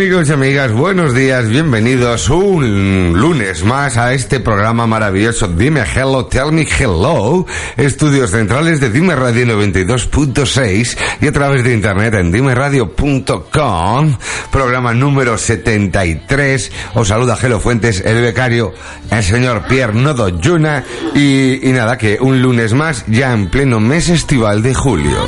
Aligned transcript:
amigos 0.00 0.30
y 0.30 0.32
amigas, 0.32 0.72
buenos 0.72 1.14
días, 1.14 1.46
bienvenidos 1.46 2.30
un 2.30 3.12
lunes 3.20 3.64
más 3.64 3.98
a 3.98 4.14
este 4.14 4.40
programa 4.40 4.86
maravilloso 4.86 5.46
Dime 5.46 5.82
Hello, 5.82 6.24
Tell 6.24 6.52
Me 6.52 6.62
Hello, 6.62 7.44
estudios 7.76 8.30
centrales 8.30 8.80
de 8.80 8.88
Dime 8.88 9.14
Radio 9.14 9.44
92.6 9.44 10.96
y 11.20 11.26
a 11.26 11.32
través 11.32 11.64
de 11.64 11.74
internet 11.74 12.14
en 12.14 12.32
dimeradio.com, 12.32 14.16
programa 14.50 14.94
número 14.94 15.36
73. 15.36 16.72
Os 16.94 17.08
saluda 17.08 17.36
Gelo 17.36 17.60
Fuentes, 17.60 18.00
el 18.00 18.22
becario, 18.22 18.72
el 19.10 19.22
señor 19.22 19.66
Pierre 19.68 19.92
Nodo 19.92 20.30
Yuna 20.30 20.82
y, 21.14 21.68
y 21.68 21.72
nada, 21.72 21.98
que 21.98 22.16
un 22.18 22.40
lunes 22.40 22.72
más 22.72 23.04
ya 23.06 23.34
en 23.34 23.50
pleno 23.50 23.80
mes 23.80 24.08
estival 24.08 24.62
de 24.62 24.72
julio. 24.72 25.18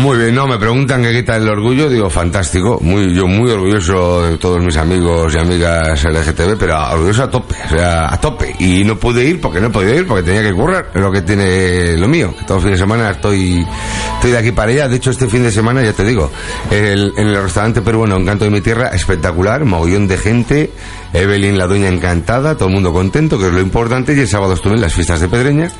Muy 0.00 0.16
bien, 0.16 0.34
no, 0.34 0.46
me 0.46 0.56
preguntan 0.56 1.02
qué 1.02 1.12
quita 1.12 1.36
el 1.36 1.46
orgullo, 1.46 1.90
digo, 1.90 2.08
fantástico, 2.08 2.78
muy, 2.80 3.14
yo 3.14 3.26
muy 3.26 3.50
orgulloso 3.50 4.22
de 4.22 4.38
todos 4.38 4.58
mis 4.64 4.74
amigos 4.78 5.34
y 5.34 5.38
amigas 5.38 6.02
LGTB, 6.04 6.56
pero 6.58 6.78
orgulloso 6.92 7.24
a 7.24 7.30
tope, 7.30 7.54
o 7.66 7.68
sea, 7.68 8.10
a 8.10 8.18
tope, 8.18 8.54
y 8.60 8.82
no 8.82 8.96
pude 8.96 9.22
ir 9.24 9.42
porque 9.42 9.60
no 9.60 9.66
he 9.66 9.70
podido 9.70 9.94
ir, 9.94 10.06
porque 10.06 10.22
tenía 10.22 10.42
que 10.42 10.54
currar, 10.54 10.86
lo 10.94 11.12
que 11.12 11.20
tiene 11.20 11.98
lo 11.98 12.08
mío, 12.08 12.34
que 12.38 12.46
todo 12.46 12.60
fin 12.60 12.70
de 12.70 12.78
semana 12.78 13.10
estoy, 13.10 13.66
estoy 14.14 14.30
de 14.30 14.38
aquí 14.38 14.52
para 14.52 14.72
allá, 14.72 14.88
de 14.88 14.96
hecho 14.96 15.10
este 15.10 15.28
fin 15.28 15.42
de 15.42 15.50
semana, 15.52 15.82
ya 15.82 15.92
te 15.92 16.04
digo, 16.04 16.30
el- 16.70 17.12
en 17.18 17.28
el 17.28 17.42
restaurante 17.42 17.82
peruano 17.82 18.16
Encanto 18.16 18.44
de 18.46 18.50
mi 18.50 18.62
Tierra, 18.62 18.88
espectacular, 18.94 19.66
mogollón 19.66 20.08
de 20.08 20.16
gente, 20.16 20.70
Evelyn 21.12 21.58
la 21.58 21.66
dueña 21.66 21.88
encantada, 21.88 22.54
todo 22.56 22.68
el 22.68 22.74
mundo 22.74 22.92
contento, 22.92 23.38
que 23.38 23.48
es 23.48 23.52
lo 23.52 23.60
importante, 23.60 24.14
y 24.14 24.20
el 24.20 24.28
sábado 24.28 24.54
estuve 24.54 24.74
en 24.74 24.80
las 24.80 24.94
fiestas 24.94 25.20
de 25.20 25.28
Pedreña, 25.28 25.70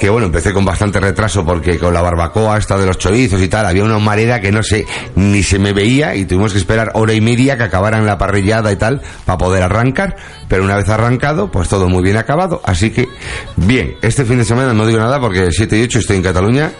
que 0.00 0.10
bueno, 0.10 0.26
empecé 0.26 0.52
con 0.52 0.64
bastante 0.64 0.98
retraso 0.98 1.44
porque 1.44 1.78
con 1.78 1.94
la 1.94 2.02
barbacoa 2.02 2.58
esta 2.58 2.76
de 2.76 2.86
los 2.86 2.98
chorizos 2.98 3.40
y 3.40 3.46
tal, 3.46 3.66
había 3.66 3.84
una 3.84 3.96
humareda 3.96 4.40
que 4.40 4.50
no 4.50 4.64
sé, 4.64 4.84
ni 5.14 5.44
se 5.44 5.60
me 5.60 5.72
veía 5.72 6.16
y 6.16 6.24
tuvimos 6.24 6.52
que 6.52 6.58
esperar 6.58 6.90
hora 6.94 7.12
y 7.12 7.20
media 7.20 7.56
que 7.56 7.62
acabaran 7.62 8.04
la 8.04 8.18
parrillada 8.18 8.72
y 8.72 8.76
tal 8.76 9.00
para 9.24 9.38
poder 9.38 9.62
arrancar, 9.62 10.16
pero 10.48 10.64
una 10.64 10.76
vez 10.76 10.88
arrancado, 10.88 11.52
pues 11.52 11.68
todo 11.68 11.88
muy 11.88 12.02
bien 12.02 12.16
acabado, 12.16 12.60
así 12.64 12.90
que 12.90 13.08
bien, 13.54 13.94
este 14.02 14.24
fin 14.24 14.38
de 14.38 14.44
semana 14.44 14.74
no 14.74 14.84
digo 14.86 14.98
nada 14.98 15.20
porque 15.20 15.44
el 15.44 15.52
7 15.52 15.78
y 15.78 15.82
8 15.84 16.00
estoy 16.00 16.16
en 16.16 16.22
Cataluña, 16.24 16.72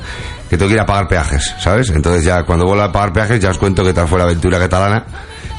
que 0.51 0.57
tengo 0.57 0.69
que 0.69 0.75
ir 0.75 0.81
a 0.81 0.87
pagar 0.87 1.07
peajes, 1.07 1.55
¿sabes? 1.61 1.91
Entonces 1.91 2.25
ya 2.25 2.43
cuando 2.43 2.67
vuelva 2.67 2.87
a 2.87 2.93
pagar 2.93 3.13
peajes 3.13 3.39
ya 3.39 3.51
os 3.51 3.59
cuento 3.59 3.85
qué 3.85 3.93
tal 3.93 4.09
fue 4.09 4.19
la 4.19 4.25
aventura 4.25 4.59
catalana 4.59 5.07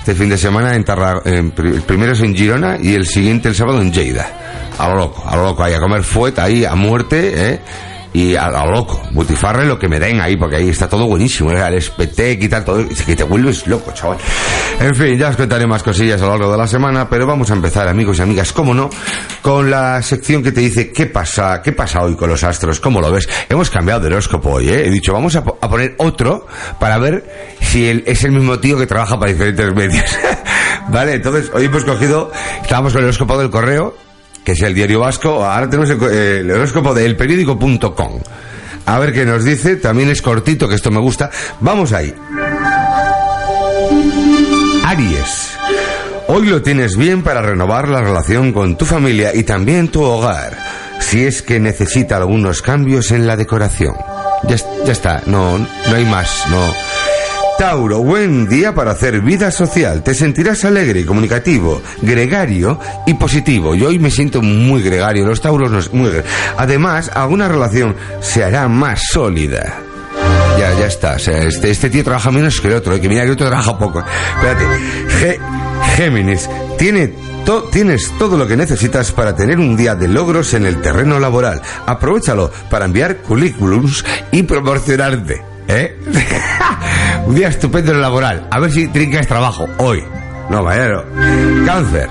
este 0.03 0.15
fin 0.15 0.27
de 0.27 0.37
semana 0.37 0.75
en 0.75 0.83
Tarra- 0.83 1.21
en 1.23 1.51
pri- 1.51 1.75
el 1.75 1.81
primero 1.83 2.11
es 2.11 2.19
en 2.19 2.35
Girona 2.35 2.77
y 2.77 2.93
el 2.93 3.07
siguiente 3.07 3.47
el 3.47 3.55
sábado 3.55 3.79
en 3.81 3.93
Lleida. 3.93 4.27
A 4.77 4.89
lo 4.89 4.95
loco, 4.97 5.23
a 5.25 5.37
lo 5.37 5.43
loco, 5.43 5.63
ahí 5.63 5.73
a 5.73 5.79
comer 5.79 6.03
fuet 6.03 6.37
ahí 6.39 6.65
a 6.65 6.75
muerte, 6.75 7.31
¿eh? 7.53 7.59
Y 8.13 8.35
a, 8.35 8.45
a 8.45 8.65
lo 8.65 8.71
loco, 8.73 9.01
butifarre 9.11 9.65
lo 9.65 9.79
que 9.79 9.87
me 9.89 9.99
den 9.99 10.21
ahí, 10.21 10.37
porque 10.37 10.57
ahí 10.57 10.69
está 10.69 10.87
todo 10.87 11.07
buenísimo, 11.07 11.51
¿eh? 11.51 11.59
el 11.67 12.43
y 12.43 12.47
tal, 12.47 12.63
todo, 12.63 12.85
que 13.05 13.15
te 13.15 13.23
vuelves 13.23 13.65
loco, 13.65 13.91
chaval. 13.91 14.17
En 14.79 14.93
fin, 14.93 15.17
ya 15.17 15.29
os 15.29 15.35
contaré 15.35 15.65
más 15.65 15.81
cosillas 15.81 16.21
a 16.21 16.25
lo 16.25 16.31
largo 16.31 16.51
de 16.51 16.57
la 16.59 16.67
semana, 16.67 17.09
pero 17.09 17.25
vamos 17.25 17.49
a 17.49 17.53
empezar, 17.55 17.87
amigos 17.87 18.19
y 18.19 18.21
amigas, 18.21 18.53
cómo 18.53 18.73
no, 18.75 18.89
con 19.41 19.71
la 19.71 20.01
sección 20.03 20.43
que 20.43 20.51
te 20.51 20.61
dice 20.61 20.91
qué 20.91 21.07
pasa, 21.07 21.61
qué 21.63 21.71
pasa 21.71 22.01
hoy 22.03 22.15
con 22.15 22.29
los 22.29 22.43
astros, 22.43 22.79
cómo 22.79 23.01
lo 23.01 23.11
ves. 23.11 23.27
Hemos 23.49 23.69
cambiado 23.71 24.01
de 24.01 24.07
horóscopo 24.07 24.51
hoy, 24.51 24.69
¿eh? 24.69 24.85
He 24.85 24.89
dicho, 24.91 25.11
vamos 25.13 25.35
a, 25.35 25.39
a 25.39 25.69
poner 25.69 25.95
otro 25.97 26.45
para 26.79 26.97
ver 26.99 27.23
si 27.61 27.87
el- 27.89 28.03
es 28.05 28.23
el 28.23 28.31
mismo 28.31 28.59
tío 28.59 28.77
que 28.77 28.85
trabaja 28.85 29.17
para 29.19 29.31
diferentes 29.31 29.73
medios. 29.73 30.05
vale, 30.89 31.13
entonces 31.15 31.49
hoy 31.53 31.65
hemos 31.65 31.83
cogido, 31.83 32.31
estábamos 32.61 32.93
con 32.93 32.99
el 33.01 33.05
horóscopo 33.05 33.37
del 33.39 33.49
correo, 33.49 33.95
que 34.43 34.53
es 34.53 34.61
el 34.61 34.73
diario 34.73 34.99
vasco, 34.99 35.45
ahora 35.45 35.69
tenemos 35.69 35.89
el, 35.89 36.01
eh, 36.11 36.39
el 36.39 36.51
horóscopo 36.51 36.93
del 36.93 37.15
periódico.com. 37.15 38.19
A 38.85 38.99
ver 38.99 39.13
qué 39.13 39.25
nos 39.25 39.45
dice, 39.45 39.77
también 39.77 40.09
es 40.09 40.21
cortito, 40.21 40.67
que 40.67 40.75
esto 40.75 40.91
me 40.91 40.99
gusta. 40.99 41.31
Vamos 41.61 41.93
ahí. 41.93 42.13
Aries. 44.85 45.51
Hoy 46.27 46.47
lo 46.47 46.61
tienes 46.61 46.97
bien 46.97 47.21
para 47.21 47.41
renovar 47.41 47.87
la 47.89 48.01
relación 48.01 48.53
con 48.53 48.77
tu 48.77 48.85
familia 48.85 49.33
y 49.33 49.43
también 49.43 49.89
tu 49.89 50.01
hogar, 50.03 50.57
si 50.99 51.23
es 51.25 51.41
que 51.41 51.59
necesita 51.59 52.17
algunos 52.17 52.61
cambios 52.61 53.11
en 53.11 53.27
la 53.27 53.35
decoración. 53.35 53.95
Ya, 54.43 54.57
ya 54.85 54.91
está, 54.91 55.21
no, 55.25 55.57
no 55.57 55.95
hay 55.95 56.05
más, 56.05 56.45
no. 56.49 56.73
Tauro, 57.57 57.99
buen 57.99 58.47
día 58.49 58.73
para 58.73 58.91
hacer 58.91 59.21
vida 59.21 59.51
social. 59.51 60.03
Te 60.03 60.13
sentirás 60.13 60.65
alegre, 60.65 61.05
comunicativo, 61.05 61.81
gregario 62.01 62.79
y 63.05 63.13
positivo. 63.13 63.75
Yo 63.75 63.87
hoy 63.89 63.99
me 63.99 64.09
siento 64.11 64.41
muy 64.41 64.81
gregario. 64.81 65.25
Los 65.25 65.39
Tauros 65.41 65.71
no 65.71 65.79
muy 65.97 66.11
Además, 66.57 67.11
alguna 67.13 67.47
relación 67.47 67.95
se 68.21 68.43
hará 68.43 68.67
más 68.67 69.03
sólida. 69.11 69.79
Ya, 70.59 70.73
ya 70.79 70.87
está. 70.87 71.13
O 71.13 71.19
sea, 71.19 71.43
este, 71.43 71.69
este 71.71 71.89
tío 71.89 72.03
trabaja 72.03 72.31
menos 72.31 72.59
que 72.59 72.67
el 72.67 72.73
otro. 72.75 72.95
eh, 72.95 73.01
Que 73.01 73.07
mira 73.07 73.21
que 73.21 73.27
el 73.27 73.33
otro 73.33 73.47
trabaja 73.47 73.77
poco. 73.77 74.03
Espérate. 74.35 75.39
Géminis, 75.95 76.49
tiene 76.77 77.13
to- 77.45 77.63
tienes 77.71 78.11
todo 78.17 78.35
lo 78.37 78.47
que 78.47 78.57
necesitas 78.57 79.11
para 79.11 79.35
tener 79.35 79.59
un 79.59 79.77
día 79.77 79.95
de 79.95 80.07
logros 80.07 80.53
en 80.53 80.65
el 80.65 80.81
terreno 80.81 81.19
laboral. 81.19 81.61
Aprovechalo 81.85 82.51
para 82.69 82.85
enviar 82.85 83.17
currículums 83.17 84.03
y 84.31 84.43
promocionarte. 84.43 85.52
¿Eh? 85.67 85.97
un 87.25 87.35
día 87.35 87.47
estupendo 87.47 87.91
en 87.91 87.97
el 87.97 88.01
laboral. 88.01 88.47
A 88.51 88.59
ver 88.59 88.71
si 88.71 88.87
trincas 88.87 89.27
trabajo 89.27 89.67
hoy. 89.77 90.03
No, 90.49 90.63
mañana 90.63 91.03
no. 91.03 91.65
Cáncer. 91.65 92.09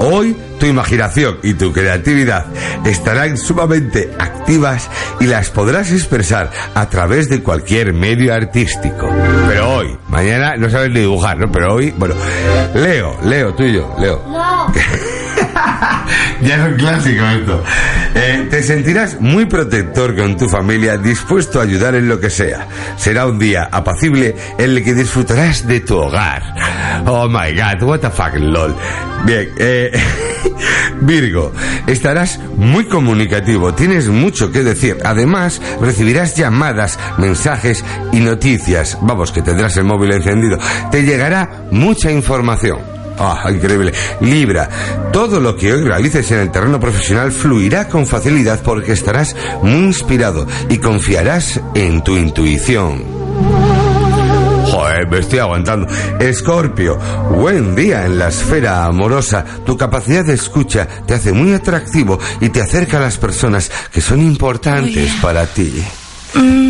Hoy 0.00 0.36
tu 0.58 0.66
imaginación 0.66 1.38
y 1.42 1.54
tu 1.54 1.72
creatividad 1.72 2.46
estarán 2.84 3.36
sumamente 3.36 4.10
activas 4.18 4.88
y 5.20 5.26
las 5.26 5.50
podrás 5.50 5.90
expresar 5.90 6.50
a 6.74 6.88
través 6.88 7.28
de 7.28 7.42
cualquier 7.42 7.92
medio 7.92 8.32
artístico. 8.32 9.10
Pero 9.48 9.74
hoy, 9.74 9.98
mañana 10.08 10.56
no 10.56 10.70
sabes 10.70 10.90
ni 10.90 11.00
dibujar, 11.00 11.38
¿no? 11.38 11.50
Pero 11.50 11.74
hoy, 11.74 11.92
bueno, 11.96 12.14
Leo, 12.74 13.18
Leo, 13.24 13.54
tuyo, 13.54 13.94
Leo. 13.98 14.22
ya 16.42 16.68
es 16.68 16.74
clásico 16.76 17.24
esto. 17.24 17.64
Eh, 18.14 18.48
te 18.50 18.62
sentirás 18.62 19.20
muy 19.20 19.46
protector 19.46 20.16
con 20.16 20.36
tu 20.36 20.48
familia, 20.48 20.96
dispuesto 20.96 21.60
a 21.60 21.64
ayudar 21.64 21.94
en 21.94 22.08
lo 22.08 22.20
que 22.20 22.30
sea. 22.30 22.66
Será 22.96 23.26
un 23.26 23.38
día 23.38 23.68
apacible 23.70 24.34
en 24.58 24.70
el 24.70 24.84
que 24.84 24.94
disfrutarás 24.94 25.66
de 25.66 25.80
tu 25.80 25.96
hogar. 25.96 26.42
Oh 27.06 27.28
my 27.28 27.52
god, 27.54 27.82
what 27.82 28.00
the 28.00 28.10
fuck, 28.10 28.34
lol. 28.34 28.74
Bien, 29.24 29.48
eh, 29.58 29.90
Virgo, 31.00 31.52
estarás 31.86 32.38
muy 32.56 32.86
comunicativo, 32.86 33.74
tienes 33.74 34.08
mucho 34.08 34.50
que 34.50 34.62
decir. 34.62 34.98
Además, 35.04 35.60
recibirás 35.80 36.36
llamadas, 36.36 36.98
mensajes 37.18 37.84
y 38.12 38.20
noticias. 38.20 38.98
Vamos, 39.02 39.32
que 39.32 39.42
tendrás 39.42 39.76
el 39.76 39.84
móvil 39.84 40.12
encendido. 40.12 40.58
Te 40.90 41.02
llegará 41.02 41.64
mucha 41.70 42.10
información. 42.10 42.99
Ah, 43.22 43.50
increíble. 43.50 43.92
Libra, 44.22 44.66
todo 45.12 45.40
lo 45.40 45.54
que 45.54 45.70
hoy 45.70 45.84
realices 45.84 46.30
en 46.30 46.38
el 46.38 46.50
terreno 46.50 46.80
profesional 46.80 47.30
fluirá 47.30 47.86
con 47.86 48.06
facilidad 48.06 48.62
porque 48.62 48.92
estarás 48.92 49.36
muy 49.62 49.88
inspirado 49.88 50.46
y 50.70 50.78
confiarás 50.78 51.60
en 51.74 52.02
tu 52.02 52.16
intuición. 52.16 53.04
Joder, 54.70 55.06
me 55.06 55.18
estoy 55.18 55.40
aguantando. 55.40 55.86
Escorpio, 56.18 56.98
buen 57.30 57.76
día 57.76 58.06
en 58.06 58.18
la 58.18 58.28
esfera 58.28 58.86
amorosa. 58.86 59.44
Tu 59.66 59.76
capacidad 59.76 60.24
de 60.24 60.32
escucha 60.32 60.88
te 61.06 61.12
hace 61.12 61.34
muy 61.34 61.52
atractivo 61.52 62.18
y 62.40 62.48
te 62.48 62.62
acerca 62.62 62.96
a 62.96 63.00
las 63.00 63.18
personas 63.18 63.70
que 63.92 64.00
son 64.00 64.22
importantes 64.22 65.12
para 65.20 65.44
ti. 65.44 65.84
Ah, 66.34 66.69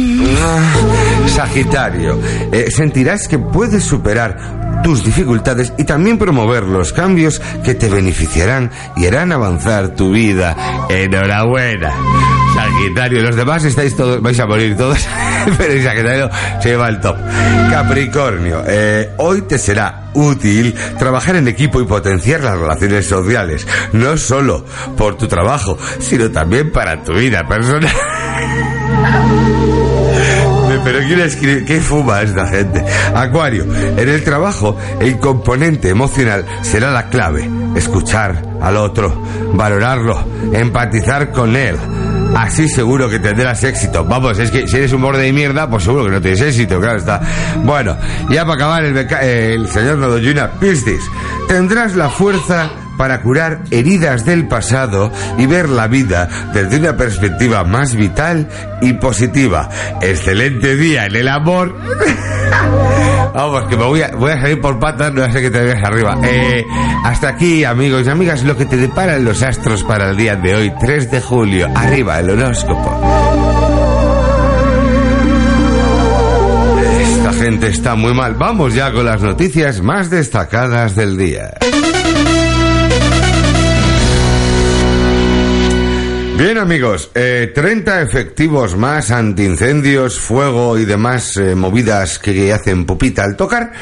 Sagitario, 1.26 2.18
eh, 2.52 2.70
sentirás 2.70 3.28
que 3.28 3.38
puedes 3.38 3.84
superar 3.84 4.82
tus 4.82 5.04
dificultades 5.04 5.72
y 5.78 5.84
también 5.84 6.18
promover 6.18 6.65
los 6.65 6.92
cambios 6.92 7.41
que 7.65 7.74
te 7.74 7.88
beneficiarán 7.88 8.71
y 8.97 9.06
harán 9.06 9.32
avanzar 9.32 9.94
tu 9.94 10.10
vida. 10.12 10.56
Enhorabuena. 10.88 11.92
Sagitario, 12.54 13.22
los 13.22 13.36
demás 13.36 13.65
estáis 13.65 13.97
todos, 13.97 14.21
vais 14.21 14.38
a 14.41 14.47
morir 14.47 14.77
todos, 14.77 15.06
pero 15.59 15.72
el 15.72 15.82
Sagitario 15.84 16.30
se 16.60 16.71
lleva 16.71 16.88
el 16.88 17.00
top. 17.00 17.16
Capricornio, 17.71 18.65
eh, 18.66 19.10
hoy 19.18 19.42
te 19.42 19.59
será 19.59 20.10
útil 20.15 20.74
trabajar 20.98 21.36
en 21.36 21.47
equipo 21.48 21.80
y 21.80 21.84
potenciar 21.84 22.42
las 22.42 22.59
relaciones 22.59 23.06
sociales, 23.06 23.66
no 23.92 24.16
solo 24.16 24.65
por 24.97 25.16
tu 25.16 25.28
trabajo, 25.28 25.78
sino 26.00 26.30
también 26.30 26.72
para 26.72 27.03
tu 27.03 27.15
vida 27.15 27.47
personal. 27.47 27.91
Pero 30.84 30.98
¿quién 31.00 31.21
escribe? 31.21 31.65
¿Qué 31.65 31.80
fuma 31.80 32.22
esta 32.22 32.47
gente? 32.47 32.84
Acuario, 33.15 33.65
en 33.65 34.09
el 34.09 34.24
trabajo 34.24 34.77
el 35.00 35.18
componente 35.18 35.88
emocional 35.91 36.44
será 36.62 36.91
la 36.91 37.09
clave. 37.09 37.48
Escuchar 37.77 38.42
al 38.60 38.77
otro, 38.77 39.22
valorarlo, 39.54 40.24
empatizar 40.53 41.30
con 41.32 41.54
él. 41.56 41.77
Así 42.36 42.68
seguro 42.68 43.09
que 43.10 43.18
tendrás 43.18 43.62
éxito. 43.65 44.04
Vamos, 44.04 44.38
es 44.38 44.50
que 44.50 44.66
si 44.68 44.77
eres 44.77 44.92
un 44.92 45.03
borde 45.03 45.22
de 45.24 45.32
mierda, 45.32 45.68
pues 45.68 45.82
seguro 45.84 46.04
que 46.04 46.10
no 46.12 46.21
tienes 46.21 46.41
éxito, 46.41 46.80
claro 46.80 46.98
está. 46.98 47.21
Bueno, 47.65 47.97
ya 48.30 48.42
para 48.44 48.54
acabar 48.54 48.84
el, 48.84 48.94
beca- 48.94 49.21
el 49.22 49.68
señor 49.68 49.98
Nodoyuna 49.98 50.53
Piscis, 50.53 51.03
tendrás 51.48 51.94
la 51.97 52.09
fuerza 52.09 52.71
para 53.00 53.22
curar 53.22 53.60
heridas 53.70 54.26
del 54.26 54.47
pasado 54.47 55.10
y 55.38 55.47
ver 55.47 55.70
la 55.70 55.86
vida 55.86 56.28
desde 56.52 56.76
una 56.76 56.98
perspectiva 56.98 57.64
más 57.64 57.94
vital 57.94 58.47
y 58.82 58.92
positiva. 58.92 59.70
Excelente 60.02 60.76
día 60.76 61.06
en 61.06 61.16
el 61.16 61.28
amor. 61.28 61.74
Vamos, 63.34 63.64
que 63.70 63.78
me 63.78 63.84
voy 63.84 64.02
a, 64.02 64.08
voy 64.08 64.32
a 64.32 64.41
salir 64.42 64.60
por 64.60 64.78
patas, 64.78 65.14
no 65.14 65.32
sé 65.32 65.41
que 65.41 65.50
te 65.50 65.60
veas 65.60 65.82
arriba. 65.82 66.18
Eh, 66.24 66.62
hasta 67.02 67.28
aquí, 67.28 67.64
amigos 67.64 68.06
y 68.06 68.10
amigas, 68.10 68.44
lo 68.44 68.54
que 68.54 68.66
te 68.66 68.76
deparan 68.76 69.24
los 69.24 69.42
astros 69.42 69.82
para 69.82 70.10
el 70.10 70.18
día 70.18 70.36
de 70.36 70.54
hoy, 70.54 70.72
3 70.78 71.10
de 71.10 71.22
julio. 71.22 71.70
Arriba, 71.74 72.18
el 72.18 72.28
horóscopo. 72.28 73.00
Esta 77.00 77.32
gente 77.32 77.68
está 77.68 77.94
muy 77.94 78.12
mal. 78.12 78.34
Vamos 78.34 78.74
ya 78.74 78.92
con 78.92 79.06
las 79.06 79.22
noticias 79.22 79.80
más 79.80 80.10
destacadas 80.10 80.94
del 80.94 81.16
día. 81.16 81.59
Bien 86.41 86.57
amigos, 86.57 87.10
eh, 87.15 87.53
30 87.54 88.01
efectivos 88.01 88.75
más 88.75 89.10
antiincendios, 89.10 90.19
fuego 90.19 90.78
y 90.78 90.87
demás 90.87 91.37
eh, 91.37 91.54
movidas 91.54 92.19
que 92.19 92.51
hacen 92.51 92.87
pupita 92.87 93.25
al 93.25 93.37
tocar 93.37 93.72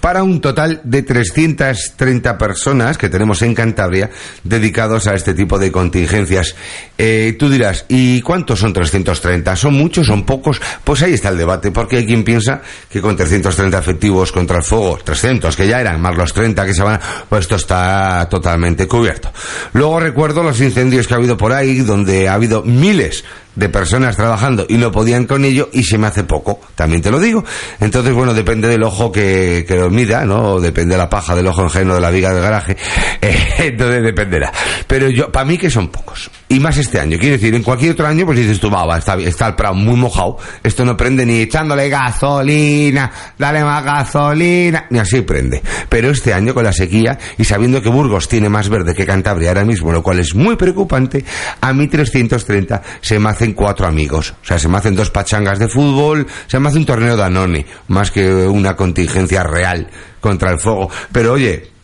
para 0.00 0.22
un 0.22 0.40
total 0.40 0.80
de 0.84 1.02
330 1.02 2.38
personas 2.38 2.98
que 2.98 3.08
tenemos 3.08 3.42
en 3.42 3.54
Cantabria 3.54 4.10
dedicados 4.44 5.06
a 5.06 5.14
este 5.14 5.34
tipo 5.34 5.58
de 5.58 5.72
contingencias. 5.72 6.54
Eh, 6.96 7.36
tú 7.38 7.48
dirás, 7.48 7.84
¿y 7.88 8.20
cuántos 8.22 8.60
son 8.60 8.72
330? 8.72 9.56
¿Son 9.56 9.74
muchos? 9.74 10.06
¿Son 10.06 10.24
pocos? 10.24 10.60
Pues 10.84 11.02
ahí 11.02 11.14
está 11.14 11.28
el 11.30 11.38
debate, 11.38 11.70
porque 11.70 11.98
hay 11.98 12.06
quien 12.06 12.24
piensa 12.24 12.62
que 12.90 13.00
con 13.00 13.16
330 13.16 13.78
efectivos 13.78 14.32
contra 14.32 14.58
el 14.58 14.64
fuego, 14.64 14.98
300 15.02 15.56
que 15.56 15.66
ya 15.66 15.80
eran, 15.80 16.00
más 16.00 16.16
los 16.16 16.32
30 16.32 16.66
que 16.66 16.74
se 16.74 16.82
van, 16.82 17.00
pues 17.28 17.42
esto 17.42 17.56
está 17.56 18.26
totalmente 18.30 18.86
cubierto. 18.86 19.32
Luego 19.72 20.00
recuerdo 20.00 20.42
los 20.42 20.60
incendios 20.60 21.06
que 21.06 21.14
ha 21.14 21.16
habido 21.16 21.36
por 21.36 21.52
ahí, 21.52 21.80
donde 21.80 22.28
ha 22.28 22.34
habido 22.34 22.62
miles 22.62 23.24
de 23.58 23.68
personas 23.68 24.16
trabajando 24.16 24.64
y 24.68 24.76
no 24.76 24.92
podían 24.92 25.26
con 25.26 25.44
ello 25.44 25.68
y 25.72 25.82
se 25.82 25.98
me 25.98 26.06
hace 26.06 26.22
poco, 26.22 26.60
también 26.76 27.02
te 27.02 27.10
lo 27.10 27.18
digo. 27.18 27.44
Entonces, 27.80 28.14
bueno, 28.14 28.32
depende 28.32 28.68
del 28.68 28.84
ojo 28.84 29.10
que, 29.10 29.64
que 29.66 29.74
lo 29.74 29.90
mida, 29.90 30.24
¿no? 30.24 30.60
Depende 30.60 30.94
de 30.94 30.98
la 30.98 31.10
paja 31.10 31.34
del 31.34 31.48
ojo 31.48 31.64
ajeno 31.64 31.94
de 31.94 32.00
la 32.00 32.10
viga 32.10 32.32
del 32.32 32.42
garaje, 32.42 32.76
eh, 33.20 33.36
entonces 33.58 34.02
dependerá. 34.04 34.52
Pero 34.86 35.10
yo, 35.10 35.32
para 35.32 35.44
mí 35.44 35.58
que 35.58 35.70
son 35.70 35.88
pocos. 35.88 36.30
Y 36.48 36.60
más 36.60 36.78
este 36.78 37.00
año, 37.00 37.18
quiero 37.18 37.34
decir, 37.34 37.54
en 37.54 37.62
cualquier 37.62 37.92
otro 37.92 38.06
año, 38.06 38.24
pues 38.24 38.38
dices 38.38 38.60
tú, 38.60 38.70
va, 38.70 38.96
está, 38.96 39.16
está 39.16 39.48
el 39.48 39.54
prado 39.54 39.74
muy 39.74 39.96
mojado, 39.96 40.38
esto 40.62 40.84
no 40.84 40.96
prende 40.96 41.26
ni 41.26 41.40
echándole 41.40 41.88
gasolina, 41.88 43.10
dale 43.36 43.64
más 43.64 43.84
gasolina, 43.84 44.86
ni 44.90 45.00
así 45.00 45.20
prende. 45.22 45.62
Pero 45.88 46.10
este 46.10 46.32
año, 46.32 46.54
con 46.54 46.64
la 46.64 46.72
sequía, 46.72 47.18
y 47.36 47.44
sabiendo 47.44 47.82
que 47.82 47.88
Burgos 47.88 48.28
tiene 48.28 48.48
más 48.48 48.68
verde 48.68 48.94
que 48.94 49.04
Cantabria 49.04 49.48
ahora 49.48 49.64
mismo, 49.64 49.92
lo 49.92 50.02
cual 50.02 50.20
es 50.20 50.34
muy 50.34 50.56
preocupante, 50.56 51.24
a 51.60 51.72
mí 51.72 51.88
330 51.88 52.82
se 53.00 53.18
me 53.18 53.28
cuatro 53.52 53.86
amigos. 53.86 54.34
O 54.42 54.44
sea, 54.44 54.58
se 54.58 54.68
me 54.68 54.78
hacen 54.78 54.94
dos 54.94 55.10
pachangas 55.10 55.58
de 55.58 55.68
fútbol, 55.68 56.26
se 56.46 56.58
me 56.58 56.68
hace 56.68 56.78
un 56.78 56.86
torneo 56.86 57.16
de 57.16 57.24
Anone, 57.24 57.66
más 57.88 58.10
que 58.10 58.28
una 58.46 58.76
contingencia 58.76 59.42
real 59.42 59.88
contra 60.20 60.50
el 60.50 60.60
fuego. 60.60 60.90
Pero 61.12 61.32
oye, 61.32 61.77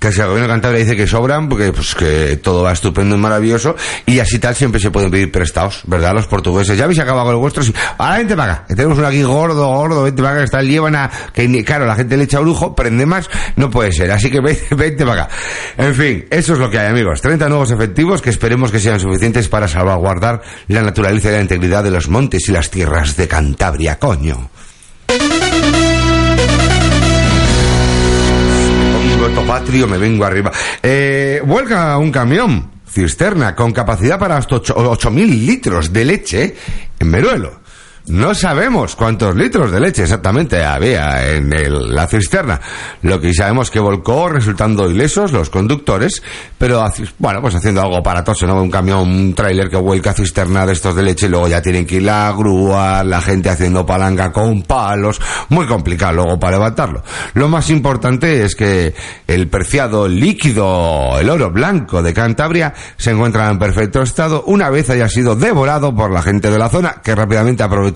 que 0.00 0.10
si 0.10 0.20
el 0.20 0.28
gobierno 0.28 0.48
de 0.48 0.54
Cantabria 0.54 0.80
dice 0.80 0.96
que 0.96 1.06
sobran, 1.06 1.48
porque 1.48 1.72
pues 1.72 1.94
que 1.94 2.38
todo 2.38 2.62
va 2.62 2.72
estupendo 2.72 3.14
y 3.16 3.18
maravilloso, 3.18 3.76
y 4.06 4.18
así 4.18 4.38
tal 4.38 4.54
siempre 4.54 4.80
se 4.80 4.90
pueden 4.90 5.10
pedir 5.10 5.30
prestados, 5.30 5.82
¿verdad? 5.86 6.14
Los 6.14 6.26
portugueses, 6.26 6.76
ya 6.78 6.84
habéis 6.84 7.00
acabado 7.00 7.26
con 7.26 7.32
los 7.34 7.40
vuestros, 7.42 7.68
y 7.68 7.74
ahora 7.98 8.16
vente 8.16 8.32
acá, 8.32 8.64
que 8.66 8.74
tenemos 8.74 8.96
uno 8.96 9.06
aquí 9.06 9.22
gordo, 9.22 9.68
gordo, 9.68 10.02
vente 10.02 10.22
acá, 10.22 10.38
que 10.38 10.44
está 10.44 10.60
el 10.60 10.68
Líbana, 10.68 11.10
que 11.34 11.64
claro, 11.64 11.84
la 11.84 11.94
gente 11.96 12.16
le 12.16 12.24
echa 12.24 12.40
lujo, 12.40 12.74
prende 12.74 13.04
más, 13.04 13.28
no 13.56 13.68
puede 13.68 13.92
ser, 13.92 14.10
así 14.10 14.30
que 14.30 14.40
vente, 14.42 14.74
vente 14.74 15.02
acá. 15.04 15.28
En 15.76 15.94
fin, 15.94 16.24
eso 16.30 16.54
es 16.54 16.58
lo 16.58 16.70
que 16.70 16.78
hay, 16.78 16.86
amigos. 16.86 17.20
30 17.20 17.48
nuevos 17.50 17.70
efectivos 17.70 18.22
que 18.22 18.30
esperemos 18.30 18.72
que 18.72 18.80
sean 18.80 18.98
suficientes 18.98 19.48
para 19.48 19.68
salvaguardar 19.68 20.40
la 20.68 20.80
naturaleza 20.80 21.28
y 21.28 21.32
la 21.32 21.42
integridad 21.42 21.84
de 21.84 21.90
los 21.90 22.08
montes 22.08 22.48
y 22.48 22.52
las 22.52 22.70
tierras 22.70 23.16
de 23.16 23.28
Cantabria, 23.28 23.98
coño. 23.98 24.48
Topatrio, 29.34 29.86
me 29.86 29.98
vengo 29.98 30.24
arriba. 30.24 30.50
Eh, 30.82 31.42
vuelca 31.44 31.96
un 31.98 32.10
camión 32.10 32.70
cisterna 32.86 33.54
con 33.54 33.72
capacidad 33.72 34.18
para 34.18 34.36
hasta 34.36 34.56
8.000 34.56 35.26
litros 35.46 35.92
de 35.92 36.04
leche 36.04 36.56
en 36.98 37.10
Meruelo. 37.10 37.59
No 38.06 38.34
sabemos 38.34 38.96
cuántos 38.96 39.36
litros 39.36 39.70
de 39.70 39.78
leche 39.78 40.02
exactamente 40.02 40.64
había 40.64 41.30
en 41.32 41.52
el- 41.52 41.94
la 41.94 42.08
cisterna. 42.08 42.60
Lo 43.02 43.20
que 43.20 43.32
sabemos 43.32 43.70
que 43.70 43.78
volcó 43.78 44.28
resultando 44.28 44.90
ilesos 44.90 45.30
los 45.32 45.48
conductores, 45.50 46.22
pero 46.58 46.84
bueno, 47.18 47.40
pues 47.40 47.54
haciendo 47.54 47.82
algo 47.82 47.98
aparatoso, 47.98 48.46
¿no? 48.46 48.60
Un 48.60 48.70
camión, 48.70 49.00
un 49.08 49.34
tráiler 49.34 49.68
que 49.68 49.76
vuelca 49.76 50.12
cisterna 50.12 50.66
de 50.66 50.72
estos 50.72 50.96
de 50.96 51.02
leche 51.04 51.26
y 51.26 51.28
luego 51.28 51.46
ya 51.46 51.62
tienen 51.62 51.86
que 51.86 51.96
ir 51.96 52.02
la 52.02 52.32
grúa, 52.36 53.04
la 53.04 53.20
gente 53.20 53.48
haciendo 53.50 53.86
palanca 53.86 54.32
con 54.32 54.62
palos, 54.62 55.20
muy 55.50 55.66
complicado 55.66 56.14
luego 56.14 56.40
para 56.40 56.56
levantarlo. 56.56 57.04
Lo 57.34 57.48
más 57.48 57.70
importante 57.70 58.42
es 58.44 58.56
que 58.56 58.92
el 59.28 59.48
preciado 59.48 60.08
líquido, 60.08 61.18
el 61.20 61.30
oro 61.30 61.50
blanco 61.50 62.02
de 62.02 62.12
Cantabria, 62.12 62.74
se 62.96 63.10
encuentra 63.12 63.48
en 63.50 63.58
perfecto 63.58 64.02
estado 64.02 64.42
una 64.46 64.68
vez 64.70 64.90
haya 64.90 65.08
sido 65.08 65.36
devorado 65.36 65.94
por 65.94 66.10
la 66.10 66.22
gente 66.22 66.50
de 66.50 66.58
la 66.58 66.68
zona, 66.70 66.96
que 67.04 67.14
rápidamente 67.14 67.62
aprovechó 67.62 67.89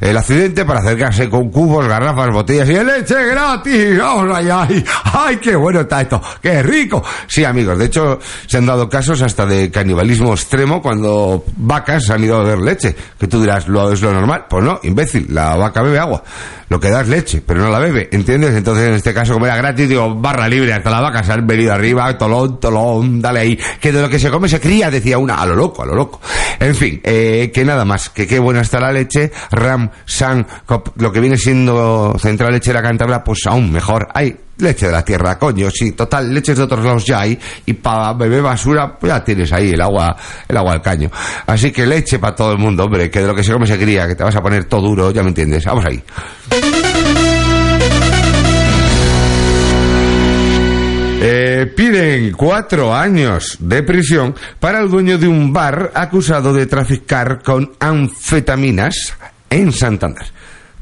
el 0.00 0.16
accidente 0.16 0.64
para 0.64 0.80
acercarse 0.80 1.28
con 1.28 1.50
cubos, 1.50 1.86
garrafas, 1.86 2.30
botellas 2.30 2.68
y 2.68 2.74
leche 2.74 3.26
gratis. 3.26 4.00
¡Ay, 4.02 4.48
ay! 4.50 4.84
¡Ay, 5.12 5.36
qué 5.36 5.56
bueno 5.56 5.80
está 5.80 6.00
esto! 6.00 6.20
¡Qué 6.40 6.62
rico! 6.62 7.02
Sí, 7.26 7.44
amigos, 7.44 7.78
de 7.78 7.86
hecho 7.86 8.18
se 8.46 8.58
han 8.58 8.66
dado 8.66 8.88
casos 8.88 9.20
hasta 9.22 9.46
de 9.46 9.70
canibalismo 9.70 10.32
extremo 10.32 10.80
cuando 10.80 11.44
vacas 11.56 12.10
han 12.10 12.24
ido 12.24 12.36
a 12.36 12.44
beber 12.44 12.58
leche. 12.58 12.94
Que 13.18 13.26
tú 13.26 13.40
dirás, 13.40 13.68
¿lo 13.68 13.92
es 13.92 14.02
lo 14.02 14.12
normal? 14.12 14.46
Pues 14.48 14.64
no, 14.64 14.80
imbécil, 14.82 15.26
la 15.30 15.56
vaca 15.56 15.82
bebe 15.82 15.98
agua. 15.98 16.22
Lo 16.68 16.80
que 16.80 16.88
da 16.88 17.02
es 17.02 17.08
leche, 17.08 17.42
pero 17.46 17.60
no 17.60 17.68
la 17.68 17.78
bebe, 17.78 18.08
¿entiendes? 18.12 18.54
Entonces 18.54 18.88
en 18.88 18.94
este 18.94 19.12
caso, 19.12 19.34
como 19.34 19.44
era 19.44 19.56
gratis, 19.56 19.90
digo, 19.90 20.14
barra 20.14 20.48
libre, 20.48 20.72
hasta 20.72 20.90
la 20.90 21.02
vaca 21.02 21.22
se 21.22 21.32
han 21.32 21.46
venido 21.46 21.70
arriba, 21.72 22.16
tolón, 22.16 22.58
tolón, 22.58 23.20
dale 23.20 23.40
ahí. 23.40 23.58
Que 23.78 23.92
de 23.92 24.00
lo 24.00 24.08
que 24.08 24.18
se 24.18 24.30
come 24.30 24.48
se 24.48 24.58
cría, 24.58 24.90
decía 24.90 25.18
una, 25.18 25.34
a 25.34 25.44
lo 25.44 25.54
loco, 25.54 25.82
a 25.82 25.86
lo 25.86 25.94
loco. 25.94 26.20
En 26.58 26.74
fin, 26.74 27.00
eh, 27.04 27.50
que 27.52 27.64
nada 27.64 27.84
más, 27.84 28.08
que 28.08 28.26
qué 28.26 28.38
buena 28.38 28.62
está 28.62 28.80
la 28.80 28.91
leche, 28.92 29.30
Ram, 29.50 29.88
San, 30.04 30.46
Cop- 30.66 30.92
lo 30.96 31.12
que 31.12 31.20
viene 31.20 31.36
siendo 31.36 32.14
Central 32.18 32.52
Lechera 32.52 32.82
Cantabria, 32.82 33.22
pues 33.24 33.40
aún 33.46 33.70
mejor. 33.72 34.08
Hay 34.14 34.36
leche 34.58 34.86
de 34.86 34.92
la 34.92 35.04
tierra, 35.04 35.38
coño, 35.38 35.68
sí, 35.72 35.92
total, 35.92 36.32
leches 36.32 36.56
de 36.56 36.62
otros 36.62 36.84
lados 36.84 37.04
ya 37.04 37.20
hay, 37.20 37.36
y 37.66 37.72
para 37.72 38.12
beber 38.12 38.42
basura, 38.42 38.96
pues 38.96 39.12
ya 39.12 39.24
tienes 39.24 39.52
ahí 39.52 39.70
el 39.70 39.80
agua, 39.80 40.14
el 40.46 40.56
agua 40.56 40.72
del 40.72 40.82
caño. 40.82 41.10
Así 41.46 41.72
que 41.72 41.84
leche 41.86 42.18
para 42.20 42.34
todo 42.36 42.52
el 42.52 42.58
mundo, 42.58 42.84
hombre, 42.84 43.10
que 43.10 43.20
de 43.20 43.26
lo 43.26 43.34
que 43.34 43.42
se 43.42 43.52
come 43.52 43.66
se 43.66 43.78
cría, 43.78 44.06
que 44.06 44.14
te 44.14 44.22
vas 44.22 44.36
a 44.36 44.40
poner 44.42 44.64
todo 44.66 44.82
duro, 44.82 45.10
ya 45.10 45.22
me 45.22 45.28
entiendes. 45.30 45.64
Vamos 45.64 45.84
ahí. 45.84 46.02
Eh, 51.24 51.72
piden 51.76 52.32
cuatro 52.32 52.92
años 52.92 53.56
de 53.60 53.84
prisión 53.84 54.34
para 54.58 54.80
el 54.80 54.90
dueño 54.90 55.18
de 55.18 55.28
un 55.28 55.52
bar 55.52 55.92
acusado 55.94 56.52
de 56.52 56.66
traficar 56.66 57.40
con 57.44 57.74
anfetaminas 57.78 59.14
en 59.48 59.70
Santander. 59.70 60.26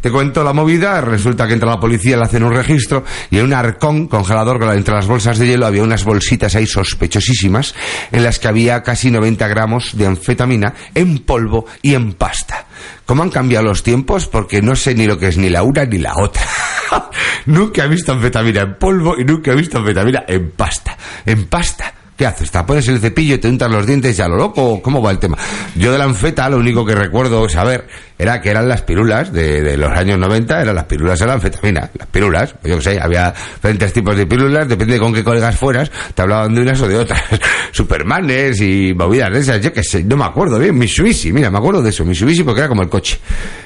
Te 0.01 0.11
cuento 0.11 0.43
la 0.43 0.55
movida, 0.55 1.01
resulta 1.03 1.47
que 1.47 1.53
entra 1.53 1.69
la 1.69 1.79
policía, 1.79 2.17
le 2.17 2.23
hacen 2.25 2.43
un 2.43 2.55
registro 2.55 3.05
y 3.31 3.39
en 3.39 3.45
un 3.45 3.53
arcón 3.53 4.07
congelador 4.07 4.59
con 4.59 4.69
la- 4.69 4.75
entre 4.75 4.95
las 4.95 5.07
bolsas 5.07 5.39
de 5.39 5.47
hielo 5.47 5.67
había 5.67 5.83
unas 5.83 6.05
bolsitas 6.05 6.55
ahí 6.55 6.67
sospechosísimas 6.67 7.75
en 8.11 8.25
las 8.25 8.39
que 8.39 8.49
había 8.49 8.83
casi 8.83 9.11
90 9.11 9.47
gramos 9.49 9.97
de 9.99 10.07
anfetamina 10.07 10.73
en 10.95 11.19
polvo 11.19 11.67
y 11.83 11.95
en 11.95 12.15
pasta. 12.15 12.65
¿Cómo 13.05 13.23
han 13.25 13.31
cambiado 13.31 13.67
los 13.67 13.83
tiempos? 13.83 14.27
Porque 14.27 14.63
no 14.63 14.75
sé 14.75 14.95
ni 14.95 15.07
lo 15.07 15.19
que 15.19 15.29
es 15.29 15.37
ni 15.37 15.51
la 15.51 15.63
una 15.63 15.85
ni 15.85 15.99
la 15.99 16.15
otra. 16.17 16.43
nunca 17.47 17.85
he 17.85 17.89
visto 17.89 18.13
anfetamina 18.13 18.63
en 18.63 18.75
polvo 18.77 19.17
y 19.19 19.25
nunca 19.25 19.53
he 19.53 19.57
visto 19.57 19.79
anfetamina 19.79 20.25
en 20.27 20.51
pasta. 20.53 20.97
En 21.27 21.45
pasta. 21.47 21.93
¿Qué 22.17 22.27
haces? 22.27 22.51
¿Te 22.51 22.63
pones 22.65 22.87
el 22.89 23.01
cepillo 23.01 23.41
te 23.41 23.49
untas 23.49 23.71
los 23.71 23.87
dientes 23.87 24.15
ya 24.15 24.29
lo 24.29 24.37
loco? 24.37 24.83
¿Cómo 24.83 25.01
va 25.01 25.11
el 25.11 25.19
tema? 25.19 25.39
Yo 25.75 25.91
de 25.91 25.97
la 25.97 26.05
anfeta 26.05 26.51
lo 26.51 26.59
único 26.59 26.85
que 26.85 26.95
recuerdo 26.95 27.49
saber 27.49 27.89
era 28.21 28.41
que 28.41 28.51
eran 28.51 28.69
las 28.69 28.83
pirulas 28.83 29.33
de, 29.33 29.63
de 29.63 29.77
los 29.77 29.91
años 29.91 30.19
90, 30.19 30.63
eran 30.63 30.75
las 30.75 30.85
pirulas 30.85 31.19
de 31.19 31.27
la 31.27 31.33
anfetamina. 31.35 31.91
Las 31.99 32.09
pirulas, 32.09 32.55
yo 32.63 32.77
qué 32.77 32.83
sé, 32.83 33.01
había 33.01 33.33
diferentes 33.55 33.93
tipos 33.93 34.17
de 34.17 34.27
pirulas, 34.27 34.69
depende 34.69 34.95
de 34.95 35.01
con 35.01 35.15
qué 35.15 35.25
colegas 35.25 35.57
fueras, 35.57 35.91
te 36.15 36.23
hablaban 36.23 36.55
de 36.55 36.61
unas 36.61 36.81
o 36.83 36.89
de 36.89 36.99
otras. 36.99 37.23
Supermanes 37.73 38.61
y 38.61 38.93
movidas 38.95 39.33
de 39.33 39.39
esas, 39.41 39.61
yo 39.61 39.73
qué 39.73 39.83
sé, 39.83 40.05
no 40.05 40.17
me 40.17 40.25
acuerdo 40.25 40.59
bien. 40.59 40.77
Mitsubishi, 40.77 41.33
mira, 41.33 41.51
me 41.51 41.59
acuerdo 41.59 41.83
de 41.83 41.91
eso, 41.91 42.05
Mitsubishi 42.05 42.43
porque 42.43 42.61
era 42.61 42.69
como 42.69 42.83
el 42.83 42.89
coche. 42.89 43.19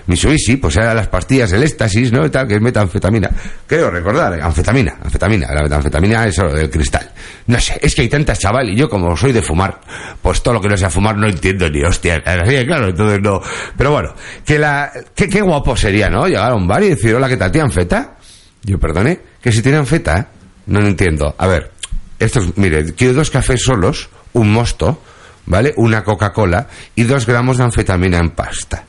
Mitsubishi, 0.06 0.56
pues 0.56 0.76
eran 0.76 0.96
las 0.96 1.08
pastillas, 1.08 1.52
el 1.52 1.62
éxtasis, 1.62 2.12
¿no? 2.12 2.30
Tal, 2.30 2.46
que 2.46 2.54
es 2.54 2.61
metanfetamina. 2.61 3.30
Creo 3.66 3.90
recordar, 3.90 4.40
anfetamina, 4.40 4.99
anfetamina, 5.02 5.52
la 5.52 5.62
metanfetamina 5.62 6.26
es 6.26 6.38
el 6.38 6.70
cristal. 6.70 7.11
No 7.46 7.61
sé, 7.61 7.78
es 7.82 7.94
que 7.94 8.02
hay 8.02 8.08
tantas 8.08 8.38
chaval 8.38 8.70
y 8.70 8.76
yo 8.76 8.88
como 8.88 9.16
soy 9.16 9.32
de 9.32 9.42
fumar, 9.42 9.80
pues 10.23 10.42
todo 10.42 10.54
lo 10.54 10.61
que 10.61 10.68
no 10.68 10.76
sea 10.76 10.88
fumar 10.90 11.16
no 11.16 11.26
entiendo 11.26 11.68
ni 11.68 11.82
hostia. 11.82 12.23
Así 12.25 12.64
claro, 12.66 12.88
entonces 12.88 13.20
no. 13.20 13.40
Pero 13.76 13.90
bueno, 13.90 14.14
que 14.44 14.58
la, 14.58 14.92
que, 15.14 15.28
qué 15.28 15.40
guapo 15.40 15.76
sería, 15.76 16.08
¿no? 16.08 16.26
Llegar 16.26 16.52
a 16.52 16.54
un 16.54 16.66
bar 16.66 16.82
y 16.82 16.90
decir, 16.90 17.14
hola, 17.14 17.28
¿qué 17.28 17.36
tal? 17.36 17.50
¿Tienen 17.50 17.72
feta? 17.72 18.16
Yo, 18.62 18.78
perdone, 18.78 19.20
que 19.40 19.52
si 19.52 19.62
tienen 19.62 19.86
feta, 19.86 20.28
no 20.66 20.80
lo 20.80 20.86
entiendo. 20.86 21.34
A 21.38 21.46
ver, 21.46 21.72
esto 22.18 22.40
es, 22.40 22.56
mire, 22.56 22.94
quiero 22.94 23.14
dos 23.14 23.30
cafés 23.30 23.62
solos, 23.62 24.08
un 24.32 24.52
mosto, 24.52 25.02
¿vale? 25.46 25.74
Una 25.76 26.02
Coca-Cola 26.02 26.68
y 26.94 27.04
dos 27.04 27.26
gramos 27.26 27.58
de 27.58 27.64
anfetamina 27.64 28.18
en 28.18 28.30
pasta. 28.30 28.84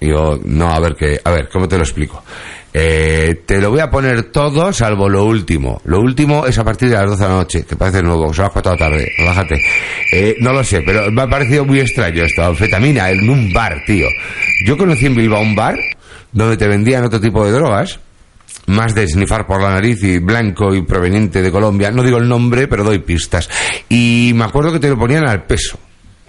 Y 0.00 0.08
yo, 0.08 0.38
no, 0.44 0.72
a 0.72 0.80
ver 0.80 0.96
qué, 0.96 1.20
a 1.22 1.30
ver, 1.30 1.48
¿cómo 1.48 1.68
te 1.68 1.76
lo 1.76 1.84
explico? 1.84 2.24
Eh, 2.74 3.42
te 3.44 3.60
lo 3.60 3.70
voy 3.70 3.80
a 3.80 3.90
poner 3.90 4.24
todo 4.24 4.72
salvo 4.72 5.08
lo 5.08 5.24
último. 5.24 5.80
Lo 5.84 6.00
último 6.00 6.46
es 6.46 6.58
a 6.58 6.64
partir 6.64 6.88
de 6.88 6.96
las 6.96 7.06
12 7.06 7.22
de 7.22 7.28
la 7.28 7.34
noche, 7.34 7.64
que 7.64 7.76
parece 7.76 8.02
nuevo, 8.02 8.32
son 8.32 8.44
las 8.44 8.52
4 8.52 8.72
de 8.72 8.78
la 8.78 8.84
tarde, 8.88 9.12
relájate. 9.18 9.62
Eh, 10.12 10.36
no 10.40 10.52
lo 10.52 10.64
sé, 10.64 10.82
pero 10.82 11.10
me 11.10 11.22
ha 11.22 11.28
parecido 11.28 11.64
muy 11.64 11.80
extraño 11.80 12.24
esto, 12.24 12.44
anfetamina 12.44 13.10
en 13.10 13.28
un 13.28 13.52
bar, 13.52 13.82
tío. 13.86 14.06
Yo 14.64 14.78
conocí 14.78 15.06
en 15.06 15.14
Bilbao 15.14 15.42
un 15.42 15.54
bar 15.54 15.78
donde 16.32 16.56
te 16.56 16.66
vendían 16.66 17.04
otro 17.04 17.20
tipo 17.20 17.44
de 17.44 17.52
drogas, 17.52 18.00
más 18.66 18.94
de 18.94 19.06
snifar 19.06 19.46
por 19.46 19.60
la 19.60 19.70
nariz 19.70 20.02
y 20.02 20.18
blanco 20.18 20.74
y 20.74 20.82
proveniente 20.82 21.42
de 21.42 21.50
Colombia. 21.50 21.90
No 21.90 22.02
digo 22.02 22.18
el 22.18 22.28
nombre, 22.28 22.68
pero 22.68 22.84
doy 22.84 23.00
pistas. 23.00 23.50
Y 23.88 24.32
me 24.34 24.44
acuerdo 24.44 24.72
que 24.72 24.78
te 24.78 24.88
lo 24.88 24.98
ponían 24.98 25.26
al 25.26 25.44
peso. 25.44 25.78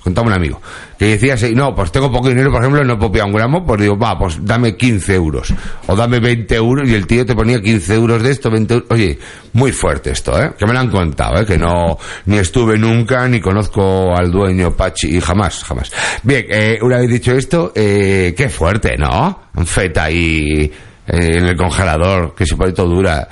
Contaba 0.03 0.27
un 0.27 0.33
amigo 0.33 0.62
que 0.98 1.17
decía, 1.17 1.36
no, 1.53 1.74
pues 1.75 1.91
tengo 1.91 2.12
poco 2.12 2.29
dinero, 2.29 2.51
por 2.51 2.62
ejemplo, 2.62 2.83
no 2.83 2.98
puedo 2.98 3.25
un 3.25 3.33
gramo, 3.33 3.65
pues 3.65 3.81
digo, 3.81 3.98
va, 3.98 4.17
pues 4.17 4.38
dame 4.41 4.75
15 4.75 5.15
euros. 5.15 5.53
O 5.88 5.95
dame 5.95 6.19
20 6.19 6.55
euros 6.55 6.89
y 6.89 6.93
el 6.93 7.07
tío 7.07 7.25
te 7.25 7.36
ponía 7.36 7.62
15 7.62 7.93
euros 7.95 8.24
de 8.24 8.31
esto, 8.31 8.50
20 8.50 8.74
euros. 8.74 8.89
Oye, 8.91 9.17
muy 9.53 9.72
fuerte 9.72 10.12
esto, 10.12 10.38
¿eh? 10.41 10.51
Que 10.57 10.65
me 10.65 10.74
lo 10.74 10.79
han 10.79 10.89
contado, 10.89 11.41
¿eh? 11.41 11.45
Que 11.45 11.57
no, 11.57 11.98
ni 12.25 12.38
estuve 12.38 12.77
nunca, 12.77 13.27
ni 13.27 13.39
conozco 13.39 14.15
al 14.15 14.31
dueño 14.31 14.75
Pachi, 14.75 15.17
y 15.17 15.19
jamás, 15.19 15.63
jamás. 15.63 15.91
Bien, 16.22 16.45
eh, 16.50 16.79
una 16.81 16.98
vez 16.98 17.10
dicho 17.10 17.31
esto, 17.33 17.72
eh, 17.75 18.33
qué 18.36 18.50
fuerte, 18.50 18.95
¿no? 18.98 19.43
Feta 19.65 20.05
ahí 20.05 20.72
eh, 21.05 21.38
en 21.38 21.45
el 21.45 21.57
congelador, 21.57 22.33
que 22.33 22.45
se 22.45 22.55
pone 22.55 22.72
todo 22.72 22.88
dura. 22.88 23.27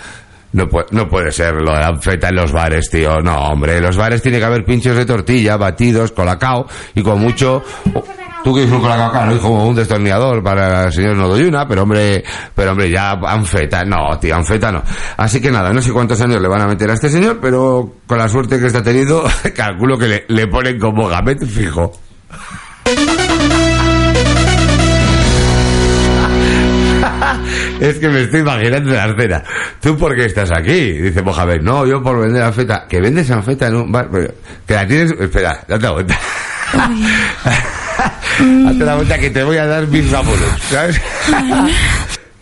No 0.53 0.67
puede, 0.67 0.87
no 0.91 1.07
puede 1.07 1.31
ser 1.31 1.53
lo 1.55 1.73
de 1.73 1.79
la 1.79 1.99
en 2.29 2.35
los 2.35 2.51
bares, 2.51 2.89
tío. 2.89 3.21
No, 3.21 3.35
hombre, 3.35 3.77
en 3.77 3.83
los 3.83 3.95
bares 3.95 4.21
tiene 4.21 4.39
que 4.39 4.45
haber 4.45 4.65
pinchos 4.65 4.97
de 4.97 5.05
tortilla, 5.05 5.57
batidos, 5.57 6.11
colacao 6.11 6.67
y 6.95 7.01
con 7.01 7.19
mucho... 7.19 7.63
oh, 7.93 8.03
Tú 8.43 8.53
quieres 8.53 8.71
un 8.71 8.81
colacao, 8.81 9.11
claro, 9.11 9.37
como 9.37 9.67
un 9.67 9.75
destornillador 9.75 10.41
para 10.41 10.85
el 10.85 10.91
señor 10.91 11.15
Nodoyuna, 11.15 11.67
pero 11.67 11.83
hombre, 11.83 12.23
pero 12.55 12.71
hombre, 12.71 12.89
ya 12.89 13.11
anfeta, 13.11 13.83
no, 13.83 14.17
tío, 14.19 14.35
anfeta 14.35 14.71
no. 14.71 14.81
Así 15.17 15.39
que 15.39 15.51
nada, 15.51 15.71
no 15.71 15.79
sé 15.79 15.91
cuántos 15.91 16.19
años 16.21 16.41
le 16.41 16.47
van 16.47 16.61
a 16.61 16.67
meter 16.67 16.89
a 16.89 16.93
este 16.93 17.09
señor, 17.09 17.37
pero 17.39 17.97
con 18.07 18.17
la 18.17 18.27
suerte 18.27 18.59
que 18.59 18.65
está 18.65 18.81
tenido, 18.81 19.23
calculo 19.55 19.95
que 19.97 20.07
le, 20.07 20.25
le 20.29 20.47
ponen 20.47 20.79
como 20.79 21.07
gamete 21.07 21.45
fijo. 21.45 21.91
Es 27.81 27.97
que 27.97 28.09
me 28.09 28.21
estoy 28.21 28.41
imaginando 28.41 28.93
la 28.93 29.07
escena. 29.07 29.43
¿Tú 29.81 29.97
por 29.97 30.15
qué 30.15 30.25
estás 30.25 30.51
aquí? 30.55 30.91
Dice 30.91 31.23
Mohamed. 31.23 31.61
No, 31.61 31.87
yo 31.87 32.03
por 32.03 32.21
vender 32.21 32.43
anfeta. 32.43 32.85
¿Que 32.87 33.01
vendes 33.01 33.31
anfeta 33.31 33.67
en 33.69 33.75
un 33.75 33.91
bar? 33.91 34.07
Pero, 34.11 34.31
Que 34.67 34.73
la 34.75 34.87
tienes... 34.87 35.11
Espera, 35.19 35.65
date 35.67 35.83
la 35.83 35.91
vuelta. 35.91 36.19
Date 38.39 38.85
la 38.85 38.95
vuelta 38.95 39.17
que 39.17 39.31
te 39.31 39.43
voy 39.43 39.57
a 39.57 39.65
dar 39.65 39.87
mis 39.87 40.11
vámonos, 40.11 40.61
¿sabes? 40.69 41.01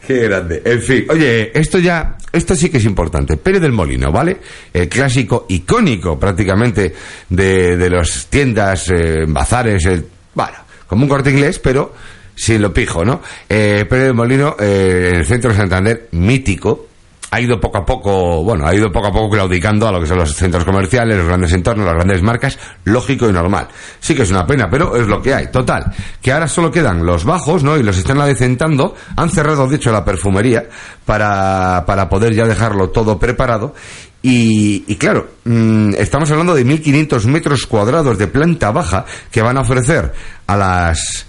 Qué 0.05 0.27
grande. 0.27 0.62
En 0.65 0.81
fin, 0.81 1.05
oye, 1.10 1.58
esto 1.58 1.79
ya, 1.79 2.17
esto 2.34 2.53
sí 2.53 2.69
que 2.69 2.77
es 2.77 2.86
importante. 2.86 3.38
Pérez 3.38 3.62
del 3.62 3.72
Molino, 3.72 4.12
¿vale? 4.12 4.39
El 4.74 4.89
clásico 4.89 5.46
icónico 5.48 6.19
prácticamente 6.19 6.93
de, 7.29 7.77
de 7.77 7.89
las 7.89 8.27
tiendas, 8.27 8.89
eh, 8.89 9.24
bazares, 9.25 9.86
el, 9.86 10.05
bueno, 10.34 10.58
como 10.86 11.03
un 11.03 11.10
corte 11.10 11.31
inglés, 11.31 11.60
pero 11.60 11.93
sin 12.39 12.62
lo 12.62 12.74
pijo, 12.74 13.03
¿no? 13.03 13.22
Eh, 13.50 13.86
Pérez 13.89 14.05
del 14.05 14.13
Molino, 14.13 14.55
eh, 14.58 15.12
el 15.13 15.25
centro 15.25 15.51
de 15.51 15.58
Santander, 15.58 16.08
mítico, 16.13 16.88
ha 17.31 17.41
ido 17.41 17.60
poco 17.60 17.79
a 17.79 17.86
poco, 17.86 18.43
bueno, 18.43 18.65
ha 18.65 18.74
ido 18.74 18.89
poco 18.93 19.08
a 19.08 19.12
poco 19.12 19.31
claudicando 19.31 19.86
a 19.89 19.91
lo 19.91 20.00
que 20.00 20.08
son 20.08 20.19
los 20.19 20.34
centros 20.34 20.63
comerciales, 20.63 21.17
los 21.17 21.27
grandes 21.27 21.51
entornos, 21.51 21.86
las 21.86 21.96
grandes 21.96 22.22
marcas, 22.22 22.58
lógico 22.86 23.27
y 23.29 23.34
normal. 23.34 23.67
Sí 24.00 24.15
que 24.15 24.22
es 24.24 24.31
una 24.31 24.48
pena, 24.48 24.69
pero 24.72 24.96
es 24.96 25.05
lo 25.05 25.22
que 25.22 25.34
hay. 25.34 25.51
Total, 25.51 25.93
que 26.22 26.31
ahora 26.31 26.48
solo 26.48 26.72
quedan 26.72 27.05
los 27.05 27.25
bajos, 27.25 27.62
¿no? 27.62 27.77
Y 27.77 27.84
los 27.84 27.98
están 27.98 28.22
adecentando. 28.22 28.96
Han 29.17 29.29
cerrado, 29.29 29.67
de 29.67 29.75
hecho, 29.75 29.91
la 29.91 30.05
perfumería 30.05 30.63
para, 31.05 31.84
para 31.86 32.08
poder 32.08 32.34
ya 32.34 32.46
dejarlo 32.46 32.89
todo 32.89 33.19
preparado. 33.19 33.75
Y, 34.22 34.86
y 34.88 34.96
claro, 34.96 35.27
mm, 35.43 35.96
estamos 35.98 36.31
hablando 36.31 36.55
de 36.55 36.65
1.500 36.65 37.25
metros 37.25 37.67
cuadrados 37.67 38.17
de 38.17 38.27
planta 38.27 38.72
baja 38.72 39.05
que 39.29 39.41
van 39.41 39.58
a 39.58 39.62
ofrecer 39.62 40.13
a 40.48 40.58
las, 40.58 41.28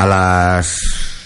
a 0.00 0.06
las 0.06 1.19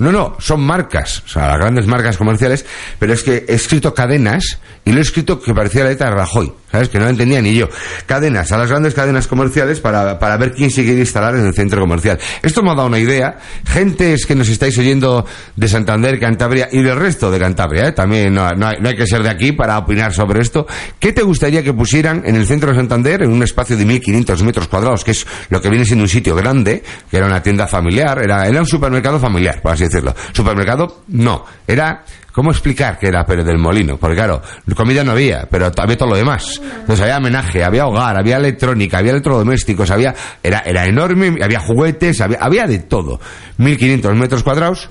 no, 0.00 0.10
no, 0.10 0.34
son 0.38 0.62
marcas, 0.62 1.22
o 1.26 1.28
sea, 1.28 1.48
las 1.48 1.58
grandes 1.58 1.86
marcas 1.86 2.16
comerciales, 2.16 2.64
pero 2.98 3.12
es 3.12 3.22
que 3.22 3.44
he 3.46 3.54
escrito 3.54 3.92
cadenas 3.92 4.58
y 4.82 4.92
lo 4.92 4.98
he 4.98 5.02
escrito 5.02 5.38
que 5.38 5.52
parecía 5.52 5.84
la 5.84 5.90
letra 5.90 6.08
de 6.08 6.16
Rajoy, 6.16 6.50
¿sabes? 6.72 6.88
Que 6.88 6.98
no 6.98 7.04
lo 7.04 7.10
entendía 7.10 7.42
ni 7.42 7.54
yo. 7.54 7.68
Cadenas, 8.06 8.50
a 8.50 8.56
las 8.56 8.70
grandes 8.70 8.94
cadenas 8.94 9.26
comerciales 9.26 9.78
para, 9.78 10.18
para 10.18 10.38
ver 10.38 10.52
quién 10.52 10.70
se 10.70 10.84
quiere 10.84 11.00
instalar 11.00 11.36
en 11.36 11.44
el 11.44 11.52
centro 11.52 11.82
comercial. 11.82 12.18
Esto 12.42 12.62
me 12.62 12.70
ha 12.70 12.74
dado 12.74 12.88
una 12.88 12.98
idea. 12.98 13.38
Gentes 13.66 14.24
que 14.24 14.34
nos 14.34 14.48
estáis 14.48 14.78
oyendo 14.78 15.26
de 15.54 15.68
Santander, 15.68 16.18
Cantabria 16.18 16.70
y 16.72 16.80
del 16.80 16.96
resto 16.96 17.30
de 17.30 17.38
Cantabria, 17.38 17.88
¿eh? 17.88 17.92
También 17.92 18.32
no, 18.32 18.50
no, 18.52 18.68
hay, 18.68 18.76
no 18.80 18.88
hay 18.88 18.96
que 18.96 19.06
ser 19.06 19.22
de 19.22 19.28
aquí 19.28 19.52
para 19.52 19.76
opinar 19.76 20.14
sobre 20.14 20.40
esto. 20.40 20.66
¿Qué 20.98 21.12
te 21.12 21.22
gustaría 21.22 21.62
que 21.62 21.74
pusieran 21.74 22.22
en 22.24 22.36
el 22.36 22.46
centro 22.46 22.70
de 22.70 22.76
Santander, 22.78 23.22
en 23.22 23.32
un 23.32 23.42
espacio 23.42 23.76
de 23.76 23.84
1.500 23.84 24.42
metros 24.44 24.66
cuadrados, 24.66 25.04
que 25.04 25.10
es 25.10 25.26
lo 25.50 25.60
que 25.60 25.68
viene 25.68 25.84
siendo 25.84 26.04
un 26.04 26.08
sitio 26.08 26.34
grande, 26.34 26.82
que 27.10 27.18
era 27.18 27.26
una 27.26 27.42
tienda 27.42 27.66
familiar, 27.66 28.18
era, 28.22 28.46
era 28.48 28.60
un 28.60 28.66
supermercado 28.66 29.20
familiar, 29.20 29.60
por 29.60 29.72
así 29.72 29.89
Supermercado, 30.32 31.02
no. 31.08 31.44
Era, 31.66 32.04
¿cómo 32.32 32.50
explicar 32.50 32.98
que 32.98 33.08
era 33.08 33.24
Pérez 33.24 33.44
del 33.44 33.58
Molino? 33.58 33.96
Porque 33.96 34.16
claro, 34.16 34.42
comida 34.76 35.04
no 35.04 35.12
había, 35.12 35.46
pero 35.50 35.70
había 35.76 35.96
todo 35.96 36.10
lo 36.10 36.16
demás. 36.16 36.60
Entonces 36.62 37.00
había 37.00 37.18
homenaje, 37.18 37.64
había 37.64 37.86
hogar, 37.86 38.18
había 38.18 38.36
electrónica, 38.36 38.98
había 38.98 39.12
electrodomésticos, 39.12 39.90
había, 39.90 40.14
era, 40.42 40.60
era 40.60 40.86
enorme, 40.86 41.36
había 41.42 41.60
juguetes, 41.60 42.20
había, 42.20 42.38
había 42.40 42.66
de 42.66 42.80
todo. 42.80 43.20
1500 43.58 44.14
metros 44.14 44.42
cuadrados. 44.42 44.90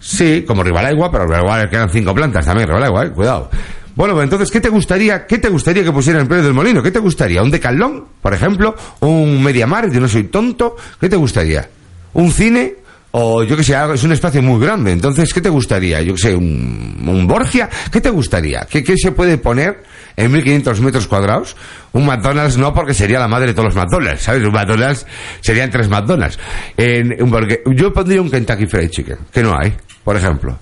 Sí, 0.00 0.44
como 0.46 0.62
Rivalaigua, 0.62 1.10
pero 1.10 1.24
Rivalaigua 1.24 1.68
quedan 1.68 1.90
cinco 1.90 2.14
plantas 2.14 2.46
también, 2.46 2.68
Rivalaigua, 2.68 3.06
eh, 3.06 3.10
cuidado. 3.10 3.50
Bueno, 3.98 4.14
pues 4.14 4.24
entonces, 4.24 4.50
¿qué 4.52 4.60
te 4.60 4.68
gustaría, 4.68 5.26
qué 5.26 5.38
te 5.38 5.48
gustaría 5.48 5.82
que 5.82 5.90
pusieran 5.90 6.22
en 6.22 6.28
Pérez 6.28 6.44
del 6.44 6.54
Molino? 6.54 6.80
¿Qué 6.84 6.92
te 6.92 7.00
gustaría? 7.00 7.42
¿Un 7.42 7.50
decalón, 7.50 8.04
por 8.22 8.32
ejemplo? 8.32 8.76
¿Un 9.00 9.42
Mediamar? 9.42 9.90
Yo 9.90 10.00
no 10.00 10.06
soy 10.06 10.24
tonto. 10.24 10.76
¿Qué 11.00 11.08
te 11.08 11.16
gustaría? 11.16 11.68
¿Un 12.12 12.30
cine? 12.30 12.76
O 13.10 13.42
yo 13.42 13.56
que 13.56 13.64
sé, 13.64 13.74
es 13.94 14.02
un 14.04 14.12
espacio 14.12 14.42
muy 14.42 14.60
grande. 14.60 14.92
Entonces, 14.92 15.32
¿qué 15.32 15.40
te 15.40 15.48
gustaría? 15.48 16.02
Yo 16.02 16.14
que 16.14 16.20
sé, 16.20 16.34
un, 16.34 17.02
un 17.06 17.26
Borgia. 17.26 17.68
¿Qué 17.90 18.00
te 18.02 18.10
gustaría? 18.10 18.66
¿Qué, 18.68 18.84
¿Qué 18.84 18.96
se 18.98 19.12
puede 19.12 19.38
poner 19.38 19.82
en 20.14 20.30
1500 20.30 20.80
metros 20.82 21.06
cuadrados? 21.06 21.56
Un 21.92 22.04
McDonald's 22.04 22.58
no, 22.58 22.74
porque 22.74 22.92
sería 22.92 23.18
la 23.18 23.26
madre 23.28 23.46
de 23.48 23.54
todos 23.54 23.74
los 23.74 23.76
McDonald's, 23.76 24.22
¿sabes? 24.22 24.44
Un 24.44 24.52
McDonald's 24.52 25.06
serían 25.40 25.70
tres 25.70 25.88
McDonald's. 25.88 26.38
En, 26.76 27.08
burger- 27.30 27.62
yo 27.74 27.92
pondría 27.94 28.20
un 28.20 28.30
Kentucky 28.30 28.66
Fried 28.66 28.90
Chicken, 28.90 29.18
que 29.32 29.42
no 29.42 29.56
hay, 29.58 29.74
por 30.04 30.14
ejemplo. 30.14 30.58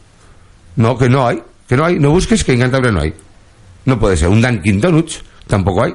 No, 0.76 0.96
que 0.96 1.08
no 1.08 1.26
hay. 1.26 1.42
Que 1.68 1.76
no 1.76 1.84
hay. 1.84 1.98
No 1.98 2.10
busques 2.10 2.44
que 2.44 2.52
en 2.52 2.60
Cantabria 2.60 2.92
no 2.92 3.00
hay. 3.00 3.12
No 3.86 3.98
puede 3.98 4.16
ser. 4.16 4.28
Un 4.28 4.40
Dunkin' 4.40 4.80
Donuts 4.80 5.20
tampoco 5.48 5.82
hay. 5.82 5.94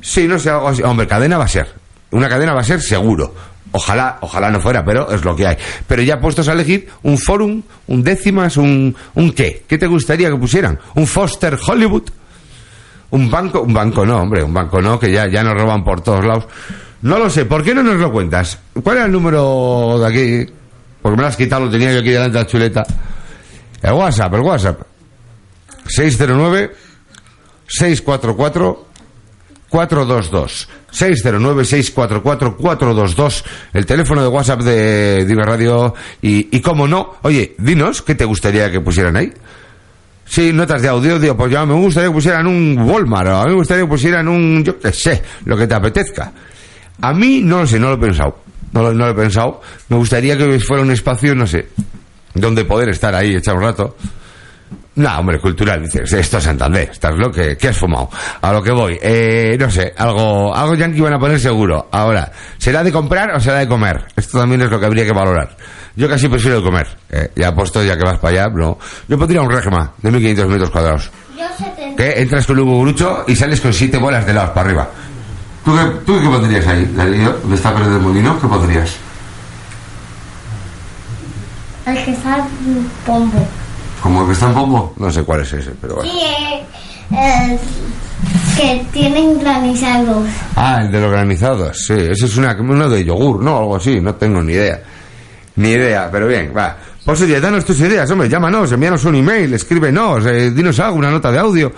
Sí, 0.00 0.26
no 0.26 0.38
sé, 0.38 0.48
algo. 0.48 0.68
Hombre, 0.84 1.06
cadena 1.06 1.36
va 1.36 1.44
a 1.44 1.48
ser. 1.48 1.68
Una 2.10 2.26
cadena 2.28 2.54
va 2.54 2.60
a 2.62 2.64
ser 2.64 2.80
seguro. 2.80 3.34
Ojalá, 3.72 4.18
ojalá 4.22 4.50
no 4.50 4.60
fuera, 4.60 4.84
pero 4.84 5.10
es 5.10 5.24
lo 5.24 5.36
que 5.36 5.46
hay. 5.46 5.56
Pero 5.86 6.02
ya 6.02 6.20
puestos 6.20 6.48
a 6.48 6.52
elegir 6.52 6.88
un 7.02 7.18
Forum, 7.18 7.62
un 7.86 8.02
Décimas, 8.02 8.56
un, 8.56 8.96
un 9.14 9.32
qué. 9.32 9.64
¿Qué 9.68 9.76
te 9.76 9.86
gustaría 9.86 10.30
que 10.30 10.36
pusieran? 10.36 10.78
¿Un 10.94 11.06
Foster 11.06 11.58
Hollywood? 11.66 12.04
¿Un 13.10 13.30
banco? 13.30 13.62
Un 13.62 13.72
banco 13.72 14.04
no, 14.04 14.22
hombre, 14.22 14.42
un 14.42 14.52
banco 14.52 14.80
no, 14.80 14.98
que 14.98 15.12
ya, 15.12 15.26
ya 15.28 15.42
nos 15.42 15.54
roban 15.54 15.84
por 15.84 16.00
todos 16.00 16.24
lados. 16.24 16.46
No 17.02 17.18
lo 17.18 17.30
sé, 17.30 17.44
¿por 17.44 17.62
qué 17.62 17.74
no 17.74 17.82
nos 17.82 17.96
lo 17.96 18.10
cuentas? 18.10 18.58
¿Cuál 18.82 18.96
era 18.96 19.06
el 19.06 19.12
número 19.12 19.98
de 20.00 20.06
aquí? 20.06 20.52
Porque 21.00 21.16
me 21.16 21.22
lo 21.22 21.28
has 21.28 21.36
quitado, 21.36 21.66
lo 21.66 21.70
tenía 21.70 21.92
yo 21.92 22.00
aquí 22.00 22.10
delante 22.10 22.38
de 22.38 22.44
la 22.44 22.50
chuleta. 22.50 22.86
El 23.82 23.92
WhatsApp, 23.92 24.34
el 24.34 24.40
WhatsApp. 24.40 24.80
609 25.86 26.72
644 27.66 28.87
422 29.68 30.68
609 30.90 31.64
644 31.64 32.56
422 32.56 33.44
el 33.74 33.86
teléfono 33.86 34.22
de 34.22 34.28
WhatsApp 34.28 34.60
de 34.62 35.24
Diva 35.26 35.44
Radio 35.44 35.94
y, 36.22 36.56
y 36.56 36.60
como 36.60 36.88
no, 36.88 37.16
oye, 37.22 37.54
dinos 37.58 38.02
qué 38.02 38.14
te 38.14 38.24
gustaría 38.24 38.70
que 38.70 38.80
pusieran 38.80 39.16
ahí. 39.16 39.32
Sí, 40.24 40.52
notas 40.52 40.82
de 40.82 40.88
audio, 40.88 41.18
digo, 41.18 41.36
pues 41.36 41.50
ya 41.50 41.64
me 41.64 41.74
gustaría 41.74 42.10
que 42.10 42.14
pusieran 42.14 42.46
un 42.46 42.78
Walmart, 42.78 43.28
o 43.30 43.36
a 43.36 43.44
mí 43.44 43.50
me 43.50 43.56
gustaría 43.56 43.84
que 43.84 43.88
pusieran 43.88 44.28
un, 44.28 44.62
yo 44.62 44.78
qué 44.78 44.92
sé, 44.92 45.22
lo 45.46 45.56
que 45.56 45.66
te 45.66 45.74
apetezca. 45.74 46.30
A 47.00 47.14
mí 47.14 47.40
no 47.42 47.60
lo 47.60 47.66
sé, 47.66 47.78
no 47.78 47.88
lo 47.88 47.94
he 47.94 47.98
pensado. 47.98 48.38
No 48.72 48.82
lo, 48.82 48.92
no 48.92 49.06
lo 49.06 49.12
he 49.12 49.14
pensado. 49.14 49.62
Me 49.88 49.96
gustaría 49.96 50.36
que 50.36 50.60
fuera 50.60 50.82
un 50.82 50.90
espacio, 50.90 51.34
no 51.34 51.46
sé, 51.46 51.68
donde 52.34 52.66
poder 52.66 52.90
estar 52.90 53.14
ahí, 53.14 53.34
echar 53.34 53.56
un 53.56 53.62
rato. 53.62 53.96
No, 54.98 55.16
hombre, 55.16 55.38
cultural, 55.38 55.80
dices, 55.80 56.12
esto 56.12 56.38
es 56.38 56.42
Santander, 56.42 56.88
estás 56.90 57.14
lo 57.14 57.30
que, 57.30 57.56
¿qué 57.56 57.68
has 57.68 57.78
fumado? 57.78 58.10
A 58.42 58.52
lo 58.52 58.60
que 58.60 58.72
voy, 58.72 58.98
eh, 59.00 59.56
no 59.56 59.70
sé, 59.70 59.94
algo, 59.96 60.52
algo 60.52 60.74
yankee 60.74 61.00
van 61.00 61.12
a 61.12 61.20
poner 61.20 61.38
seguro. 61.38 61.88
Ahora, 61.92 62.32
¿será 62.58 62.82
de 62.82 62.90
comprar 62.90 63.30
o 63.30 63.38
será 63.38 63.60
de 63.60 63.68
comer? 63.68 64.06
Esto 64.16 64.40
también 64.40 64.62
es 64.62 64.70
lo 64.72 64.80
que 64.80 64.86
habría 64.86 65.04
que 65.04 65.12
valorar. 65.12 65.56
Yo 65.94 66.08
casi 66.08 66.26
prefiero 66.26 66.64
comer, 66.64 66.88
eh, 67.10 67.30
ya 67.36 67.54
puesto, 67.54 67.80
ya 67.84 67.96
que 67.96 68.02
vas 68.02 68.18
para 68.18 68.42
allá, 68.42 68.52
no. 68.52 68.76
Yo 69.06 69.16
pondría 69.16 69.40
un 69.40 69.52
regma 69.52 69.92
de 69.98 70.10
1500 70.10 70.48
metros 70.48 70.70
cuadrados. 70.70 71.10
Yo 71.38 71.44
70. 71.56 71.96
que 71.96 72.20
entras 72.20 72.44
con 72.44 72.58
un 72.58 72.64
cucurucho 72.66 73.22
y 73.28 73.36
sales 73.36 73.60
con 73.60 73.72
siete 73.72 73.98
bolas 73.98 74.26
de 74.26 74.34
lados 74.34 74.50
para 74.50 74.66
arriba. 74.68 74.88
¿Tú 75.64 75.76
qué, 75.76 75.82
tú 76.04 76.20
qué 76.20 76.26
pondrías 76.26 76.66
ahí, 76.66 76.90
Darío? 76.92 77.34
¿Dónde 77.40 77.54
está 77.54 77.72
Pérez 77.72 77.88
del 77.90 78.00
Molino? 78.00 78.40
¿Qué 78.40 78.48
pondrías? 78.48 78.96
El 81.86 82.04
que 82.04 82.10
está 82.10 82.44
pombo. 83.06 83.46
¿Como 84.02 84.22
el 84.22 84.26
que 84.28 84.32
está 84.32 84.46
en 84.46 84.54
pombo? 84.54 84.94
No 84.96 85.10
sé 85.10 85.22
cuál 85.22 85.42
es 85.42 85.52
ese, 85.52 85.72
pero 85.80 85.96
bueno. 85.96 86.10
Sí, 86.10 86.18
eh, 86.20 86.66
eh, 87.12 87.58
que 88.56 88.84
tienen 88.92 89.38
granizados. 89.40 90.28
Ah, 90.56 90.80
el 90.82 90.90
de 90.90 91.00
los 91.00 91.10
granizados, 91.10 91.84
sí. 91.86 91.94
Ese 91.94 92.26
es 92.26 92.36
una, 92.36 92.56
uno 92.58 92.88
de 92.88 93.04
yogur, 93.04 93.42
¿no? 93.42 93.58
Algo 93.58 93.76
así, 93.76 94.00
no 94.00 94.14
tengo 94.14 94.42
ni 94.42 94.52
idea. 94.52 94.80
Ni 95.56 95.70
idea, 95.70 96.08
pero 96.10 96.28
bien, 96.28 96.52
va. 96.56 96.76
Pues 97.04 97.20
oye, 97.22 97.40
danos 97.40 97.64
tus 97.64 97.80
ideas, 97.80 98.10
hombre, 98.10 98.28
llámanos, 98.28 98.70
envíanos 98.70 99.04
un 99.04 99.14
email, 99.14 99.54
escríbenos, 99.54 100.26
eh, 100.26 100.50
dinos 100.50 100.78
algo, 100.78 100.98
una 100.98 101.10
nota 101.10 101.32
de 101.32 101.38
audio. 101.38 101.72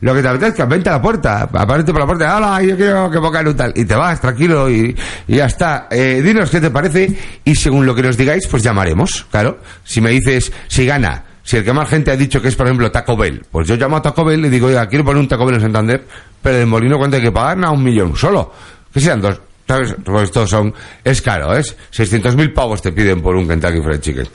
Lo 0.00 0.14
que 0.14 0.22
te 0.22 0.28
apetezca, 0.28 0.66
vente 0.66 0.90
a 0.90 0.92
la 0.92 1.02
puerta, 1.02 1.48
aparece 1.52 1.90
por 1.90 2.00
la 2.00 2.06
puerta, 2.06 2.36
hola, 2.36 2.62
yo 2.62 2.76
quiero 2.76 3.10
que 3.10 3.18
pongan 3.18 3.48
un 3.48 3.56
tal, 3.56 3.72
y 3.74 3.84
te 3.84 3.94
vas 3.94 4.20
tranquilo 4.20 4.70
y, 4.70 4.94
y 5.26 5.36
ya 5.36 5.46
está. 5.46 5.88
Eh, 5.90 6.20
dinos 6.22 6.50
qué 6.50 6.60
te 6.60 6.70
parece 6.70 7.18
y 7.44 7.54
según 7.54 7.86
lo 7.86 7.94
que 7.94 8.02
nos 8.02 8.16
digáis, 8.16 8.46
pues 8.46 8.62
llamaremos, 8.62 9.26
claro. 9.30 9.58
Si 9.82 10.00
me 10.00 10.10
dices, 10.10 10.52
si 10.68 10.84
gana, 10.84 11.24
si 11.46 11.58
el 11.58 11.64
que 11.64 11.72
más 11.72 11.88
gente 11.88 12.10
ha 12.10 12.16
dicho 12.16 12.42
que 12.42 12.48
es, 12.48 12.56
por 12.56 12.66
ejemplo, 12.66 12.90
Taco 12.90 13.16
Bell, 13.16 13.40
pues 13.48 13.68
yo 13.68 13.76
llamo 13.76 13.98
a 13.98 14.02
Taco 14.02 14.24
Bell 14.24 14.44
y 14.44 14.48
digo, 14.48 14.66
oiga, 14.66 14.88
quiero 14.88 15.04
poner 15.04 15.20
un 15.20 15.28
Taco 15.28 15.46
Bell 15.46 15.54
en 15.54 15.60
Santander, 15.60 16.04
pero 16.42 16.58
el 16.58 16.66
molino 16.66 16.98
cuánto 16.98 17.18
hay 17.18 17.22
que 17.22 17.30
pagar, 17.30 17.64
a 17.64 17.70
un 17.70 17.84
millón 17.84 18.16
solo. 18.16 18.52
Que 18.92 18.98
sean 18.98 19.20
dos, 19.20 19.40
¿sabes? 19.68 19.94
Pues 20.04 20.24
estos 20.24 20.50
son, 20.50 20.74
es 21.04 21.22
caro, 21.22 21.56
¿es? 21.56 21.76
600.000 21.92 22.52
pavos 22.52 22.82
te 22.82 22.90
piden 22.90 23.22
por 23.22 23.36
un 23.36 23.46
Kentucky 23.46 23.80
Fried 23.80 24.00
Chicken, 24.00 24.26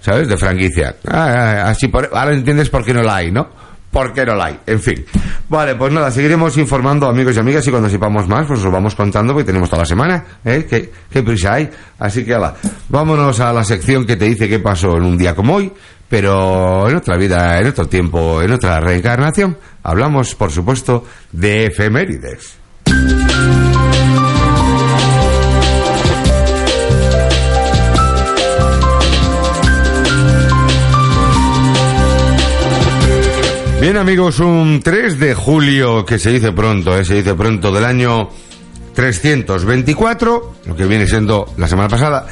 ¿sabes? 0.00 0.26
De 0.26 0.36
franquicia. 0.36 0.96
Ah, 1.06 1.28
ah, 1.28 1.68
así 1.68 1.86
por, 1.86 2.10
ahora 2.12 2.34
entiendes 2.34 2.68
por 2.68 2.84
qué 2.84 2.92
no 2.92 3.04
la 3.04 3.14
hay, 3.14 3.30
¿no? 3.30 3.48
¿Por 3.92 4.12
qué 4.12 4.26
no 4.26 4.34
la 4.34 4.46
hay? 4.46 4.58
En 4.66 4.80
fin. 4.80 5.06
Vale, 5.48 5.76
pues 5.76 5.92
nada, 5.92 6.10
seguiremos 6.10 6.56
informando 6.56 7.06
amigos 7.06 7.36
y 7.36 7.38
amigas 7.38 7.64
y 7.68 7.70
cuando 7.70 7.88
sepamos 7.88 8.26
más, 8.26 8.44
pues 8.44 8.58
os 8.58 8.72
vamos 8.72 8.96
contando 8.96 9.32
porque 9.32 9.46
tenemos 9.46 9.70
toda 9.70 9.82
la 9.82 9.86
semana, 9.86 10.24
¿eh? 10.44 10.66
¿Qué, 10.68 10.90
qué 11.08 11.22
prisa 11.22 11.54
hay? 11.54 11.70
Así 12.00 12.24
que, 12.24 12.34
ala, 12.34 12.56
vámonos 12.88 13.38
a 13.38 13.52
la 13.52 13.62
sección 13.62 14.04
que 14.04 14.16
te 14.16 14.24
dice 14.24 14.48
qué 14.48 14.58
pasó 14.58 14.96
en 14.96 15.04
un 15.04 15.16
día 15.16 15.32
como 15.34 15.54
hoy, 15.54 15.72
pero 16.08 16.88
en 16.88 16.96
otra 16.96 17.16
vida, 17.16 17.58
en 17.60 17.68
otro 17.68 17.88
tiempo, 17.88 18.42
en 18.42 18.52
otra 18.52 18.80
reencarnación, 18.80 19.56
hablamos, 19.82 20.34
por 20.34 20.50
supuesto, 20.50 21.04
de 21.32 21.66
efemérides. 21.66 22.58
Bien 33.80 33.98
amigos, 33.98 34.40
un 34.40 34.80
3 34.82 35.18
de 35.18 35.34
julio 35.34 36.04
que 36.04 36.18
se 36.18 36.30
dice 36.32 36.50
pronto, 36.50 36.98
¿eh? 36.98 37.04
se 37.04 37.14
dice 37.14 37.34
pronto 37.34 37.70
del 37.70 37.84
año 37.84 38.30
324, 38.96 40.54
lo 40.64 40.74
que 40.74 40.86
viene 40.86 41.06
siendo 41.06 41.52
la 41.58 41.68
semana 41.68 41.88
pasada, 41.88 42.26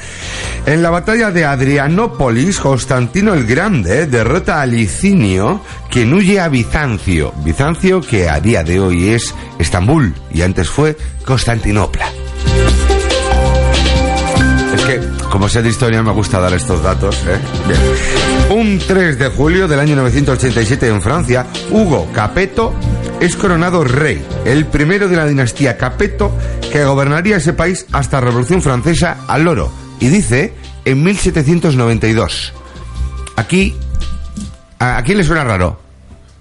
en 0.65 0.81
la 0.81 0.89
batalla 0.89 1.29
de 1.29 1.45
Adrianópolis, 1.45 2.59
Constantino 2.59 3.35
el 3.35 3.45
Grande 3.45 4.07
derrota 4.07 4.61
a 4.61 4.65
Licinio, 4.65 5.61
quien 5.91 6.11
huye 6.11 6.39
a 6.39 6.49
Bizancio. 6.49 7.33
Bizancio 7.43 8.01
que 8.01 8.27
a 8.27 8.39
día 8.39 8.63
de 8.63 8.79
hoy 8.79 9.09
es 9.09 9.33
Estambul 9.59 10.13
y 10.33 10.41
antes 10.41 10.67
fue 10.67 10.97
Constantinopla. 11.23 12.09
Como 15.35 15.49
sé 15.49 15.61
de 15.61 15.67
historia, 15.67 16.01
me 16.01 16.13
gusta 16.13 16.39
dar 16.39 16.53
estos 16.53 16.81
datos. 16.81 17.21
¿eh? 17.27 18.53
Un 18.53 18.79
3 18.79 19.19
de 19.19 19.27
julio 19.27 19.67
del 19.67 19.81
año 19.81 19.97
987 19.97 20.87
en 20.87 21.01
Francia, 21.01 21.45
Hugo 21.71 22.07
Capeto 22.13 22.73
es 23.19 23.35
coronado 23.35 23.83
rey, 23.83 24.25
el 24.45 24.65
primero 24.65 25.09
de 25.09 25.17
la 25.17 25.25
dinastía 25.25 25.75
Capeto 25.75 26.31
que 26.71 26.85
gobernaría 26.85 27.35
ese 27.35 27.51
país 27.51 27.85
hasta 27.91 28.21
la 28.21 28.27
Revolución 28.27 28.61
Francesa 28.61 29.25
al 29.27 29.43
loro. 29.43 29.69
Y 29.99 30.07
dice 30.07 30.53
en 30.85 31.03
1792. 31.03 32.53
Aquí, 33.35 33.75
¿a, 34.79 34.95
a 34.95 35.03
quién 35.03 35.17
le 35.17 35.25
suena 35.25 35.43
raro? 35.43 35.81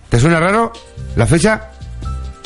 ¿Te 0.08 0.20
suena 0.20 0.38
raro 0.38 0.72
la 1.16 1.26
fecha? 1.26 1.72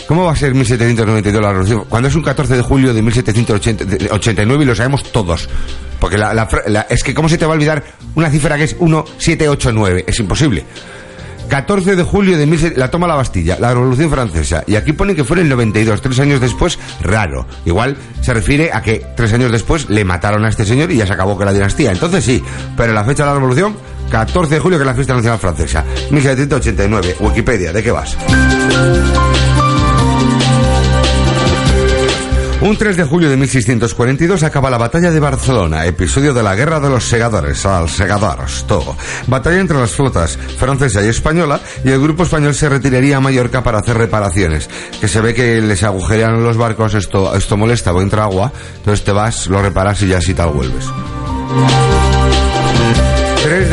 ¿Cómo 0.09 0.25
va 0.25 0.33
a 0.33 0.37
ser 0.37 0.55
1792 0.55 1.42
la 1.42 1.49
revolución? 1.51 1.85
Cuando 1.87 2.09
es 2.09 2.14
un 2.14 2.23
14 2.23 2.57
de 2.57 2.62
julio 2.62 2.94
de 2.94 3.03
1789 3.03 4.64
y 4.64 4.66
lo 4.66 4.75
sabemos 4.75 5.12
todos. 5.12 5.51
Porque 6.01 6.16
la, 6.16 6.49
es 6.88 7.05
que 7.05 7.12
¿cómo 7.12 7.29
se 7.29 7.37
te 7.37 7.44
va 7.44 7.53
a 7.53 7.57
olvidar 7.57 7.85
una 8.14 8.31
cifra 8.31 8.57
que 8.57 8.64
es 8.64 8.81
1789? 8.81 10.05
Es 10.07 10.18
imposible. 10.18 10.64
14 11.51 11.94
de 11.94 12.03
julio 12.03 12.38
de 12.38 12.47
17... 12.47 12.79
La 12.79 12.90
toma 12.90 13.07
la 13.07 13.16
Bastilla, 13.16 13.59
la 13.61 13.75
Revolución 13.75 14.11
Francesa. 14.11 14.64
Y 14.66 14.77
aquí 14.77 14.94
pone 14.94 15.14
que 15.14 15.25
fue 15.25 15.37
en 15.37 15.42
el 15.42 15.51
92, 15.51 16.01
tres 16.01 16.18
años 16.21 16.40
después, 16.40 16.79
raro. 17.03 17.47
Igual 17.66 17.99
se 18.23 18.33
refiere 18.33 18.71
a 18.73 18.81
que 18.81 19.05
tres 19.14 19.35
años 19.35 19.53
después 19.53 19.90
le 19.90 20.07
mataron 20.07 20.42
a 20.47 20.49
este 20.49 20.64
señor 20.64 20.90
y 20.90 20.97
ya 20.97 21.07
se 21.07 21.12
acabó 21.12 21.37
con 21.37 21.44
la 21.44 21.53
dinastía. 21.53 21.92
Entonces 21.92 22.25
sí, 22.25 22.42
pero 22.79 22.94
la 22.94 23.05
fecha 23.05 23.25
de 23.25 23.29
la 23.29 23.35
Revolución, 23.35 23.77
14 24.11 24.55
de 24.55 24.61
julio, 24.61 24.79
que 24.79 24.85
es 24.85 24.87
la 24.87 24.94
fiesta 24.94 25.14
nacional 25.14 25.38
francesa. 25.38 25.85
1789. 26.11 27.16
Wikipedia, 27.21 27.75
¿de 27.75 27.83
qué 27.83 27.90
vas? 27.90 28.16
Un 32.68 32.76
3 32.76 32.98
de 32.98 33.04
julio 33.04 33.31
de 33.31 33.38
1642 33.38 34.42
acaba 34.42 34.68
la 34.68 34.76
batalla 34.76 35.11
de 35.11 35.18
Barcelona, 35.18 35.87
episodio 35.87 36.35
de 36.35 36.42
la 36.42 36.54
Guerra 36.54 36.78
de 36.81 36.90
los 36.90 37.09
Segadores, 37.09 37.64
al 37.64 37.88
Segadores, 37.88 38.66
todo. 38.68 38.94
Batalla 39.26 39.59
entre 39.59 39.78
las 39.78 39.92
flotas 39.92 40.37
francesa 40.37 41.02
y 41.02 41.09
española 41.09 41.61
y 41.83 41.88
el 41.88 41.98
grupo 41.98 42.24
español 42.24 42.54
se 42.54 42.68
retiraría 42.68 43.16
a 43.16 43.20
Mallorca 43.20 43.62
para 43.62 43.78
hacer 43.78 43.96
reparaciones. 43.96 44.68
Que 45.00 45.09
se 45.09 45.22
ve 45.22 45.33
que 45.33 45.62
les 45.62 45.83
agujerean 45.83 46.42
los 46.42 46.59
barcos, 46.59 46.92
esto, 46.92 47.35
esto 47.35 47.57
molesta, 47.57 47.94
o 47.94 48.02
entra 48.02 48.24
agua, 48.24 48.52
entonces 48.76 49.02
te 49.02 49.12
vas, 49.12 49.46
lo 49.46 49.62
reparas 49.62 50.02
y 50.02 50.09
ya 50.09 50.18
así 50.18 50.35
tal 50.35 50.50
vuelves. 50.50 50.85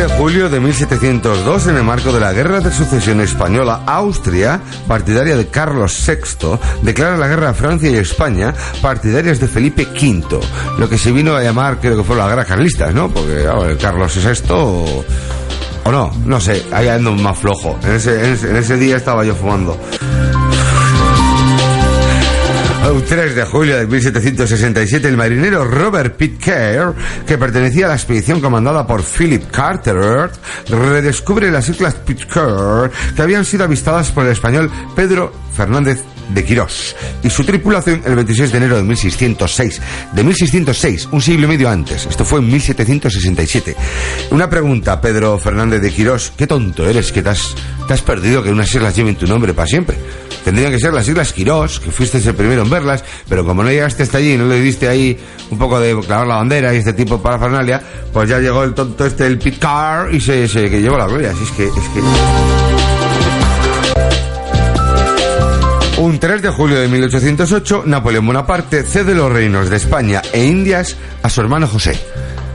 3 0.05 0.11
de 0.11 0.17
julio 0.19 0.49
de 0.49 0.59
1702, 0.59 1.67
en 1.67 1.77
el 1.77 1.83
marco 1.83 2.11
de 2.11 2.19
la 2.19 2.31
Guerra 2.31 2.59
de 2.59 2.71
Sucesión 2.71 3.21
Española, 3.21 3.81
Austria, 3.87 4.61
partidaria 4.87 5.35
de 5.35 5.47
Carlos 5.47 5.97
VI, 6.05 6.59
declara 6.83 7.17
la 7.17 7.27
guerra 7.27 7.49
a 7.49 7.53
Francia 7.55 7.89
y 7.89 7.95
España, 7.95 8.53
partidarias 8.83 9.39
de 9.39 9.47
Felipe 9.47 9.83
V, 9.83 10.39
lo 10.77 10.87
que 10.87 10.99
se 10.99 11.11
vino 11.11 11.35
a 11.35 11.41
llamar, 11.41 11.79
creo 11.79 11.97
que 11.97 12.03
fue 12.03 12.15
la 12.15 12.27
guerra 12.27 12.45
carlista, 12.45 12.91
¿no? 12.91 13.09
Porque 13.09 13.45
Carlos 13.81 14.15
es 14.17 14.25
esto 14.25 14.55
o, 14.55 15.05
o, 15.85 15.91
no, 15.91 16.11
no 16.23 16.39
sé, 16.39 16.63
ahí 16.71 16.87
ando 16.87 17.13
más 17.13 17.39
flojo. 17.39 17.79
En 17.83 17.93
ese, 17.93 18.29
en 18.29 18.55
ese 18.55 18.77
día 18.77 18.97
estaba 18.97 19.25
yo 19.25 19.33
fumando. 19.33 19.79
Un 22.91 23.03
3 23.03 23.35
de 23.35 23.45
julio 23.45 23.77
de 23.77 23.87
1767, 23.87 25.07
el 25.07 25.17
marinero 25.17 25.65
Robert 25.65 26.15
Pitcairn, 26.15 26.93
que 27.25 27.37
pertenecía 27.37 27.87
a 27.87 27.89
la 27.89 27.95
expedición 27.95 28.39
comandada 28.39 28.85
por 28.85 29.03
Philip 29.03 29.49
Carteret, 29.49 30.31
redescubre 30.69 31.49
las 31.49 31.67
islas 31.67 31.95
Pitcairn 31.95 32.91
que 33.15 33.21
habían 33.21 33.43
sido 33.43 33.63
avistadas 33.63 34.11
por 34.11 34.25
el 34.25 34.31
español 34.33 34.71
Pedro 34.95 35.33
Fernández 35.51 36.03
de 36.29 36.43
Quirós 36.43 36.95
y 37.23 37.29
su 37.29 37.43
tripulación 37.43 38.01
el 38.05 38.15
26 38.15 38.51
de 38.51 38.57
enero 38.57 38.77
de 38.77 38.83
1606. 38.83 39.81
De 40.13 40.23
1606, 40.23 41.09
un 41.11 41.21
siglo 41.21 41.45
y 41.45 41.49
medio 41.49 41.69
antes. 41.69 42.05
Esto 42.05 42.23
fue 42.23 42.39
en 42.39 42.47
1767. 42.51 43.75
Una 44.31 44.49
pregunta, 44.49 45.01
Pedro 45.01 45.37
Fernández 45.39 45.81
de 45.81 45.91
Quirós. 45.91 46.33
Qué 46.37 46.45
tonto 46.47 46.87
eres 46.87 47.11
que 47.11 47.23
te 47.23 47.29
has, 47.29 47.55
te 47.87 47.93
has 47.93 48.01
perdido 48.01 48.43
que 48.43 48.51
unas 48.51 48.73
islas 48.73 48.95
lleven 48.95 49.15
tu 49.15 49.27
nombre 49.27 49.53
para 49.53 49.67
siempre. 49.67 49.97
Tendrían 50.45 50.71
que 50.71 50.79
ser 50.79 50.93
las 50.93 51.07
Islas 51.07 51.33
Quirós, 51.33 51.79
que 51.79 51.89
fuiste 51.89 52.19
el 52.19 52.35
primero 52.35 52.61
en 52.61 52.69
verlas, 52.69 53.03
pero 53.27 53.43
como 53.43 53.63
no 53.63 53.71
llegaste 53.71 54.03
hasta 54.03 54.19
allí 54.19 54.33
y 54.33 54.37
no 54.37 54.47
le 54.47 54.61
diste 54.61 54.87
ahí 54.87 55.17
un 55.49 55.57
poco 55.57 55.79
de 55.79 55.99
clavar 56.05 56.27
la 56.27 56.35
bandera 56.35 56.71
y 56.71 56.77
este 56.77 56.93
tipo 56.93 57.17
de 57.17 57.23
parafernalia, 57.23 57.81
pues 58.13 58.29
ya 58.29 58.37
llegó 58.37 58.63
el 58.63 58.75
tonto 58.75 59.07
este, 59.07 59.25
el 59.25 59.39
Pitcar, 59.39 60.13
y 60.13 60.21
se, 60.21 60.47
se 60.47 60.69
que 60.69 60.79
llevó 60.79 60.99
la 60.99 61.07
gloria. 61.07 61.31
Así 61.31 61.43
es 61.43 61.51
que, 61.51 61.65
es 61.65 61.73
que... 61.73 62.01
Un 65.97 66.19
3 66.19 66.41
de 66.43 66.49
julio 66.49 66.79
de 66.79 66.89
1808, 66.89 67.83
Napoleón 67.87 68.27
Bonaparte 68.27 68.83
cede 68.83 69.15
los 69.15 69.31
reinos 69.31 69.69
de 69.71 69.77
España 69.77 70.21
e 70.31 70.45
Indias 70.45 70.95
a 71.23 71.29
su 71.29 71.41
hermano 71.41 71.67
José. 71.67 71.99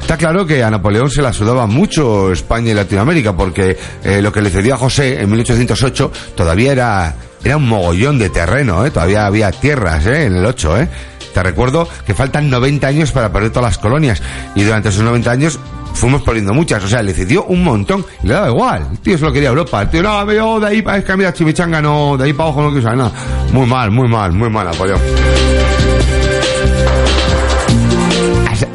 Está 0.00 0.16
claro 0.16 0.46
que 0.46 0.62
a 0.62 0.70
Napoleón 0.70 1.10
se 1.10 1.22
la 1.22 1.32
sudaba 1.32 1.66
mucho 1.66 2.32
España 2.32 2.70
y 2.70 2.74
Latinoamérica, 2.74 3.36
porque 3.36 3.76
eh, 4.04 4.20
lo 4.20 4.32
que 4.32 4.42
le 4.42 4.50
cedió 4.50 4.74
a 4.74 4.76
José 4.76 5.20
en 5.20 5.30
1808 5.30 6.12
todavía 6.34 6.72
era, 6.72 7.14
era 7.44 7.56
un 7.56 7.68
mogollón 7.68 8.18
de 8.18 8.30
terreno, 8.30 8.84
¿eh? 8.84 8.90
todavía 8.90 9.26
había 9.26 9.50
tierras 9.50 10.06
¿eh? 10.06 10.26
en 10.26 10.36
el 10.36 10.44
8. 10.44 10.78
¿eh? 10.78 10.88
Te 11.32 11.42
recuerdo 11.42 11.88
que 12.06 12.14
faltan 12.14 12.50
90 12.50 12.86
años 12.86 13.12
para 13.12 13.32
perder 13.32 13.50
todas 13.50 13.70
las 13.70 13.78
colonias, 13.78 14.22
y 14.54 14.64
durante 14.64 14.88
esos 14.88 15.02
90 15.04 15.30
años 15.30 15.58
fuimos 15.94 16.22
poniendo 16.22 16.54
muchas, 16.54 16.82
o 16.84 16.88
sea, 16.88 17.02
le 17.02 17.12
cedió 17.12 17.44
un 17.44 17.64
montón 17.64 18.04
y 18.22 18.26
le 18.26 18.34
daba 18.34 18.48
igual. 18.48 18.88
El 18.90 18.98
tío 18.98 19.18
se 19.18 19.24
lo 19.24 19.32
quería 19.32 19.48
Europa. 19.48 19.82
El 19.82 19.90
tío, 19.90 20.02
no, 20.02 20.32
yo 20.32 20.60
de 20.60 20.66
ahí 20.66 20.82
para 20.82 20.98
es 20.98 21.04
que 21.04 21.16
mira 21.16 21.32
chimichanga, 21.32 21.80
no, 21.80 22.16
de 22.16 22.24
ahí 22.24 22.32
para 22.32 22.48
abajo 22.48 22.62
no 22.62 22.68
quiero 22.68 22.82
saber 22.82 22.98
nada. 22.98 23.12
Muy 23.52 23.66
mal, 23.66 23.90
muy 23.90 24.08
mal, 24.08 24.32
muy 24.32 24.50
mal, 24.50 24.66
Napoleón. 24.66 25.00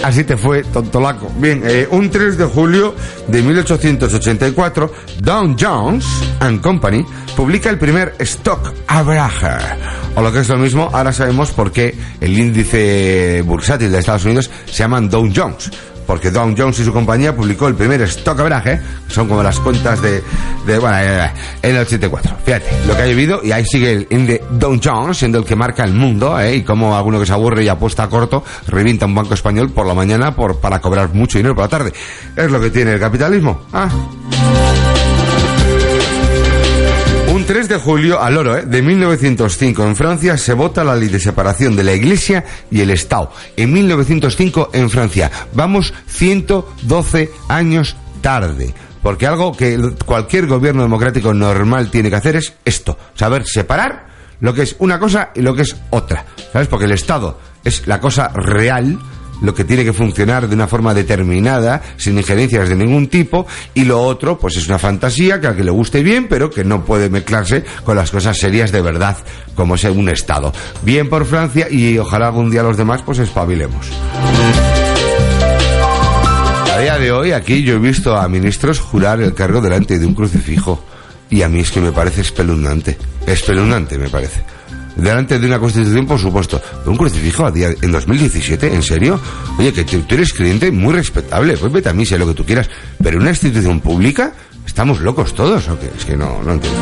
Así 0.05 0.23
te 0.23 0.37
fue, 0.37 0.61
tontolaco. 0.61 1.31
Bien, 1.39 1.63
eh, 1.65 1.87
un 1.89 2.11
3 2.11 2.37
de 2.37 2.45
julio 2.45 2.93
de 3.27 3.41
1884, 3.41 4.91
Dow 5.19 5.55
Jones 5.59 6.05
and 6.41 6.61
Company 6.61 7.03
publica 7.35 7.71
el 7.71 7.79
primer 7.79 8.13
stock 8.19 8.71
average. 8.85 9.47
O 10.13 10.21
lo 10.21 10.31
que 10.31 10.41
es 10.41 10.49
lo 10.49 10.57
mismo, 10.57 10.91
ahora 10.93 11.11
sabemos 11.11 11.49
por 11.49 11.71
qué 11.71 11.95
el 12.21 12.37
índice 12.37 13.41
bursátil 13.47 13.91
de 13.91 13.97
Estados 13.97 14.25
Unidos 14.25 14.51
se 14.67 14.73
llama 14.73 15.01
Dow 15.01 15.27
Jones 15.35 15.71
porque 16.05 16.31
Dow 16.31 16.53
Jones 16.57 16.79
y 16.79 16.83
su 16.83 16.93
compañía 16.93 17.35
publicó 17.35 17.67
el 17.67 17.75
primer 17.75 18.01
stock 18.03 18.39
average, 18.39 18.79
son 19.07 19.27
como 19.27 19.43
las 19.43 19.59
cuentas 19.59 20.01
de, 20.01 20.21
bueno, 20.79 20.97
en 21.61 21.75
el 21.75 21.81
84. 21.81 22.37
Fíjate, 22.43 22.65
lo 22.87 22.95
que 22.95 23.01
ha 23.01 23.07
llovido 23.07 23.41
y 23.43 23.51
ahí 23.51 23.65
sigue 23.65 23.91
el 23.91 24.07
índice 24.09 24.43
Dow 24.51 24.79
Jones, 24.83 25.17
siendo 25.17 25.37
el 25.39 25.45
que 25.45 25.55
marca 25.55 25.83
el 25.83 25.93
mundo, 25.93 26.39
¿eh? 26.39 26.57
y 26.57 26.63
como 26.63 26.95
alguno 26.95 27.19
que 27.19 27.25
se 27.25 27.33
aburre 27.33 27.63
y 27.63 27.67
apuesta 27.67 28.03
a 28.03 28.09
corto, 28.09 28.43
revienta 28.67 29.05
un 29.05 29.15
banco 29.15 29.33
español 29.33 29.71
por 29.71 29.85
la 29.85 29.93
mañana 29.93 30.35
por, 30.35 30.59
para 30.59 30.79
cobrar 30.79 31.13
mucho 31.13 31.37
dinero 31.37 31.55
por 31.55 31.65
la 31.65 31.69
tarde. 31.69 31.93
Es 32.35 32.51
lo 32.51 32.59
que 32.59 32.69
tiene 32.69 32.93
el 32.93 32.99
capitalismo. 32.99 33.61
Ah. 33.73 33.89
3 37.67 37.79
de 37.79 37.83
julio, 37.83 38.21
al 38.21 38.37
oro, 38.37 38.57
¿eh? 38.57 38.63
de 38.63 38.81
1905, 38.83 39.83
en 39.83 39.95
Francia 39.95 40.37
se 40.37 40.53
vota 40.53 40.83
la 40.83 40.95
ley 40.95 41.09
de 41.09 41.19
separación 41.19 41.75
de 41.75 41.83
la 41.83 41.93
Iglesia 41.93 42.45
y 42.69 42.81
el 42.81 42.91
Estado. 42.91 43.31
En 43.57 43.73
1905, 43.73 44.69
en 44.73 44.87
Francia. 44.87 45.31
Vamos 45.53 45.91
112 46.05 47.31
años 47.49 47.95
tarde. 48.21 48.71
Porque 49.01 49.25
algo 49.25 49.51
que 49.51 49.79
cualquier 50.05 50.45
gobierno 50.45 50.83
democrático 50.83 51.33
normal 51.33 51.89
tiene 51.89 52.11
que 52.11 52.17
hacer 52.17 52.35
es 52.35 52.53
esto, 52.65 52.99
saber 53.15 53.47
separar 53.47 54.09
lo 54.41 54.53
que 54.53 54.61
es 54.61 54.75
una 54.77 54.99
cosa 54.99 55.31
y 55.33 55.41
lo 55.41 55.55
que 55.55 55.63
es 55.63 55.75
otra. 55.89 56.23
¿Sabes? 56.53 56.67
Porque 56.67 56.85
el 56.85 56.91
Estado 56.91 57.39
es 57.63 57.87
la 57.87 57.99
cosa 57.99 58.27
real, 58.27 58.99
lo 59.41 59.53
que 59.53 59.63
tiene 59.63 59.83
que 59.83 59.93
funcionar 59.93 60.47
de 60.47 60.55
una 60.55 60.67
forma 60.67 60.93
determinada, 60.93 61.81
sin 61.97 62.17
injerencias 62.17 62.69
de 62.69 62.75
ningún 62.75 63.07
tipo, 63.07 63.45
y 63.73 63.83
lo 63.83 64.01
otro, 64.01 64.37
pues 64.37 64.57
es 64.57 64.67
una 64.67 64.79
fantasía 64.79 65.39
que 65.39 65.47
a 65.47 65.55
que 65.55 65.63
le 65.63 65.71
guste 65.71 66.03
bien, 66.03 66.27
pero 66.27 66.49
que 66.49 66.63
no 66.63 66.85
puede 66.85 67.09
mezclarse 67.09 67.63
con 67.83 67.95
las 67.95 68.11
cosas 68.11 68.37
serias 68.37 68.71
de 68.71 68.81
verdad, 68.81 69.17
como 69.55 69.75
es 69.75 69.83
un 69.85 70.09
Estado. 70.09 70.53
Bien 70.83 71.09
por 71.09 71.25
Francia 71.25 71.67
y 71.69 71.97
ojalá 71.97 72.27
algún 72.27 72.49
día 72.49 72.63
los 72.63 72.77
demás 72.77 73.01
pues 73.03 73.19
espabilemos. 73.19 73.87
A 76.73 76.79
día 76.79 76.97
de 76.97 77.11
hoy 77.11 77.31
aquí 77.31 77.63
yo 77.63 77.75
he 77.75 77.79
visto 77.79 78.15
a 78.15 78.27
ministros 78.27 78.79
jurar 78.79 79.21
el 79.21 79.33
cargo 79.33 79.61
delante 79.61 79.97
de 79.97 80.05
un 80.05 80.13
crucifijo 80.13 80.83
y 81.29 81.41
a 81.41 81.49
mí 81.49 81.59
es 81.59 81.71
que 81.71 81.81
me 81.81 81.91
parece 81.91 82.21
espeluznante, 82.21 82.97
espeluznante 83.25 83.97
me 83.97 84.09
parece 84.09 84.43
delante 84.95 85.39
de 85.39 85.47
una 85.47 85.59
constitución, 85.59 86.05
por 86.05 86.19
supuesto. 86.19 86.61
un 86.85 86.97
crucifijo 86.97 87.45
a 87.45 87.51
día, 87.51 87.69
en 87.81 87.91
2017, 87.91 88.73
¿en 88.73 88.83
serio? 88.83 89.19
Oye, 89.57 89.73
que 89.73 89.83
tú, 89.83 90.03
eres 90.09 90.33
cliente 90.33 90.71
muy 90.71 90.93
respetable, 90.93 91.57
pues 91.57 91.71
vete 91.71 91.89
a 91.89 91.93
mí, 91.93 92.05
sé 92.05 92.17
lo 92.17 92.27
que 92.27 92.33
tú 92.33 92.45
quieras. 92.45 92.69
Pero 93.01 93.19
una 93.19 93.29
institución 93.29 93.79
pública, 93.79 94.33
¿estamos 94.65 95.01
locos 95.01 95.33
todos 95.33 95.67
o 95.69 95.79
qué? 95.79 95.89
Es 95.97 96.05
que 96.05 96.15
no, 96.15 96.41
no 96.43 96.53
entiendo. 96.53 96.79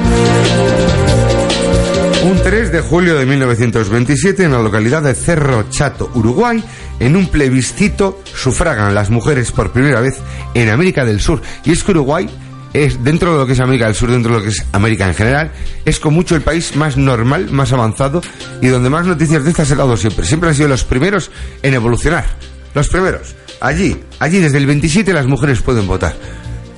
Un 2.23 2.41
3 2.41 2.71
de 2.71 2.79
julio 2.79 3.15
de 3.15 3.25
1927, 3.25 4.45
en 4.45 4.53
la 4.53 4.61
localidad 4.61 5.01
de 5.01 5.13
Cerro 5.13 5.65
Chato, 5.69 6.09
Uruguay, 6.13 6.63
en 6.99 7.17
un 7.17 7.27
plebiscito 7.27 8.21
sufragan 8.33 8.95
las 8.95 9.09
mujeres 9.09 9.51
por 9.51 9.73
primera 9.73 9.99
vez 9.99 10.19
en 10.53 10.69
América 10.69 11.03
del 11.03 11.19
Sur. 11.19 11.41
Y 11.65 11.73
es 11.73 11.83
que 11.83 11.91
Uruguay 11.91 12.29
es 12.73 13.03
dentro 13.03 13.33
de 13.33 13.37
lo 13.37 13.47
que 13.47 13.53
es 13.53 13.59
América 13.59 13.85
del 13.85 13.95
Sur, 13.95 14.11
dentro 14.11 14.33
de 14.33 14.39
lo 14.39 14.43
que 14.43 14.49
es 14.49 14.65
América 14.71 15.07
en 15.07 15.15
general, 15.15 15.51
es 15.85 15.99
con 15.99 16.13
mucho 16.13 16.35
el 16.35 16.41
país 16.41 16.75
más 16.75 16.97
normal, 16.97 17.49
más 17.51 17.71
avanzado 17.71 18.21
y 18.61 18.67
donde 18.67 18.89
más 18.89 19.05
noticias 19.05 19.43
de 19.43 19.51
estas 19.51 19.69
he 19.71 19.75
dado 19.75 19.95
siempre. 19.95 20.25
Siempre 20.25 20.49
han 20.49 20.55
sido 20.55 20.67
los 20.67 20.83
primeros 20.83 21.31
en 21.61 21.73
evolucionar. 21.73 22.25
Los 22.73 22.89
primeros. 22.89 23.35
Allí, 23.61 23.97
allí 24.19 24.39
desde 24.39 24.57
el 24.57 24.65
27 24.65 25.13
las 25.13 25.27
mujeres 25.27 25.61
pueden 25.61 25.87
votar. 25.87 26.15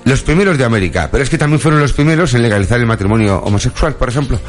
Los 0.04 0.22
primeros 0.22 0.58
de 0.58 0.66
América, 0.66 1.10
pero 1.12 1.24
es 1.24 1.30
que 1.32 1.38
también 1.38 1.60
fueron 1.60 1.80
los 1.80 1.94
primeros 1.94 2.36
en 2.36 2.44
legalizar 2.44 2.80
el 2.80 2.86
matrimonio 2.86 3.40
homosexual, 3.40 3.96
por 3.96 4.10
ejemplo. 4.10 4.40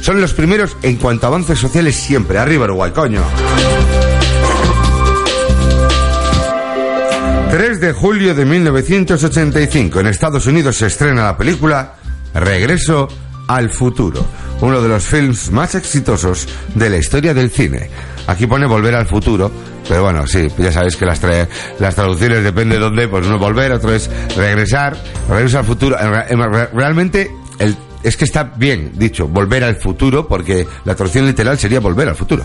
Son 0.00 0.20
los 0.20 0.34
primeros 0.34 0.76
en 0.82 0.96
cuanto 0.96 1.26
a 1.26 1.30
avances 1.30 1.58
sociales 1.58 1.96
siempre. 1.96 2.38
Arriba 2.38 2.66
Uruguay, 2.66 2.92
coño. 2.92 3.24
3 7.50 7.80
de 7.80 7.92
julio 7.92 8.32
de 8.32 8.44
1985 8.44 9.98
en 9.98 10.06
Estados 10.06 10.46
Unidos 10.46 10.76
se 10.76 10.86
estrena 10.86 11.24
la 11.24 11.36
película 11.36 11.94
Regreso 12.32 13.08
al 13.48 13.70
futuro, 13.70 14.24
uno 14.60 14.80
de 14.80 14.88
los 14.88 15.02
films 15.02 15.50
más 15.50 15.74
exitosos 15.74 16.46
de 16.76 16.88
la 16.88 16.98
historia 16.98 17.34
del 17.34 17.50
cine. 17.50 17.90
Aquí 18.28 18.46
pone 18.46 18.66
Volver 18.66 18.94
al 18.94 19.06
futuro, 19.06 19.50
pero 19.88 20.04
bueno, 20.04 20.28
sí, 20.28 20.46
ya 20.58 20.70
sabéis 20.70 20.94
que 20.94 21.04
las, 21.04 21.20
las 21.80 21.94
traducciones 21.96 22.44
depende 22.44 22.76
de 22.76 22.82
dónde, 22.82 23.08
pues 23.08 23.26
uno 23.26 23.36
volver, 23.40 23.72
otro 23.72 23.92
es 23.92 24.08
regresar, 24.36 24.96
regreso 25.28 25.58
al 25.58 25.64
futuro. 25.64 25.96
Realmente 26.72 27.32
el, 27.58 27.76
es 28.04 28.16
que 28.16 28.26
está 28.26 28.44
bien 28.44 28.92
dicho, 28.94 29.26
volver 29.26 29.64
al 29.64 29.74
futuro, 29.74 30.28
porque 30.28 30.68
la 30.84 30.94
traducción 30.94 31.26
literal 31.26 31.58
sería 31.58 31.80
volver 31.80 32.08
al 32.08 32.14
futuro. 32.14 32.44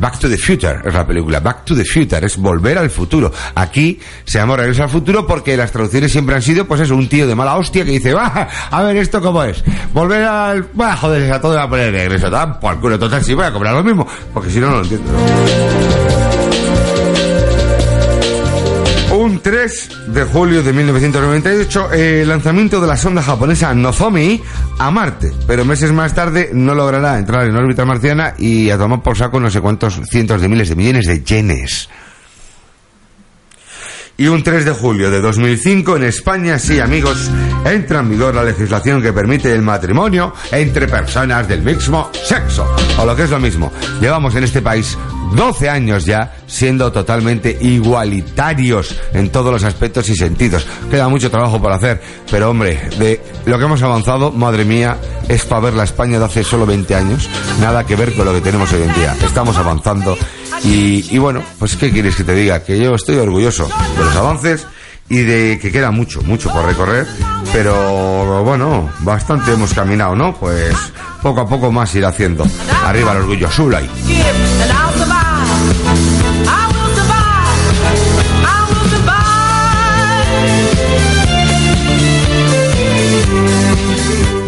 Back 0.00 0.18
to 0.20 0.28
the 0.28 0.38
Future 0.38 0.80
es 0.84 0.94
la 0.94 1.06
película. 1.06 1.40
Back 1.40 1.64
to 1.64 1.74
the 1.74 1.84
Future 1.84 2.24
es 2.24 2.36
volver 2.36 2.78
al 2.78 2.90
futuro. 2.90 3.32
Aquí 3.54 3.98
se 4.24 4.38
llama 4.38 4.56
Regreso 4.56 4.84
al 4.84 4.90
futuro 4.90 5.26
porque 5.26 5.56
las 5.56 5.72
traducciones 5.72 6.12
siempre 6.12 6.34
han 6.34 6.42
sido, 6.42 6.64
pues 6.66 6.80
eso, 6.80 6.94
un 6.94 7.08
tío 7.08 7.26
de 7.26 7.34
mala 7.34 7.56
hostia 7.56 7.84
que 7.84 7.92
dice, 7.92 8.14
va, 8.14 8.48
a 8.70 8.82
ver 8.82 8.96
esto 8.96 9.20
cómo 9.20 9.42
es. 9.44 9.62
Volver 9.92 10.22
al, 10.24 10.68
va, 10.78 10.96
joder, 10.96 11.32
a 11.32 11.40
todo 11.40 11.54
va 11.54 11.64
a 11.64 11.68
poner 11.68 11.92
regreso. 11.92 12.30
por 12.60 12.80
culo, 12.80 12.98
total, 12.98 13.24
sí 13.24 13.34
voy 13.34 13.44
a 13.44 13.52
cobrar 13.52 13.74
lo 13.74 13.82
mismo. 13.82 14.06
Porque 14.32 14.50
si 14.50 14.60
no, 14.60 14.70
no 14.70 14.76
lo 14.76 14.82
entiendo. 14.82 16.27
Un 19.28 19.40
3 19.40 19.90
de 20.14 20.24
julio 20.24 20.62
de 20.62 20.72
1998, 20.72 21.92
el 21.92 22.28
lanzamiento 22.28 22.80
de 22.80 22.86
la 22.86 22.96
sonda 22.96 23.22
japonesa 23.22 23.74
Nozomi 23.74 24.40
a 24.78 24.90
Marte, 24.90 25.32
pero 25.46 25.66
meses 25.66 25.92
más 25.92 26.14
tarde 26.14 26.48
no 26.54 26.74
logrará 26.74 27.18
entrar 27.18 27.46
en 27.46 27.54
órbita 27.54 27.84
marciana 27.84 28.32
y 28.38 28.70
a 28.70 28.78
tomar 28.78 29.02
por 29.02 29.18
saco 29.18 29.38
no 29.38 29.50
sé 29.50 29.60
cuántos 29.60 30.00
cientos 30.08 30.40
de 30.40 30.48
miles 30.48 30.70
de 30.70 30.76
millones 30.76 31.06
de 31.06 31.22
yenes. 31.22 31.90
Y 34.20 34.26
un 34.26 34.42
3 34.42 34.64
de 34.64 34.72
julio 34.72 35.12
de 35.12 35.20
2005 35.20 35.94
en 35.94 36.02
España, 36.02 36.58
sí 36.58 36.80
amigos, 36.80 37.30
entra 37.64 38.00
en 38.00 38.10
vigor 38.10 38.34
la 38.34 38.42
legislación 38.42 39.00
que 39.00 39.12
permite 39.12 39.52
el 39.52 39.62
matrimonio 39.62 40.34
entre 40.50 40.88
personas 40.88 41.46
del 41.46 41.62
mismo 41.62 42.10
sexo. 42.24 42.66
O 42.98 43.06
lo 43.06 43.14
que 43.14 43.22
es 43.22 43.30
lo 43.30 43.38
mismo, 43.38 43.70
llevamos 44.00 44.34
en 44.34 44.42
este 44.42 44.60
país 44.60 44.98
12 45.36 45.70
años 45.70 46.04
ya 46.04 46.34
siendo 46.48 46.90
totalmente 46.90 47.56
igualitarios 47.60 49.00
en 49.12 49.30
todos 49.30 49.52
los 49.52 49.62
aspectos 49.62 50.08
y 50.08 50.16
sentidos. 50.16 50.66
Queda 50.90 51.08
mucho 51.08 51.30
trabajo 51.30 51.62
por 51.62 51.70
hacer, 51.70 52.02
pero 52.28 52.50
hombre, 52.50 52.88
de 52.98 53.22
lo 53.46 53.56
que 53.56 53.66
hemos 53.66 53.82
avanzado, 53.84 54.32
madre 54.32 54.64
mía, 54.64 54.98
es 55.28 55.44
para 55.44 55.60
ver 55.60 55.74
la 55.74 55.84
España 55.84 56.18
de 56.18 56.24
hace 56.24 56.42
solo 56.42 56.66
20 56.66 56.92
años, 56.92 57.30
nada 57.60 57.86
que 57.86 57.94
ver 57.94 58.12
con 58.14 58.24
lo 58.24 58.32
que 58.32 58.40
tenemos 58.40 58.72
hoy 58.72 58.82
en 58.82 58.94
día. 58.94 59.16
Estamos 59.24 59.56
avanzando 59.58 60.18
y, 60.64 61.18
bueno, 61.18 61.42
pues 61.58 61.76
¿qué 61.76 61.90
quieres 61.90 62.16
que 62.16 62.24
te 62.24 62.34
diga? 62.34 62.62
Que 62.62 62.78
yo 62.78 62.94
estoy 62.94 63.16
orgulloso 63.16 63.68
de 63.96 64.04
los 64.04 64.16
avances 64.16 64.66
y 65.08 65.22
de 65.22 65.58
que 65.60 65.72
queda 65.72 65.90
mucho, 65.90 66.20
mucho 66.22 66.52
por 66.52 66.64
recorrer, 66.64 67.06
pero 67.52 68.44
bueno, 68.44 68.90
bastante 69.00 69.52
hemos 69.52 69.72
caminado, 69.72 70.14
¿no? 70.14 70.34
Pues 70.34 70.74
poco 71.22 71.40
a 71.40 71.48
poco 71.48 71.72
más 71.72 71.94
ir 71.94 72.04
haciendo. 72.04 72.46
Arriba 72.84 73.12
el 73.12 73.18
orgullo, 73.18 73.50
Sulay. 73.50 73.88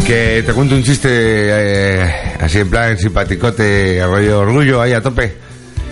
Que 0.06 0.42
te 0.44 0.52
cuento 0.52 0.74
un 0.74 0.82
chiste 0.82 1.08
eh, 1.08 2.34
así 2.40 2.58
en 2.58 2.68
plan 2.68 2.98
simpaticote, 2.98 4.04
rollo 4.04 4.40
orgullo 4.40 4.82
ahí 4.82 4.92
a 4.92 5.00
tope. 5.00 5.49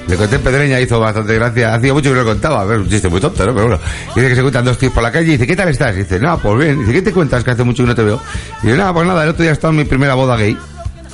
Le 0.08 0.16
conté 0.16 0.38
Pedreña, 0.38 0.80
hizo 0.80 0.98
bastante 0.98 1.34
gracia. 1.34 1.74
Hacía 1.74 1.92
mucho 1.92 2.08
que 2.08 2.16
no 2.16 2.22
lo 2.22 2.30
contaba. 2.30 2.62
A 2.62 2.64
ver, 2.64 2.78
un 2.78 2.88
muy 3.10 3.20
tonto, 3.20 3.44
¿no? 3.44 3.54
Pero 3.54 3.66
bueno. 3.66 3.78
Dice 4.14 4.28
que 4.28 4.34
se 4.34 4.40
cuentan 4.40 4.64
dos 4.64 4.78
tíos 4.78 4.92
por 4.92 5.02
la 5.02 5.12
calle 5.12 5.28
y 5.28 5.32
dice, 5.32 5.46
¿qué 5.46 5.54
tal 5.54 5.68
estás? 5.68 5.94
Y 5.96 5.98
dice, 5.98 6.18
no, 6.18 6.38
pues 6.38 6.64
bien. 6.64 6.80
Dice, 6.80 6.92
¿qué 6.92 7.02
te 7.02 7.12
cuentas? 7.12 7.44
Que 7.44 7.50
hace 7.50 7.62
mucho 7.62 7.82
que 7.82 7.88
no 7.88 7.94
te 7.94 8.02
veo. 8.02 8.20
Y 8.62 8.66
dice, 8.66 8.78
nada, 8.78 8.94
pues 8.94 9.06
nada, 9.06 9.22
el 9.24 9.28
otro 9.28 9.42
día 9.42 9.50
he 9.50 9.52
estado 9.52 9.72
en 9.72 9.76
mi 9.76 9.84
primera 9.84 10.14
boda 10.14 10.36
gay. 10.36 10.56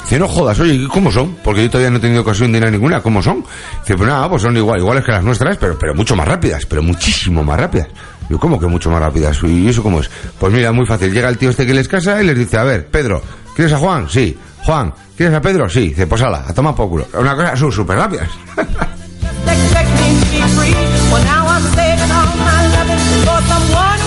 Dice, 0.05 0.19
no 0.19 0.29
jodas, 0.29 0.61
oye, 0.61 0.87
¿cómo 0.89 1.11
son? 1.11 1.35
Porque 1.43 1.63
yo 1.65 1.71
todavía 1.71 1.91
no 1.91 1.97
he 1.97 2.01
tenido 2.01 2.23
ocasión 2.23 2.53
de 2.53 2.59
ir 2.59 2.65
a 2.67 2.71
ninguna. 2.71 3.01
¿Cómo 3.01 3.21
son? 3.21 3.45
Dice, 3.81 3.97
pues 3.97 4.09
nada, 4.09 4.29
pues 4.29 4.43
son 4.43 4.57
igual, 4.57 4.79
iguales 4.79 5.05
que 5.05 5.11
las 5.11 5.25
nuestras, 5.25 5.57
pero, 5.57 5.77
pero 5.77 5.95
mucho 5.95 6.15
más 6.15 6.29
rápidas, 6.29 6.65
pero 6.65 6.81
muchísimo 6.81 7.43
más 7.43 7.59
rápidas. 7.59 7.89
Yo, 8.31 8.39
¿cómo 8.39 8.61
que 8.61 8.67
mucho 8.67 8.91
más 8.91 9.01
rápidas? 9.01 9.43
¿Y 9.43 9.69
eso 9.69 9.83
cómo 9.83 10.01
es? 10.01 10.11
Pues 10.39 10.53
mira, 10.53 10.71
muy 10.71 10.87
fácil. 10.87 11.13
Llega 11.13 11.29
el 11.29 11.37
tío 11.37 11.51
este 11.51 11.67
que 11.67 11.75
les 11.75 11.89
casa 11.89 12.23
y 12.23 12.27
les 12.27 12.39
dice, 12.39 12.59
a 12.59 12.63
ver, 12.63 12.87
Pedro, 12.87 13.21
¿quieres 13.57 13.75
a 13.75 13.79
Juan? 13.79 14.09
Sí. 14.09 14.37
Juan, 14.65 14.95
¿quieres 15.17 15.35
a 15.37 15.41
Pedro? 15.41 15.69
Sí. 15.69 15.89
Dice, 15.89 16.07
pues 16.07 16.23
ala, 16.23 16.45
a 16.49 16.55
tomar 16.55 16.75
por. 16.75 17.07
Una 17.15 17.37
cosa, 17.37 17.57
súper 17.57 17.97
rápidas. 17.97 18.29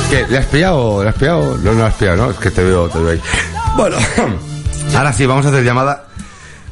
¿Qué? 0.09 0.25
¿Le 0.29 0.37
has 0.37 0.45
pillado? 0.45 1.03
¿Le 1.03 1.09
has 1.09 1.15
pillado? 1.15 1.57
No, 1.57 1.73
no 1.73 1.85
has 1.85 1.93
pillado, 1.95 2.17
¿no? 2.17 2.31
Es 2.31 2.37
que 2.37 2.49
te 2.49 2.63
veo, 2.63 2.87
te 2.89 2.97
veo 2.97 3.11
ahí. 3.11 3.21
Bueno, 3.75 3.97
ahora 4.95 5.13
sí, 5.13 5.25
vamos 5.25 5.45
a 5.45 5.49
hacer 5.49 5.63
llamada. 5.63 6.05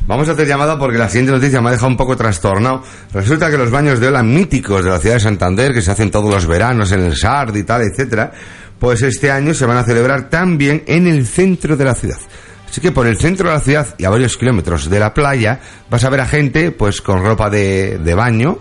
Vamos 0.08 0.30
a 0.30 0.34
hacer 0.34 0.48
llamada 0.48 0.78
porque 0.80 0.98
la 0.98 1.10
siguiente 1.10 1.32
noticia 1.32 1.62
me 1.62 1.70
ha 1.70 1.72
dejado 1.72 1.90
un 1.90 1.98
poco 1.98 2.16
trastornado. 2.16 2.84
Resulta 3.12 3.50
que 3.50 3.58
los 3.58 3.72
baños 3.72 4.00
de 4.00 4.08
ola 4.08 4.24
míticos 4.24 4.84
de 4.84 4.92
la 4.92 5.00
ciudad 5.00 5.16
de 5.16 5.22
Santander, 5.22 5.74
que 5.74 5.82
se 5.82 5.92
hacen 5.92 6.12
todos 6.12 6.32
los 6.32 6.46
veranos 6.48 6.92
en 6.92 7.02
el 7.02 7.18
Sard 7.18 7.56
y 7.56 7.64
tal, 7.64 7.82
etcétera, 7.82 8.32
pues 8.80 9.02
este 9.02 9.32
año 9.32 9.54
se 9.54 9.66
van 9.66 9.78
a 9.78 9.84
celebrar 9.84 10.30
también 10.30 10.84
en 10.88 11.08
el 11.08 11.26
centro 11.26 11.76
de 11.76 11.86
la 11.86 11.96
ciudad. 11.96 12.20
Así 12.76 12.82
que 12.82 12.92
por 12.92 13.08
el 13.08 13.18
centro 13.18 13.48
de 13.48 13.56
la 13.56 13.62
ciudad 13.62 13.96
y 13.98 14.04
a 14.04 14.10
varios 14.10 14.36
kilómetros 14.36 14.90
de 14.90 15.00
la 15.00 15.14
playa 15.14 15.62
vas 15.90 16.04
a 16.04 16.10
ver 16.10 16.20
a 16.20 16.28
gente 16.28 16.72
pues 16.72 17.00
con 17.00 17.24
ropa 17.24 17.50
de, 17.50 18.00
de 18.00 18.14
baño 18.14 18.60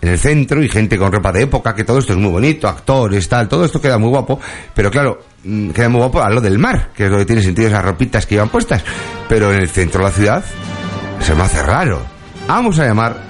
en 0.00 0.08
el 0.08 0.20
centro 0.20 0.62
y 0.62 0.68
gente 0.68 0.96
con 0.96 1.10
ropa 1.10 1.32
de 1.32 1.42
época, 1.42 1.74
que 1.74 1.82
todo 1.82 1.98
esto 1.98 2.12
es 2.12 2.18
muy 2.20 2.30
bonito, 2.30 2.68
actores, 2.68 3.28
tal, 3.28 3.48
todo 3.48 3.64
esto 3.64 3.80
queda 3.80 3.98
muy 3.98 4.10
guapo, 4.10 4.38
pero 4.72 4.88
claro, 4.88 5.18
mm, 5.42 5.70
queda 5.70 5.88
muy 5.88 5.98
guapo 5.98 6.22
a 6.22 6.30
lo 6.30 6.40
del 6.40 6.60
mar, 6.60 6.90
que 6.94 7.06
es 7.06 7.10
lo 7.10 7.18
que 7.18 7.24
tiene 7.24 7.42
sentido 7.42 7.66
esas 7.66 7.84
ropitas 7.84 8.24
que 8.24 8.36
iban 8.36 8.50
puestas, 8.50 8.84
pero 9.28 9.52
en 9.52 9.58
el 9.58 9.68
centro 9.68 10.04
de 10.04 10.10
la 10.10 10.14
ciudad 10.14 10.44
se 11.18 11.34
me 11.34 11.42
hace 11.42 11.60
raro. 11.60 12.02
Vamos 12.46 12.78
a 12.78 12.86
llamar, 12.86 13.20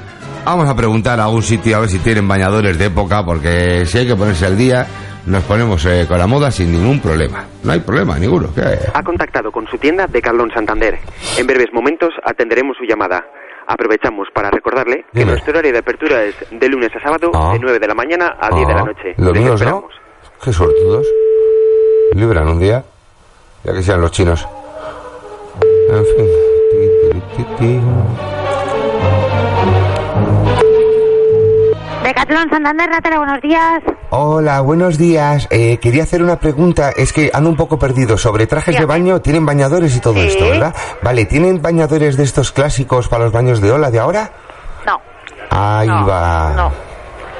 vamos 0.44 0.68
a 0.68 0.76
preguntar 0.76 1.18
a 1.18 1.24
algún 1.24 1.44
sitio 1.44 1.78
a 1.78 1.80
ver 1.80 1.88
si 1.88 1.98
tienen 2.00 2.28
bañadores 2.28 2.76
de 2.76 2.84
época, 2.84 3.24
porque 3.24 3.86
si 3.86 3.96
hay 3.96 4.06
que 4.06 4.16
ponerse 4.16 4.44
al 4.44 4.58
día, 4.58 4.86
nos 5.26 5.42
ponemos 5.44 5.84
eh, 5.86 6.04
con 6.08 6.18
la 6.18 6.26
moda 6.26 6.50
sin 6.50 6.72
ningún 6.72 7.00
problema. 7.00 7.44
No 7.64 7.72
hay 7.72 7.80
problema 7.80 8.18
ninguno. 8.18 8.48
¿qué? 8.54 8.62
Ha 8.94 9.02
contactado 9.02 9.50
con 9.50 9.66
su 9.66 9.76
tienda 9.78 10.06
de 10.06 10.22
Carlón 10.22 10.50
Santander. 10.54 10.98
En 11.36 11.46
breves 11.46 11.72
momentos 11.72 12.10
atenderemos 12.24 12.76
su 12.76 12.84
llamada. 12.84 13.24
Aprovechamos 13.68 14.28
para 14.32 14.48
recordarle 14.50 15.04
que 15.12 15.18
Dime. 15.20 15.32
nuestro 15.32 15.50
horario 15.52 15.72
de 15.72 15.78
apertura 15.78 16.22
es 16.22 16.36
de 16.52 16.68
lunes 16.68 16.90
a 16.94 17.00
sábado 17.02 17.32
Ah. 17.34 17.50
de 17.54 17.58
9 17.58 17.78
de 17.80 17.88
la 17.88 17.94
mañana 17.94 18.36
a 18.40 18.54
10 18.54 18.68
de 18.68 18.74
la 18.74 18.80
Ah, 18.80 18.84
noche. 18.84 19.14
Los 19.16 19.32
míos 19.36 19.62
no. 19.62 19.88
Qué 20.44 20.52
suertudos. 20.52 21.06
Libran 22.12 22.46
un 22.48 22.60
día. 22.60 22.84
Ya 23.64 23.72
que 23.72 23.82
sean 23.82 24.00
los 24.00 24.12
chinos. 24.12 24.46
En 25.90 26.04
fin. 26.04 26.26
Santander, 32.14 32.88
Natalia, 32.88 33.18
buenos 33.18 33.40
días. 33.42 33.82
Hola, 34.10 34.60
buenos 34.60 34.96
días. 34.96 35.48
Eh, 35.50 35.78
quería 35.78 36.04
hacer 36.04 36.22
una 36.22 36.36
pregunta. 36.38 36.90
Es 36.96 37.12
que 37.12 37.30
ando 37.34 37.50
un 37.50 37.56
poco 37.56 37.78
perdido. 37.80 38.16
Sobre 38.16 38.46
trajes 38.46 38.78
de 38.78 38.84
baño, 38.84 39.20
¿tienen 39.20 39.44
bañadores 39.44 39.96
y 39.96 40.00
todo 40.00 40.14
Sí. 40.22 40.28
esto, 40.28 40.48
verdad? 40.48 40.74
Vale, 41.02 41.24
¿tienen 41.24 41.60
bañadores 41.60 42.16
de 42.16 42.22
estos 42.22 42.52
clásicos 42.52 43.08
para 43.08 43.24
los 43.24 43.32
baños 43.32 43.60
de 43.60 43.72
ola 43.72 43.90
de 43.90 43.98
ahora? 43.98 44.30
No. 44.86 45.00
Ahí 45.50 45.88
no, 45.88 46.06
va. 46.06 46.52
No, 46.56 46.72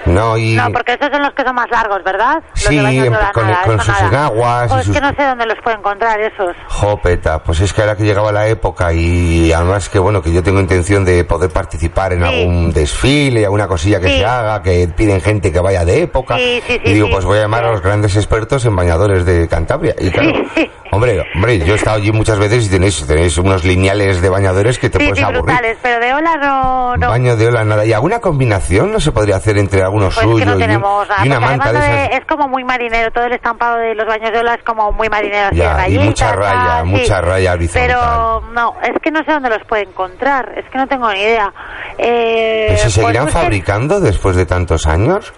No, 0.07 0.37
y... 0.39 0.55
no, 0.55 0.71
porque 0.73 0.93
estos 0.93 1.11
son 1.11 1.23
los 1.23 1.33
que 1.35 1.43
son 1.43 1.55
más 1.55 1.71
largos, 1.71 2.03
¿verdad? 2.05 2.43
Los 2.55 2.61
Sí, 2.65 2.77
de 2.77 3.07
con- 3.33 3.47
nada, 3.47 3.63
con 3.65 3.75
eso 3.81 3.93
sus 3.93 4.01
enaguas 4.03 4.85
sus- 4.85 4.95
que 4.95 5.01
no 5.01 5.09
sé 5.15 5.23
dónde 5.25 5.47
los 5.47 5.57
puedo 5.63 5.77
encontrar 5.79 6.21
esos. 6.21 6.55
Jopeta, 6.69 7.43
pues 7.43 7.61
es 7.61 7.73
que 7.73 7.81
ahora 7.83 7.97
que 7.97 8.05
llegaba 8.05 8.31
la 8.33 8.47
época 8.49 8.93
y 8.93 9.53
además 9.53 9.89
que 9.89 9.99
bueno, 9.99 10.23
que 10.23 10.33
yo 10.33 10.43
tengo 10.43 10.61
intención 10.61 11.05
de 11.05 11.25
poder 11.25 11.51
participar 11.51 12.13
en 12.13 12.21
Sí. 12.21 12.25
algún 12.25 12.73
desfile, 12.73 13.45
alguna 13.45 13.67
cosilla 13.69 14.01
que 14.01 14.09
Sí. 14.09 14.19
se 14.19 14.25
haga, 14.27 14.63
que 14.63 14.89
piden 14.97 15.21
gente 15.21 15.53
que 15.53 15.61
vaya 15.61 15.85
de 15.85 16.03
época. 16.03 16.37
Sí, 16.37 16.63
y 16.85 16.93
digo, 16.93 17.09
pues 17.11 17.25
voy 17.25 17.39
a 17.39 17.43
llamar 17.43 17.65
a 17.65 17.73
los 17.73 17.83
grandes 17.83 18.17
expertos 18.17 18.65
en 18.65 18.75
bañadores 18.77 19.25
de 19.25 19.49
Cantabria. 19.49 19.95
Y 19.99 20.11
claro, 20.11 20.33
Sí. 20.55 20.71
hombre, 20.91 21.25
hombre, 21.35 21.59
yo 21.59 21.75
he 21.75 21.77
estado 21.77 21.97
allí 21.97 22.13
muchas 22.13 22.39
veces 22.39 22.67
y 22.67 22.71
tenéis, 22.71 23.07
tenéis 23.07 23.37
unos 23.39 23.65
lineales 23.65 24.21
de 24.21 24.29
bañadores 24.29 24.79
que 24.79 24.89
te 24.91 24.99
Sí, 24.99 25.05
puedes 25.05 25.19
sí, 25.19 25.25
aburrir. 25.25 25.43
brutales, 25.45 25.79
pero 25.83 26.01
de 26.05 26.15
ola 26.15 26.37
no... 26.37 26.97
no. 26.97 27.09
Baño 27.09 27.37
de 27.37 27.49
ola, 27.49 27.65
nada. 27.65 27.85
¿Y 27.85 27.93
alguna 27.93 28.21
combinación 28.21 28.93
no 28.93 29.01
se 29.01 29.13
podría 29.13 29.37
hacer 29.37 29.59
entre 29.59 29.83
algunos 29.83 30.15
Pues 30.15 30.25
suyos 30.25 30.41
que 30.41 30.47
no 30.47 30.57
tenemos 30.59 31.09
y, 31.25 31.27
una 31.29 31.41
manta 31.41 31.73
de 31.73 31.79
esas? 31.79 32.19
es 32.21 32.25
como 32.27 32.49
muy 32.49 32.65
marinero, 32.65 33.11
todo 33.11 33.25
el 33.25 33.33
estampado 33.33 33.77
de 33.79 33.95
los 33.95 34.07
baños 34.07 34.31
de 34.33 34.39
ola 34.39 34.55
es 34.55 34.63
como 34.63 34.93
muy 34.93 35.09
marinero, 35.09 35.47
así 35.49 35.57
Ya, 35.57 35.73
y 35.73 35.77
rayitas, 35.77 36.05
mucha 36.07 36.33
raya, 36.33 36.67
tal, 36.67 36.85
sí. 36.85 36.91
mucha 36.91 37.21
raya 37.21 37.53
horizontal. 37.53 37.87
Pero 37.87 38.41
no, 38.53 38.75
es 38.83 39.03
que 39.03 39.11
no 39.11 39.25
sé 39.25 39.33
dónde 39.33 39.49
los 39.51 39.65
puede 39.65 39.83
encontrar, 39.83 40.53
es 40.57 40.65
que 40.71 40.79
no 40.79 40.87
tengo 40.87 41.13
ni 41.13 41.21
idea. 41.21 41.53
Eh, 41.99 42.65
¿Pero 42.69 42.79
se 42.79 42.85
pues 42.85 42.95
seguirán 42.95 43.27
busquen- 43.27 43.33
fabricando 43.33 44.01
después 44.01 44.37
de 44.37 44.47
tantos 44.47 44.87
años? 44.87 45.33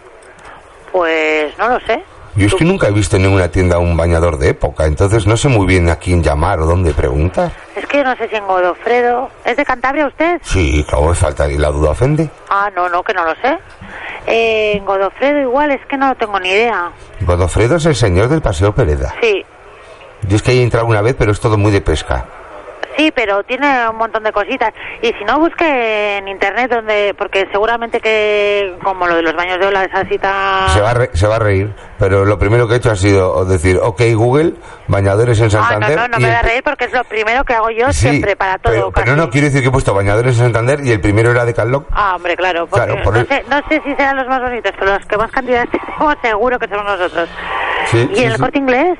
Pues 0.92 1.56
no 1.58 1.68
lo 1.68 1.80
sé. 1.80 2.02
Yo 2.38 2.46
es 2.46 2.54
que 2.54 2.64
nunca 2.64 2.86
he 2.86 2.92
visto 2.92 3.16
en 3.16 3.22
ninguna 3.22 3.48
tienda 3.48 3.78
un 3.78 3.96
bañador 3.96 4.38
de 4.38 4.50
época, 4.50 4.86
entonces 4.86 5.26
no 5.26 5.36
sé 5.36 5.48
muy 5.48 5.66
bien 5.66 5.88
a 5.90 5.96
quién 5.96 6.22
llamar 6.22 6.60
o 6.60 6.66
dónde 6.66 6.94
preguntar. 6.94 7.50
Es 7.74 7.84
que 7.86 8.04
no 8.04 8.14
sé 8.16 8.28
si 8.28 8.36
en 8.36 8.46
Godofredo... 8.46 9.28
¿Es 9.44 9.56
de 9.56 9.64
Cantabria 9.64 10.06
usted? 10.06 10.40
Sí, 10.44 10.84
claro, 10.88 11.12
falta 11.14 11.50
y 11.50 11.58
la 11.58 11.68
duda 11.72 11.90
ofende. 11.90 12.30
Ah, 12.48 12.70
no, 12.76 12.88
no, 12.88 13.02
que 13.02 13.12
no 13.12 13.24
lo 13.24 13.34
sé. 13.42 13.58
Eh, 14.28 14.74
en 14.76 14.84
Godofredo 14.84 15.40
igual, 15.40 15.72
es 15.72 15.84
que 15.86 15.96
no 15.96 16.14
tengo 16.14 16.38
ni 16.38 16.50
idea. 16.50 16.92
Godofredo 17.22 17.74
es 17.76 17.86
el 17.86 17.96
señor 17.96 18.28
del 18.28 18.40
Paseo 18.40 18.72
Pereda. 18.72 19.14
Sí, 19.20 19.44
Yo 20.28 20.36
es 20.36 20.42
que 20.42 20.52
he 20.52 20.62
entrado 20.62 20.86
una 20.86 21.02
vez, 21.02 21.16
pero 21.18 21.32
es 21.32 21.40
todo 21.40 21.58
muy 21.58 21.72
de 21.72 21.80
pesca. 21.80 22.24
Sí, 22.98 23.12
pero 23.14 23.42
tiene 23.44 23.88
un 23.88 23.96
montón 23.96 24.22
de 24.24 24.32
cositas. 24.32 24.72
Y 25.00 25.08
si 25.12 25.24
no, 25.24 25.38
busque 25.38 26.16
en 26.18 26.28
internet 26.28 26.70
donde... 26.70 27.14
Porque 27.16 27.46
seguramente 27.52 28.00
que, 28.00 28.76
como 28.82 29.06
lo 29.06 29.14
de 29.14 29.22
los 29.22 29.34
baños 29.34 29.58
de 29.60 29.66
ola 29.66 29.84
es 29.84 29.94
así 29.94 30.18
tan... 30.18 30.68
Se 30.70 30.80
va, 30.80 30.90
a 30.90 30.94
re- 30.94 31.10
se 31.14 31.26
va 31.26 31.36
a 31.36 31.38
reír, 31.38 31.72
pero 31.98 32.24
lo 32.24 32.38
primero 32.38 32.66
que 32.68 32.74
he 32.74 32.76
hecho 32.78 32.90
ha 32.90 32.96
sido 32.96 33.44
decir, 33.44 33.78
ok 33.82 34.02
Google, 34.14 34.54
bañadores 34.88 35.38
en 35.40 35.44
Ah, 35.46 35.48
no, 35.48 35.50
Santander. 35.68 35.96
no, 35.96 36.08
no 36.08 36.18
me 36.18 36.26
voy 36.26 36.34
a 36.36 36.42
reír 36.42 36.62
porque 36.64 36.84
es 36.86 36.92
lo 36.92 37.04
primero 37.04 37.44
que 37.44 37.54
hago 37.54 37.70
yo 37.70 37.92
Sí, 37.92 38.08
siempre 38.08 38.34
para 38.36 38.58
todo. 38.58 38.72
Pero, 38.72 38.90
pero 38.92 39.16
no 39.16 39.30
quiero 39.30 39.46
decir 39.46 39.62
que 39.62 39.68
he 39.68 39.72
puesto 39.72 39.94
bañadores 39.94 40.36
en 40.38 40.44
Santander 40.46 40.80
y 40.84 40.90
el 40.90 41.00
primero 41.00 41.30
era 41.30 41.44
de 41.44 41.54
Calloc. 41.54 41.86
Ah, 41.92 42.14
hombre, 42.16 42.36
claro, 42.36 42.66
Claro, 42.66 42.96
por 43.04 43.14
no, 43.14 43.20
el- 43.20 43.28
sé, 43.28 43.44
no 43.48 43.56
sé 43.68 43.80
si 43.84 43.94
serán 43.94 44.16
los 44.16 44.26
más 44.26 44.40
bonitos, 44.42 44.72
pero 44.78 44.94
los 44.94 45.06
que 45.06 45.16
más 45.16 45.30
cantidad 45.30 45.66
tenemos 45.70 46.16
seguro 46.20 46.58
que 46.58 46.66
somos 46.68 46.84
nosotros. 46.84 47.28
Sí, 47.86 48.08
¿Y 48.12 48.16
sí, 48.16 48.24
en 48.24 48.32
el 48.32 48.38
corte 48.38 48.58
inglés? 48.58 48.98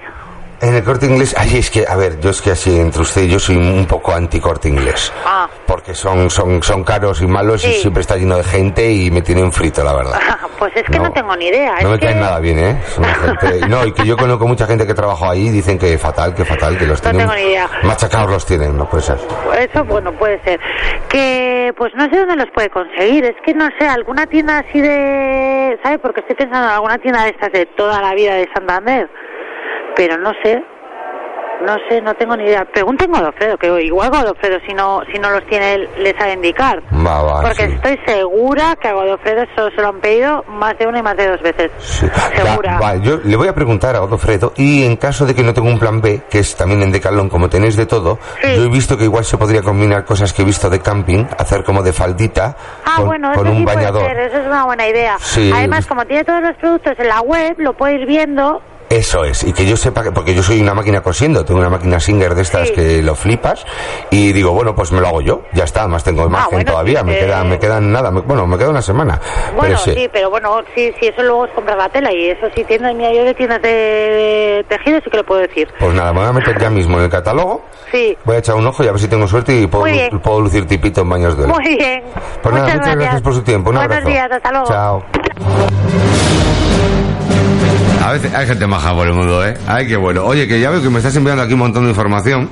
En 0.60 0.74
el 0.74 0.82
corte 0.82 1.06
inglés, 1.06 1.36
ay, 1.38 1.58
es 1.58 1.70
que, 1.70 1.86
a 1.86 1.94
ver, 1.94 2.18
yo 2.20 2.30
es 2.30 2.42
que 2.42 2.50
así 2.50 2.78
entre 2.80 3.02
usted 3.02 3.22
y 3.22 3.28
yo 3.28 3.38
soy 3.38 3.56
un 3.56 3.86
poco 3.86 4.12
anti 4.12 4.40
corte 4.40 4.68
inglés. 4.68 5.12
Ah. 5.24 5.48
Porque 5.66 5.94
son, 5.94 6.28
son, 6.30 6.62
son 6.64 6.82
caros 6.82 7.22
y 7.22 7.26
malos 7.28 7.64
y 7.64 7.74
siempre 7.74 8.00
está 8.00 8.16
lleno 8.16 8.36
de 8.36 8.42
gente 8.42 8.90
y 8.90 9.08
me 9.12 9.22
tienen 9.22 9.52
frito, 9.52 9.84
la 9.84 9.94
verdad. 9.94 10.18
Pues 10.58 10.72
es 10.74 10.82
que 10.90 10.98
no, 10.98 11.12
tengo 11.12 11.36
ni 11.36 11.46
idea. 11.46 11.74
No 11.74 11.78
es 11.78 11.84
me 11.90 11.98
que... 12.00 12.06
caen 12.06 12.18
nada 12.18 12.40
bien, 12.40 12.58
¿eh? 12.58 12.82
Gente- 13.24 13.64
no, 13.68 13.86
y 13.86 13.92
que 13.92 14.04
yo 14.04 14.16
conozco 14.16 14.48
mucha 14.48 14.66
gente 14.66 14.84
que 14.88 14.92
trabajó 14.94 15.30
ahí 15.30 15.46
y 15.46 15.50
dicen 15.50 15.78
que 15.78 15.96
fatal, 15.98 16.34
que 16.34 16.44
fatal, 16.44 16.76
que 16.76 16.84
los 16.84 17.00
No 17.04 17.10
tienen. 17.12 17.28
tengo 17.28 17.40
ni 17.40 17.48
idea. 17.52 17.70
Machacados 17.84 18.28
los 18.28 18.44
tienen, 18.44 18.76
no 18.76 18.90
puede 18.90 19.04
ser. 19.04 19.18
Eso, 19.56 19.84
bueno, 19.84 20.10
puede 20.18 20.42
ser. 20.42 20.58
Que, 21.08 21.72
pues 21.76 21.92
no 21.94 22.06
sé 22.10 22.16
dónde 22.16 22.34
los 22.34 22.50
puede 22.52 22.70
conseguir. 22.70 23.24
Es 23.24 23.36
que 23.46 23.54
no 23.54 23.68
sé, 23.78 23.86
alguna 23.86 24.26
tienda 24.26 24.58
así 24.58 24.80
de. 24.80 25.78
¿Sabe? 25.84 26.00
Porque 26.00 26.22
estoy 26.22 26.34
pensando 26.34 26.66
en 26.66 26.74
alguna 26.74 26.98
tienda 26.98 27.22
de 27.22 27.30
estas 27.30 27.52
de 27.52 27.64
toda 27.76 28.02
la 28.02 28.12
vida 28.14 28.34
de 28.34 28.48
Santander. 28.52 29.08
Pero 29.98 30.16
no 30.16 30.30
sé. 30.44 30.62
No 31.66 31.74
sé, 31.88 32.00
no 32.00 32.14
tengo 32.14 32.36
ni 32.36 32.44
idea. 32.44 32.64
Pregunten 32.72 33.12
a 33.16 33.18
Godofredo, 33.18 33.56
que 33.58 33.66
igual 33.82 34.10
Godofredo, 34.10 34.58
si 34.64 34.72
no, 34.74 35.00
si 35.12 35.18
no 35.18 35.28
los 35.30 35.44
tiene, 35.46 35.74
él 35.74 35.88
les 35.98 36.14
sabe 36.16 36.34
indicar. 36.34 36.80
Va, 37.04 37.20
va, 37.20 37.40
Porque 37.42 37.66
sí. 37.66 37.72
estoy 37.72 37.98
segura 38.06 38.76
que 38.80 38.86
a 38.86 38.92
Godofredo 38.92 39.42
eso 39.42 39.68
se 39.74 39.82
lo 39.82 39.88
han 39.88 39.98
pedido 40.00 40.44
más 40.50 40.78
de 40.78 40.86
una 40.86 41.00
y 41.00 41.02
más 41.02 41.16
de 41.16 41.26
dos 41.26 41.42
veces. 41.42 41.72
Sí. 41.80 42.06
Segura. 42.36 42.78
Va, 42.78 42.94
yo 42.98 43.18
le 43.24 43.34
voy 43.34 43.48
a 43.48 43.54
preguntar 43.56 43.96
a 43.96 43.98
Godofredo 43.98 44.52
y 44.56 44.84
en 44.84 44.94
caso 44.98 45.26
de 45.26 45.34
que 45.34 45.42
no 45.42 45.52
tenga 45.52 45.68
un 45.68 45.80
plan 45.80 46.00
B, 46.00 46.20
que 46.30 46.38
es 46.38 46.54
también 46.54 46.80
en 46.84 46.92
Decathlon, 46.92 47.28
como 47.28 47.48
tenéis 47.48 47.74
de 47.76 47.86
todo, 47.86 48.20
Sí. 48.40 48.54
yo 48.54 48.62
he 48.62 48.68
visto 48.68 48.96
que 48.96 49.02
igual 49.02 49.24
se 49.24 49.36
podría 49.36 49.60
combinar 49.60 50.04
cosas 50.04 50.32
que 50.32 50.42
he 50.42 50.44
visto 50.44 50.70
de 50.70 50.78
camping, 50.80 51.24
hacer 51.36 51.64
como 51.64 51.82
de 51.82 51.92
faldita 51.92 52.54
Ah, 52.84 52.98
con, 52.98 53.06
bueno, 53.06 53.32
con 53.34 53.48
eso 53.48 53.56
un 53.56 53.64
bañador. 53.64 54.02
ser, 54.06 54.16
eso 54.20 54.38
es 54.38 54.46
una 54.46 54.64
buena 54.64 54.86
idea. 54.86 55.16
Además, 55.56 55.86
como 55.88 56.04
tiene 56.06 56.22
todos 56.22 56.40
los 56.40 56.54
productos 56.58 56.92
en 57.00 57.08
la 57.08 57.20
web, 57.20 57.56
lo 57.58 57.72
puede 57.72 57.94
ir 57.96 58.06
viendo. 58.06 58.62
Eso 58.90 59.22
es, 59.24 59.44
y 59.44 59.52
que 59.52 59.66
yo 59.66 59.76
sepa 59.76 60.02
que, 60.02 60.12
porque 60.12 60.34
yo 60.34 60.42
soy 60.42 60.60
una 60.62 60.72
máquina 60.72 61.02
cosiendo, 61.02 61.44
tengo 61.44 61.60
una 61.60 61.68
máquina 61.68 62.00
Singer 62.00 62.34
de 62.34 62.40
estas 62.42 62.68
Sí. 62.68 62.74
que 62.74 63.02
lo 63.02 63.14
flipas, 63.14 63.66
y 64.10 64.32
digo, 64.32 64.52
bueno, 64.52 64.74
pues 64.74 64.92
me 64.92 65.00
lo 65.00 65.08
hago 65.08 65.20
yo, 65.20 65.42
ya 65.52 65.64
está, 65.64 65.86
más 65.86 66.02
tengo 66.04 66.26
margen 66.28 66.46
Ah, 66.46 66.48
bueno, 66.52 66.70
todavía, 66.72 67.00
sí, 67.00 67.04
me 67.06 67.16
eh. 67.16 67.20
queda, 67.20 67.44
me 67.44 67.58
quedan 67.58 67.92
nada, 67.92 68.10
me- 68.10 68.22
bueno, 68.22 68.46
me 68.46 68.56
queda 68.56 68.70
una 68.70 68.80
semana. 68.80 69.20
Bueno, 69.54 69.60
pero 69.60 69.78
sí. 69.78 69.92
sí, 69.94 70.08
pero 70.10 70.30
bueno, 70.30 70.62
sí, 70.74 70.92
sí, 70.98 71.08
eso 71.08 71.22
luego 71.22 71.44
es 71.44 71.50
comprar 71.52 71.76
la 71.76 71.88
tela 71.90 72.10
y 72.12 72.30
eso 72.30 72.46
sí, 72.54 72.64
tiendas, 72.64 72.94
mira, 72.94 73.12
yo 73.12 73.24
de 73.24 73.34
tiendas 73.34 73.60
de, 73.60 73.68
de 73.68 74.64
tejido 74.68 75.00
sí 75.04 75.10
que 75.10 75.18
lo 75.18 75.24
puedo 75.26 75.42
decir. 75.42 75.68
Pues 75.78 75.92
nada, 75.94 76.12
me 76.14 76.20
voy 76.20 76.28
a 76.28 76.32
meter 76.32 76.58
ya 76.58 76.70
mismo 76.70 76.96
en 76.98 77.04
el 77.04 77.10
catálogo, 77.10 77.62
Sí, 77.92 78.16
voy 78.24 78.36
a 78.36 78.38
echar 78.38 78.54
un 78.54 78.66
ojo 78.66 78.84
y 78.84 78.88
a 78.88 78.92
ver 78.92 79.00
si 79.00 79.08
tengo 79.08 79.26
suerte 79.28 79.54
y 79.54 79.66
puedo, 79.66 79.84
puedo 80.20 80.40
lucir 80.40 80.66
tipito 80.66 81.02
en 81.02 81.08
baños 81.10 81.36
de 81.36 81.44
ola. 81.44 81.54
muy 81.54 81.76
bien. 81.76 82.02
Pues 82.42 82.54
nada, 82.54 82.74
muchas 82.74 82.96
gracias 82.96 83.22
por 83.22 83.34
su 83.34 83.42
tiempo, 83.42 83.68
un 83.70 83.76
Buenos 83.76 83.92
abrazo. 83.96 84.08
días, 84.10 84.30
hasta 84.32 84.50
luego. 84.50 84.66
Chao. 84.66 85.02
A 88.02 88.12
veces 88.12 88.32
hay 88.34 88.46
gente 88.46 88.66
maja 88.66 88.94
por 88.94 89.06
el 89.06 89.14
mundo, 89.14 89.46
¿eh? 89.46 89.56
Ay, 89.66 89.86
qué 89.86 89.96
bueno. 89.96 90.24
Oye, 90.24 90.46
que 90.46 90.60
ya 90.60 90.70
veo 90.70 90.82
que 90.82 90.88
me 90.88 90.98
estás 90.98 91.14
enviando 91.16 91.42
aquí 91.42 91.52
un 91.52 91.58
montón 91.58 91.84
de 91.84 91.90
información. 91.90 92.48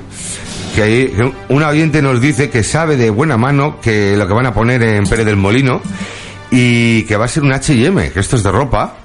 Que, 0.75 0.83
ahí, 0.83 1.07
que 1.07 1.33
un 1.49 1.63
oyente 1.63 2.01
nos 2.01 2.21
dice 2.21 2.49
que 2.49 2.63
sabe 2.63 2.97
de 2.97 3.09
buena 3.09 3.37
mano 3.37 3.79
que 3.81 4.15
lo 4.15 4.27
que 4.27 4.33
van 4.33 4.45
a 4.45 4.53
poner 4.53 4.83
en 4.83 5.05
Pérez 5.05 5.25
del 5.25 5.37
Molino 5.37 5.81
y 6.51 7.03
que 7.03 7.17
va 7.17 7.25
a 7.25 7.27
ser 7.27 7.43
un 7.43 7.51
H&M, 7.51 8.11
que 8.11 8.19
esto 8.19 8.35
es 8.35 8.43
de 8.43 8.51
ropa. 8.51 8.97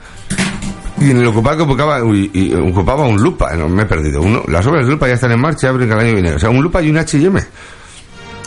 Y 1.01 1.11
en 1.11 1.19
el 1.19 1.27
ocupado 1.27 1.57
que 1.57 1.63
ocupaba, 1.63 2.03
uy, 2.05 2.31
y 2.33 2.55
ocupaba 2.55 3.07
un 3.07 3.21
lupa, 3.21 3.55
no, 3.57 3.69
me 3.69 3.83
he 3.83 3.87
perdido. 3.87 4.21
Uno, 4.21 4.43
las 4.49 4.67
obras 4.67 4.85
de 4.85 4.93
lupa 4.93 5.09
ya 5.09 5.15
están 5.15 5.33
en 5.33 5.41
marcha, 5.41 5.69
abren 5.69 5.89
cada 5.89 6.03
año 6.03 6.13
viene. 6.13 6.35
O 6.35 6.39
sea, 6.39 6.51
un 6.51 6.63
lupa 6.63 6.83
y 6.83 6.91
un 6.91 6.99
H&M. 6.99 7.41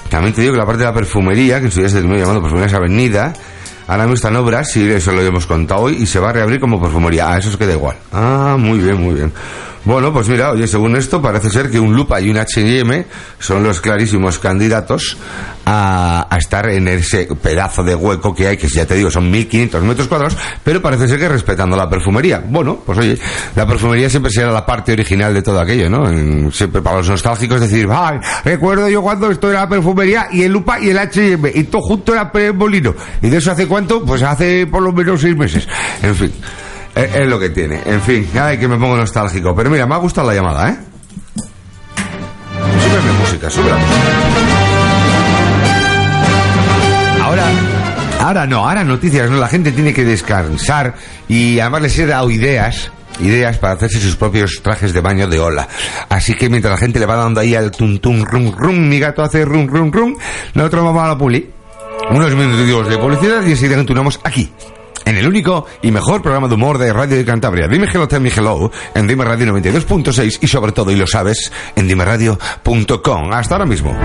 También 0.10 0.34
te 0.34 0.42
digo 0.42 0.54
que 0.54 0.60
la 0.60 0.66
parte 0.66 0.80
de 0.80 0.86
la 0.86 0.94
perfumería, 0.94 1.60
que 1.60 1.66
en 1.66 1.72
su 1.72 1.80
día 1.80 1.90
se 1.90 1.96
terminó 1.96 2.18
llamando 2.18 2.42
Perfumerías 2.42 2.74
Avenida, 2.74 3.34
ahora 3.88 4.04
mismo 4.04 4.16
están 4.16 4.36
obras, 4.36 4.76
y 4.78 4.90
eso 4.90 5.12
lo 5.12 5.22
hemos 5.22 5.46
contado 5.46 5.82
hoy, 5.82 5.98
y 6.00 6.06
se 6.06 6.20
va 6.20 6.30
a 6.30 6.34
reabrir 6.34 6.60
como 6.60 6.82
perfumería. 6.82 7.32
Ah, 7.32 7.38
eso 7.38 7.52
se 7.52 7.58
queda 7.58 7.74
igual. 7.74 7.98
Ah, 8.12 8.56
muy 8.60 8.80
bien, 8.80 9.02
muy 9.02 9.16
bien. 9.16 9.32
Bueno, 9.86 10.12
pues 10.12 10.28
mira, 10.28 10.52
oye, 10.52 10.68
según 10.68 10.96
esto 10.96 11.22
parece 11.22 11.50
ser 11.50 11.70
que 11.70 11.80
un 11.80 11.96
Lupa 11.96 12.20
y 12.20 12.30
un 12.30 12.38
H&M 12.38 13.06
son 13.40 13.64
los 13.64 13.80
clarísimos 13.82 14.40
candidatos 14.40 15.16
a, 15.64 16.28
a 16.28 16.38
estar 16.38 16.68
en 16.70 16.88
ese 16.88 17.28
pedazo 17.42 17.84
de 17.84 17.94
hueco 17.94 18.34
que 18.34 18.48
hay, 18.48 18.58
que 18.58 18.68
ya 18.68 18.86
te 18.86 18.96
digo, 18.96 19.12
son 19.12 19.30
1500 19.30 19.84
metros 19.84 20.08
cuadrados, 20.08 20.38
pero 20.64 20.82
parece 20.82 21.08
ser 21.08 21.20
que 21.20 21.30
respetando 21.30 21.78
la 21.78 21.88
perfumería. 21.88 22.44
Bueno, 22.48 22.80
pues 22.84 22.98
oye, 22.98 23.18
la 23.56 23.68
perfumería 23.68 24.10
siempre 24.10 24.32
será 24.32 24.52
la 24.52 24.66
parte 24.66 24.94
original 24.94 25.34
de 25.34 25.44
todo 25.44 25.60
aquello, 25.60 25.90
¿no? 25.90 26.52
Siempre 26.52 26.82
para 26.82 26.98
los 26.98 27.10
nostálgicos 27.10 27.62
decir, 27.62 27.88
ay, 27.92 28.20
recuerdo 28.44 28.90
yo 28.90 29.04
cuando 29.04 29.30
esto 29.30 29.52
era 29.52 29.62
la 29.62 29.70
perfumería 29.70 30.28
y 30.32 30.44
el 30.44 30.52
Lupa 30.52 30.80
y 30.80 30.90
el 30.90 30.98
H&M, 30.98 31.52
y 31.54 31.64
todo 31.66 31.84
junto 31.84 32.14
era 32.14 32.32
molino. 32.56 32.96
¿Y 33.22 33.30
de 33.30 33.38
eso 33.38 33.52
hace 33.52 33.68
cuánto? 33.68 34.04
Pues 34.04 34.24
hace 34.24 34.66
por 34.66 34.82
lo 34.82 34.92
menos 34.92 35.22
seis 35.22 35.36
meses. 35.36 35.68
En 36.02 36.16
fin. 36.16 36.32
Es, 36.96 37.14
es 37.14 37.28
lo 37.28 37.38
que 37.40 37.50
tiene. 37.50 37.82
En 37.86 38.02
fin, 38.02 38.28
ay, 38.40 38.58
que 38.58 38.68
me 38.68 38.78
pongo 38.78 38.96
nostálgico. 38.96 39.54
Pero 39.56 39.70
mira, 39.70 39.86
me 39.86 39.96
ha 39.96 39.98
gustado 39.98 40.28
la 40.28 40.34
llamada, 40.34 40.70
¿eh? 40.70 40.78
Súbeme 42.56 43.12
música, 43.20 43.50
súbela. 43.50 43.78
Ahora, 47.24 47.44
ahora 48.22 48.48
no, 48.48 48.68
ahora 48.68 48.84
noticias, 48.84 49.30
no. 49.30 49.38
La 49.38 49.48
gente 49.48 49.72
tiene 49.72 49.94
que 49.94 50.06
descansar 50.06 50.96
y 51.28 51.60
además 51.60 51.82
les 51.82 52.00
he 52.00 52.06
dado 52.06 52.30
ideas. 52.30 52.92
Ideas 53.20 53.58
para 53.58 53.74
hacerse 53.76 54.02
sus 54.02 54.18
propios 54.18 54.62
trajes 54.62 54.94
de 54.94 55.00
baño 55.00 55.28
de 55.28 55.40
ola. 55.40 55.68
Así 56.10 56.34
que 56.34 56.50
mientras 56.50 56.74
la 56.74 56.78
gente 56.78 57.00
le 57.00 57.06
va 57.06 57.16
dando 57.16 57.40
ahí 57.40 57.56
al 57.56 57.72
tum 57.72 57.98
tum 58.00 58.26
rum 58.26 58.54
rum, 58.58 58.90
mi 58.90 59.00
gato 59.00 59.24
hace 59.24 59.46
rum 59.46 59.68
rum 59.68 59.90
rum, 59.90 60.18
nosotros 60.54 60.84
vamos 60.84 61.02
a 61.02 61.08
la 61.08 61.18
puli. 61.18 61.50
Unos 62.10 62.36
minutos 62.36 62.90
de 62.90 62.98
publicidad 62.98 63.42
y 63.46 63.52
enseguida 63.52 63.78
continuamos 63.78 64.20
aquí. 64.24 64.52
En 65.06 65.18
el 65.18 65.28
único 65.28 65.66
y 65.82 65.92
mejor 65.92 66.22
programa 66.22 66.48
de 66.48 66.56
humor 66.56 66.78
de 66.78 66.92
Radio 66.92 67.16
de 67.16 67.26
Cantabria. 67.26 67.68
Dime 67.68 67.88
hello, 67.88 68.08
tell 68.08 68.22
me 68.22 68.30
hello, 68.30 68.72
en 68.94 69.08
Dime 69.08 69.24
Radio 69.24 69.46
92.6 69.54 70.40
y 70.42 70.48
sobre 70.48 70.72
todo, 70.72 70.92
y 70.92 70.96
lo 70.96 71.08
sabes, 71.08 71.52
en 71.76 71.88
dimeradio.com. 71.88 73.32
Hasta 73.32 73.56
ahora 73.56 73.66
mismo. 73.66 73.96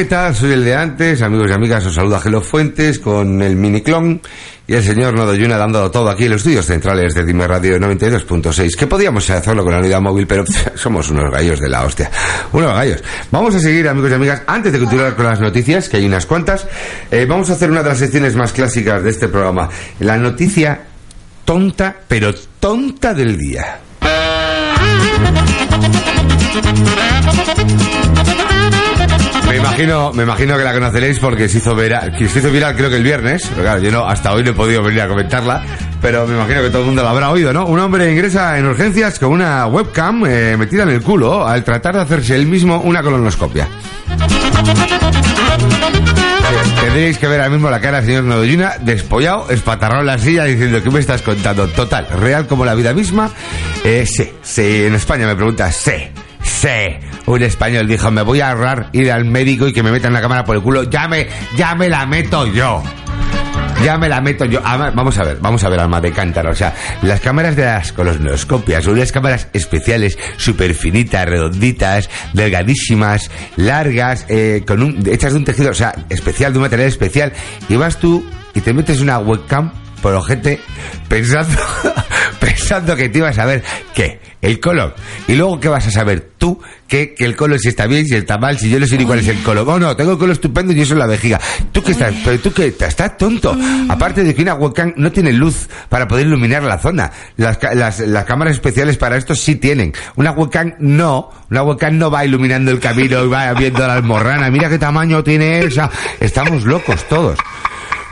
¿Qué 0.00 0.06
tal? 0.06 0.34
Soy 0.34 0.52
el 0.52 0.64
de 0.64 0.74
antes, 0.74 1.20
amigos 1.20 1.50
y 1.50 1.52
amigas, 1.52 1.84
os 1.84 1.94
saluda 1.94 2.18
Gelo 2.18 2.40
Fuentes 2.40 2.98
con 2.98 3.42
el 3.42 3.54
miniclon 3.54 4.18
y 4.66 4.72
el 4.72 4.82
señor 4.82 5.12
Nodoyuna 5.12 5.58
dándolo 5.58 5.90
todo 5.90 6.08
aquí 6.08 6.24
en 6.24 6.30
los 6.30 6.40
estudios 6.40 6.64
centrales 6.64 7.12
de 7.12 7.22
Dime 7.22 7.46
Radio 7.46 7.76
92.6. 7.76 8.76
Que 8.76 8.86
podíamos 8.86 9.28
hacerlo 9.28 9.62
con 9.62 9.74
la 9.74 9.78
unidad 9.78 10.00
móvil, 10.00 10.26
pero 10.26 10.44
somos 10.74 11.10
unos 11.10 11.30
gallos 11.30 11.60
de 11.60 11.68
la 11.68 11.84
hostia. 11.84 12.10
Unos 12.50 12.72
gallos. 12.72 13.04
Vamos 13.30 13.54
a 13.54 13.60
seguir, 13.60 13.86
amigos 13.90 14.10
y 14.10 14.14
amigas, 14.14 14.42
antes 14.46 14.72
de 14.72 14.78
continuar 14.78 15.14
con 15.14 15.26
las 15.26 15.38
noticias, 15.38 15.90
que 15.90 15.98
hay 15.98 16.06
unas 16.06 16.24
cuantas, 16.24 16.66
eh, 17.10 17.26
vamos 17.28 17.50
a 17.50 17.52
hacer 17.52 17.70
una 17.70 17.82
de 17.82 17.90
las 17.90 17.98
secciones 17.98 18.34
más 18.36 18.54
clásicas 18.54 19.02
de 19.02 19.10
este 19.10 19.28
programa. 19.28 19.68
La 19.98 20.16
noticia 20.16 20.80
tonta, 21.44 21.94
pero 22.08 22.34
tonta 22.58 23.12
del 23.12 23.36
día. 23.36 23.80
Imagino, 29.60 30.12
me 30.12 30.22
imagino 30.22 30.56
que 30.56 30.64
la 30.64 30.72
conoceréis 30.72 31.18
porque 31.18 31.48
se 31.48 31.58
hizo, 31.58 31.74
viral, 31.74 32.16
se 32.18 32.38
hizo 32.38 32.50
viral 32.50 32.74
creo 32.74 32.90
que 32.90 32.96
el 32.96 33.02
viernes, 33.02 33.46
pero 33.50 33.62
claro, 33.62 33.80
yo 33.80 33.90
no, 33.90 34.06
hasta 34.06 34.32
hoy 34.32 34.42
no 34.42 34.50
he 34.50 34.54
podido 34.54 34.82
venir 34.82 35.02
a 35.02 35.08
comentarla, 35.08 35.62
pero 36.00 36.26
me 36.26 36.34
imagino 36.34 36.62
que 36.62 36.70
todo 36.70 36.80
el 36.80 36.86
mundo 36.86 37.02
la 37.02 37.10
habrá 37.10 37.30
oído, 37.30 37.52
¿no? 37.52 37.66
Un 37.66 37.78
hombre 37.78 38.10
ingresa 38.10 38.58
en 38.58 38.66
urgencias 38.66 39.18
con 39.18 39.32
una 39.32 39.66
webcam 39.66 40.24
eh, 40.26 40.56
metida 40.58 40.82
en 40.84 40.90
el 40.90 41.02
culo 41.02 41.46
al 41.46 41.62
tratar 41.62 41.94
de 41.94 42.02
hacerse 42.02 42.34
él 42.34 42.46
mismo 42.46 42.80
una 42.80 43.02
colonoscopia. 43.02 43.68
Tendréis 46.80 47.18
que 47.18 47.26
ver 47.28 47.40
ahora 47.40 47.52
mismo 47.52 47.70
la 47.70 47.80
cara 47.80 47.98
del 47.98 48.06
señor 48.06 48.24
Nodoyuna, 48.24 48.74
despollado, 48.80 49.50
espatarrado 49.50 50.00
en 50.00 50.06
la 50.06 50.18
silla, 50.18 50.44
diciendo, 50.44 50.82
¿qué 50.82 50.90
me 50.90 51.00
estás 51.00 51.22
contando? 51.22 51.68
Total, 51.68 52.08
real 52.08 52.46
como 52.46 52.64
la 52.64 52.74
vida 52.74 52.92
misma. 52.92 53.30
Eh, 53.84 54.04
sí, 54.06 54.30
sí, 54.42 54.84
en 54.86 54.94
España 54.94 55.26
me 55.26 55.36
pregunta, 55.36 55.70
sí, 55.70 55.92
sí. 56.60 56.68
Un 57.26 57.42
español 57.42 57.86
dijo, 57.86 58.10
me 58.10 58.22
voy 58.22 58.40
a 58.40 58.50
ahorrar 58.50 58.88
ir 58.92 59.10
al 59.10 59.24
médico 59.24 59.66
y 59.68 59.72
que 59.72 59.82
me 59.82 59.90
metan 59.90 60.12
la 60.12 60.20
cámara 60.20 60.44
por 60.44 60.56
el 60.56 60.62
culo, 60.62 60.84
ya 60.84 61.08
me, 61.08 61.26
ya 61.56 61.74
me 61.74 61.88
la 61.88 62.06
meto 62.06 62.46
yo. 62.46 62.82
Ya 63.84 63.96
me 63.96 64.10
la 64.10 64.20
meto 64.20 64.44
yo. 64.44 64.60
Vamos 64.62 65.16
a 65.18 65.24
ver, 65.24 65.38
vamos 65.40 65.64
a 65.64 65.70
ver, 65.70 65.80
alma 65.80 66.00
de 66.02 66.12
cántaro. 66.12 66.50
O 66.50 66.54
sea, 66.54 66.74
las 67.02 67.20
cámaras 67.20 67.56
de 67.56 67.64
las 67.64 67.92
colonoscopias 67.92 68.84
son 68.84 68.94
unas 68.94 69.10
cámaras 69.10 69.48
especiales, 69.54 70.18
súper 70.36 70.74
finitas, 70.74 71.26
redonditas, 71.26 72.10
delgadísimas, 72.34 73.30
largas, 73.56 74.26
eh, 74.28 74.64
con 74.66 74.82
un, 74.82 75.02
hechas 75.08 75.32
de 75.32 75.38
un 75.38 75.44
tejido, 75.46 75.70
o 75.70 75.74
sea, 75.74 75.94
especial, 76.10 76.52
de 76.52 76.58
un 76.58 76.64
material 76.64 76.88
especial. 76.88 77.32
Y 77.70 77.76
vas 77.76 77.96
tú 77.96 78.24
y 78.54 78.60
te 78.60 78.74
metes 78.74 79.00
una 79.00 79.18
webcam 79.18 79.72
por 80.02 80.14
ojete 80.14 80.60
pensando, 81.08 81.58
pensando 82.40 82.96
que 82.96 83.08
te 83.08 83.18
ibas 83.18 83.38
a 83.38 83.46
ver 83.46 83.62
qué, 83.94 84.20
el 84.42 84.60
color. 84.60 84.94
Y 85.28 85.34
luego, 85.34 85.60
¿qué 85.60 85.68
vas 85.68 85.86
a 85.86 85.90
saber 85.90 86.30
tú? 86.38 86.60
Que, 86.88 87.14
que 87.14 87.24
el 87.24 87.36
color 87.36 87.58
si 87.58 87.68
está 87.68 87.86
bien, 87.86 88.06
si 88.06 88.14
está 88.14 88.38
mal, 88.38 88.58
si 88.58 88.68
yo 88.68 88.80
no 88.80 88.86
sé 88.86 88.98
ni 88.98 89.04
cuál 89.04 89.20
es 89.20 89.28
el 89.28 89.42
color. 89.42 89.68
Oh, 89.68 89.78
no, 89.78 89.94
tengo 89.96 90.12
el 90.12 90.18
color 90.18 90.32
estupendo 90.32 90.72
y 90.72 90.80
eso 90.80 90.94
en 90.94 90.98
la 90.98 91.06
vejiga. 91.06 91.40
¿Tú 91.72 91.82
qué 91.82 91.92
estás? 91.92 92.14
Pero 92.24 92.38
tú 92.40 92.52
qué, 92.52 92.66
estás 92.66 93.16
tonto. 93.16 93.56
Aparte 93.88 94.24
de 94.24 94.34
que 94.34 94.42
una 94.42 94.54
webcam 94.54 94.94
no 94.96 95.12
tiene 95.12 95.32
luz 95.32 95.68
para 95.88 96.08
poder 96.08 96.26
iluminar 96.26 96.62
la 96.62 96.78
zona. 96.78 97.10
Las, 97.36 97.58
las, 97.74 98.00
las 98.00 98.24
cámaras 98.24 98.54
especiales 98.54 98.96
para 98.96 99.16
esto 99.16 99.34
sí 99.34 99.56
tienen. 99.56 99.92
Una 100.16 100.32
webcam 100.32 100.74
no. 100.78 101.30
Una 101.50 101.62
webcam 101.62 101.98
no 101.98 102.10
va 102.10 102.24
iluminando 102.24 102.70
el 102.70 102.80
camino 102.80 103.24
y 103.24 103.28
va 103.28 103.52
viendo 103.54 103.86
la 103.86 103.94
almorrana. 103.94 104.50
Mira 104.50 104.68
qué 104.68 104.78
tamaño 104.78 105.22
tiene 105.22 105.60
esa. 105.60 105.90
Estamos 106.18 106.64
locos 106.64 107.04
todos. 107.08 107.38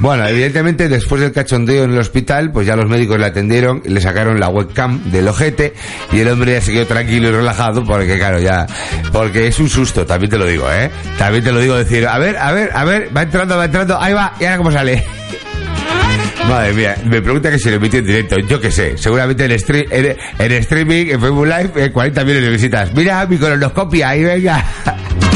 Bueno, 0.00 0.28
evidentemente 0.28 0.88
después 0.88 1.20
del 1.20 1.32
cachondeo 1.32 1.82
en 1.82 1.92
el 1.92 1.98
hospital, 1.98 2.52
pues 2.52 2.68
ya 2.68 2.76
los 2.76 2.88
médicos 2.88 3.18
le 3.18 3.26
atendieron, 3.26 3.82
le 3.84 4.00
sacaron 4.00 4.38
la 4.38 4.48
webcam 4.48 5.10
del 5.10 5.26
ojete 5.26 5.74
y 6.12 6.17
el 6.20 6.28
hombre 6.28 6.52
ya 6.52 6.60
se 6.60 6.72
quedó 6.72 6.86
tranquilo 6.86 7.28
y 7.28 7.32
relajado 7.32 7.84
porque 7.84 8.18
claro, 8.18 8.40
ya, 8.40 8.66
porque 9.12 9.48
es 9.48 9.58
un 9.58 9.68
susto, 9.68 10.06
también 10.06 10.30
te 10.30 10.38
lo 10.38 10.46
digo, 10.46 10.70
¿eh? 10.72 10.90
También 11.18 11.44
te 11.44 11.52
lo 11.52 11.60
digo 11.60 11.76
decir, 11.76 12.06
a 12.06 12.18
ver, 12.18 12.36
a 12.36 12.52
ver, 12.52 12.70
a 12.74 12.84
ver, 12.84 13.16
va 13.16 13.22
entrando, 13.22 13.56
va 13.56 13.64
entrando, 13.66 14.00
ahí 14.00 14.12
va, 14.12 14.32
y 14.40 14.44
ahora 14.44 14.58
cómo 14.58 14.70
sale. 14.72 15.04
Madre 16.48 16.72
mía, 16.72 16.96
me 17.04 17.20
pregunta 17.20 17.50
que 17.50 17.58
si 17.58 17.68
lo 17.68 17.76
emitió 17.76 17.98
en 17.98 18.06
directo, 18.06 18.36
yo 18.38 18.58
qué 18.60 18.70
sé, 18.70 18.96
seguramente 18.96 19.44
en, 19.44 19.58
stream, 19.58 19.84
en, 19.90 20.16
en 20.38 20.52
streaming, 20.52 21.06
en 21.08 21.20
Facebook 21.20 21.46
Live, 21.46 21.72
en 21.76 21.92
40 21.92 22.24
millones 22.24 22.44
de 22.44 22.50
visitas. 22.50 22.94
Mira 22.94 23.26
mi 23.26 23.36
colonoscopia, 23.36 24.08
ahí 24.08 24.24
venga. 24.24 24.64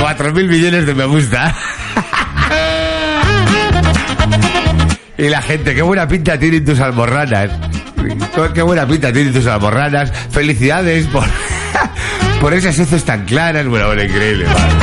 Cuatro 0.00 0.32
mil 0.32 0.48
millones 0.48 0.86
de 0.86 0.94
me 0.94 1.04
gusta. 1.04 1.54
Y 5.18 5.28
la 5.28 5.42
gente, 5.42 5.74
qué 5.74 5.82
buena 5.82 6.06
pinta 6.06 6.38
tienen 6.38 6.64
tus 6.64 6.78
almorranas. 6.78 7.50
Qué 8.54 8.62
buena 8.62 8.86
pinta 8.86 9.12
tienen 9.12 9.32
tus 9.32 9.46
almorranas. 9.48 10.12
Felicidades 10.30 11.06
por, 11.08 11.24
por 12.40 12.54
esas 12.54 12.78
heces 12.78 13.04
tan 13.04 13.24
claras. 13.24 13.66
Bueno, 13.66 13.86
bueno, 13.86 14.04
increíble, 14.04 14.46
madre. 14.46 14.74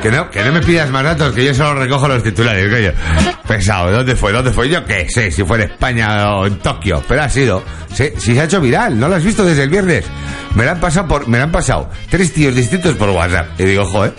Que 0.00 0.12
no, 0.12 0.30
que 0.30 0.44
no 0.44 0.52
me 0.52 0.60
pidas 0.60 0.88
más 0.90 1.02
datos, 1.02 1.34
que 1.34 1.44
yo 1.44 1.52
solo 1.52 1.74
recojo 1.80 2.06
los 2.06 2.22
titulares, 2.22 2.72
coño. 2.72 2.92
Pesado, 3.48 3.90
¿dónde 3.90 4.14
fue? 4.14 4.30
¿Dónde 4.30 4.52
fue? 4.52 4.68
Yo 4.68 4.84
qué 4.84 5.08
sé, 5.10 5.32
si 5.32 5.42
fue 5.42 5.56
en 5.56 5.72
España 5.72 6.36
o 6.36 6.46
en 6.46 6.58
Tokio, 6.60 7.02
pero 7.08 7.22
ha 7.22 7.28
sido. 7.28 7.64
Sí, 7.92 8.10
sí 8.16 8.32
se 8.32 8.40
ha 8.40 8.44
hecho 8.44 8.60
viral, 8.60 8.96
¿no 8.96 9.08
lo 9.08 9.16
has 9.16 9.24
visto 9.24 9.44
desde 9.44 9.64
el 9.64 9.70
viernes? 9.70 10.04
Me 10.54 10.64
lo 10.64 10.70
han 10.70 10.78
pasado 10.78 11.08
por, 11.08 11.26
me 11.26 11.38
lo 11.38 11.44
han 11.44 11.50
pasado 11.50 11.90
tres 12.08 12.32
tíos 12.32 12.54
distintos 12.54 12.94
por 12.94 13.10
WhatsApp. 13.10 13.58
Y 13.58 13.64
digo, 13.64 13.84
joder. 13.86 14.14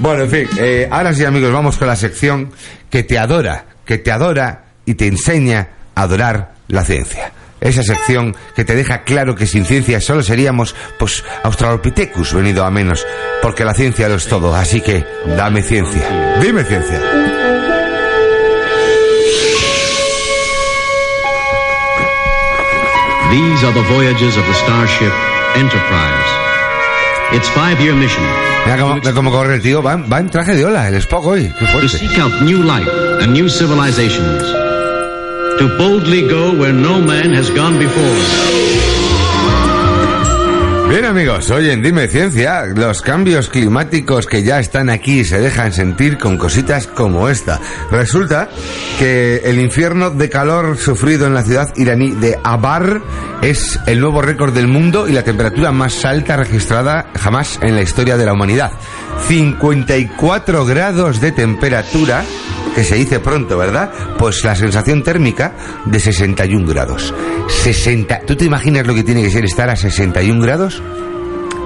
Bueno, 0.00 0.22
en 0.22 0.30
fin, 0.30 0.48
eh, 0.58 0.88
ahora 0.90 1.12
sí 1.12 1.26
amigos, 1.26 1.52
vamos 1.52 1.76
con 1.76 1.86
la 1.86 1.94
sección 1.94 2.50
que 2.88 3.02
te 3.02 3.18
adora, 3.18 3.66
que 3.84 3.98
te 3.98 4.10
adora 4.10 4.64
y 4.86 4.94
te 4.94 5.06
enseña 5.06 5.68
a 5.94 6.02
adorar 6.02 6.54
la 6.68 6.86
ciencia. 6.86 7.32
Esa 7.60 7.82
sección 7.82 8.34
que 8.56 8.64
te 8.64 8.74
deja 8.74 9.02
claro 9.02 9.34
que 9.34 9.46
sin 9.46 9.66
ciencia 9.66 10.00
solo 10.00 10.22
seríamos, 10.22 10.74
pues, 10.98 11.22
Australopithecus 11.42 12.32
venido 12.32 12.64
a 12.64 12.70
menos, 12.70 13.06
porque 13.42 13.62
la 13.62 13.74
ciencia 13.74 14.08
lo 14.08 14.14
es 14.14 14.26
todo, 14.26 14.54
así 14.54 14.80
que 14.80 15.04
dame 15.36 15.60
ciencia. 15.60 16.38
Dime 16.40 16.64
ciencia. 16.64 16.98
These 23.30 23.64
are 23.66 23.74
the 23.74 23.86
voyages 23.92 24.38
of 24.38 24.46
the 24.46 24.54
starship 24.54 25.12
Enterprise. 25.56 26.30
Its 27.32 27.50
five-year 27.50 27.94
mission 27.94 28.49
Mira 28.66 28.78
cómo, 28.78 28.94
mira 28.96 29.12
cómo 29.12 29.30
corre 29.30 29.54
el 29.56 29.62
tío, 29.62 29.82
va, 29.82 29.96
va 29.96 30.18
en 30.20 30.30
traje 30.30 30.54
de 30.54 30.64
ola, 30.64 30.88
el 30.88 30.94
Spock 30.96 31.26
hoy, 31.26 31.52
qué 31.58 31.64
to 31.64 31.72
fuerte. 31.72 31.88
seek 31.98 32.18
out 32.18 32.32
new 32.42 32.62
life 32.62 32.88
and 33.20 33.32
new 33.32 33.48
civilizations, 33.48 34.42
to 35.58 35.68
boldly 35.76 36.22
go 36.28 36.52
where 36.52 36.72
no 36.72 37.00
man 37.00 37.32
has 37.34 37.50
gone 37.50 37.78
before. 37.78 38.89
Bien 40.90 41.04
amigos, 41.04 41.48
hoy 41.52 41.70
en 41.70 41.84
Dime 41.84 42.08
Ciencia, 42.08 42.66
los 42.66 43.00
cambios 43.00 43.48
climáticos 43.48 44.26
que 44.26 44.42
ya 44.42 44.58
están 44.58 44.90
aquí 44.90 45.24
se 45.24 45.38
dejan 45.38 45.72
sentir 45.72 46.18
con 46.18 46.36
cositas 46.36 46.88
como 46.88 47.28
esta. 47.28 47.60
Resulta 47.92 48.48
que 48.98 49.36
el 49.44 49.60
infierno 49.60 50.10
de 50.10 50.28
calor 50.28 50.76
sufrido 50.76 51.28
en 51.28 51.34
la 51.34 51.44
ciudad 51.44 51.72
iraní 51.76 52.10
de 52.10 52.36
Abar 52.42 53.02
es 53.40 53.78
el 53.86 54.00
nuevo 54.00 54.20
récord 54.20 54.52
del 54.52 54.66
mundo 54.66 55.06
y 55.06 55.12
la 55.12 55.22
temperatura 55.22 55.70
más 55.70 56.04
alta 56.04 56.36
registrada 56.36 57.06
jamás 57.16 57.60
en 57.62 57.76
la 57.76 57.82
historia 57.82 58.16
de 58.16 58.26
la 58.26 58.32
humanidad. 58.32 58.72
54 59.30 60.66
grados 60.66 61.20
de 61.20 61.30
temperatura 61.30 62.24
que 62.74 62.82
se 62.82 62.96
dice 62.96 63.20
pronto, 63.20 63.56
¿verdad? 63.56 63.92
Pues 64.18 64.42
la 64.42 64.56
sensación 64.56 65.04
térmica 65.04 65.52
de 65.84 66.00
61 66.00 66.66
grados. 66.66 67.14
60. 67.46 68.22
¿Tú 68.26 68.34
te 68.34 68.46
imaginas 68.46 68.88
lo 68.88 68.92
que 68.92 69.04
tiene 69.04 69.22
que 69.22 69.30
ser 69.30 69.44
estar 69.44 69.70
a 69.70 69.76
61 69.76 70.42
grados? 70.42 70.82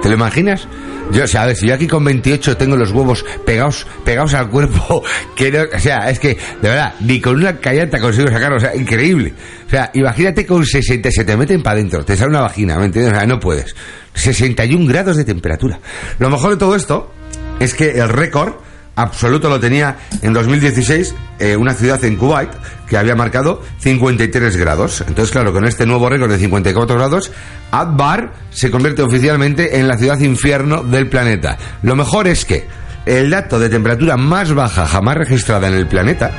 ¿Te 0.03 0.09
lo 0.09 0.13
imaginas? 0.13 0.67
Yo, 1.11 1.23
o 1.23 1.27
sea, 1.27 1.41
a 1.41 1.45
ver, 1.47 1.55
si 1.55 1.67
yo 1.67 1.73
aquí 1.73 1.87
con 1.87 2.03
28 2.03 2.55
tengo 2.55 2.75
los 2.75 2.91
huevos 2.91 3.25
pegados, 3.47 3.87
pegados 4.03 4.35
al 4.35 4.47
cuerpo, 4.51 5.03
que 5.35 5.51
no, 5.51 5.63
o 5.75 5.79
sea, 5.79 6.11
es 6.11 6.19
que, 6.19 6.37
de 6.61 6.69
verdad, 6.69 6.93
ni 6.99 7.19
con 7.19 7.35
una 7.35 7.57
callata 7.57 7.99
consigo 7.99 8.27
sacarlo, 8.27 8.57
o 8.57 8.59
sea, 8.59 8.75
increíble. 8.75 9.33
O 9.65 9.69
sea, 9.71 9.89
imagínate 9.95 10.45
con 10.45 10.63
60, 10.63 11.09
se 11.09 11.25
te 11.25 11.35
meten 11.35 11.63
para 11.63 11.77
adentro, 11.79 12.05
te 12.05 12.15
sale 12.15 12.29
una 12.29 12.41
vagina, 12.41 12.77
¿me 12.77 12.85
entiendes? 12.85 13.11
O 13.11 13.15
sea, 13.15 13.25
no 13.25 13.39
puedes. 13.39 13.75
61 14.13 14.85
grados 14.85 15.17
de 15.17 15.25
temperatura. 15.25 15.79
Lo 16.19 16.29
mejor 16.29 16.51
de 16.51 16.57
todo 16.57 16.75
esto 16.75 17.11
es 17.59 17.73
que 17.73 17.91
el 17.99 18.09
récord 18.09 18.53
absoluto 18.95 19.49
lo 19.49 19.59
tenía 19.59 19.97
en 20.21 20.33
2016 20.33 21.15
eh, 21.39 21.55
una 21.55 21.73
ciudad 21.73 22.03
en 22.05 22.15
Kuwait 22.15 22.49
que 22.87 22.97
había 22.97 23.15
marcado 23.15 23.61
53 23.79 24.55
grados. 24.57 25.03
Entonces, 25.07 25.31
claro, 25.31 25.51
con 25.51 25.65
este 25.65 25.85
nuevo 25.85 26.09
récord 26.09 26.31
de 26.31 26.37
54 26.37 26.95
grados, 26.95 27.31
Adbar 27.71 28.33
se 28.51 28.71
convierte 28.71 29.01
oficialmente 29.01 29.79
en 29.79 29.87
la 29.87 29.97
ciudad 29.97 30.19
infierno 30.19 30.83
del 30.83 31.09
planeta. 31.09 31.57
Lo 31.83 31.95
mejor 31.95 32.27
es 32.27 32.45
que 32.45 32.65
el 33.05 33.29
dato 33.29 33.59
de 33.59 33.69
temperatura 33.69 34.17
más 34.17 34.53
baja 34.53 34.87
jamás 34.87 35.17
registrada 35.17 35.67
en 35.67 35.73
el 35.75 35.87
planeta 35.87 36.31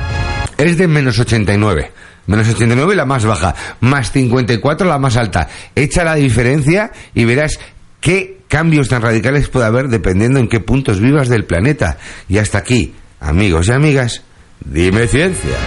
es 0.57 0.77
de 0.77 0.87
menos 0.87 1.19
89. 1.19 1.91
Menos 2.25 2.49
89 2.49 2.95
la 2.95 3.05
más 3.05 3.23
baja, 3.23 3.55
más 3.79 4.11
54 4.11 4.87
la 4.87 4.99
más 4.99 5.15
alta. 5.15 5.47
Echa 5.75 6.03
la 6.03 6.15
diferencia 6.15 6.91
y 7.13 7.23
verás 7.23 7.57
qué 8.01 8.36
cambios 8.47 8.89
tan 8.89 9.01
radicales 9.01 9.49
puede 9.49 9.65
haber 9.65 9.87
dependiendo 9.87 10.39
en 10.39 10.47
qué 10.47 10.59
puntos 10.59 10.99
vivas 10.99 11.29
del 11.29 11.45
planeta. 11.45 11.97
Y 12.27 12.37
hasta 12.37 12.57
aquí, 12.59 12.93
amigos 13.19 13.67
y 13.67 13.71
amigas, 13.71 14.23
dime 14.63 15.07
ciencia. 15.07 15.57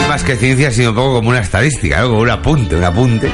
No 0.00 0.08
más 0.08 0.24
que 0.24 0.36
ciencia, 0.36 0.70
sino 0.70 0.90
un 0.90 0.96
poco 0.96 1.14
como 1.14 1.30
una 1.30 1.40
estadística, 1.40 2.00
¿no? 2.00 2.08
como 2.08 2.20
un 2.20 2.30
apunte, 2.30 2.76
un 2.76 2.84
apunte. 2.84 3.30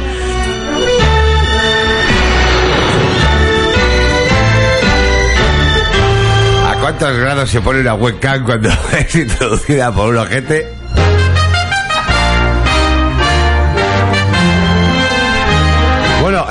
¿A 6.66 6.80
cuántos 6.80 7.16
grados 7.16 7.50
se 7.50 7.60
pone 7.60 7.80
una 7.80 7.94
webcam 7.94 8.44
cuando 8.44 8.70
es 8.98 9.14
introducida 9.14 9.94
por 9.94 10.10
un 10.10 10.18
ojete? 10.18 10.81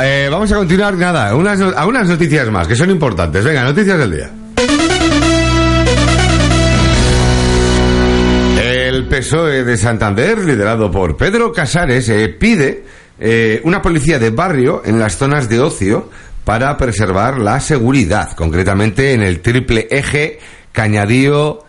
Eh, 0.03 0.29
vamos 0.29 0.51
a 0.51 0.55
continuar, 0.55 0.95
nada, 0.95 1.35
unas, 1.35 1.59
a 1.61 1.85
unas 1.85 2.07
noticias 2.07 2.49
más, 2.49 2.67
que 2.67 2.75
son 2.75 2.89
importantes. 2.89 3.43
Venga, 3.43 3.63
noticias 3.63 3.97
del 3.97 4.11
día. 4.11 4.29
El 8.61 9.07
PSOE 9.07 9.63
de 9.63 9.77
Santander, 9.77 10.39
liderado 10.39 10.91
por 10.91 11.17
Pedro 11.17 11.51
Casares, 11.51 12.09
eh, 12.09 12.29
pide 12.29 12.83
eh, 13.19 13.61
una 13.63 13.81
policía 13.81 14.19
de 14.19 14.29
barrio 14.29 14.81
en 14.85 14.99
las 14.99 15.17
zonas 15.17 15.49
de 15.49 15.59
ocio 15.59 16.09
para 16.43 16.75
preservar 16.77 17.39
la 17.39 17.59
seguridad, 17.59 18.31
concretamente 18.33 19.13
en 19.13 19.21
el 19.21 19.41
triple 19.41 19.87
eje 19.91 20.39
Cañadío, 20.71 21.65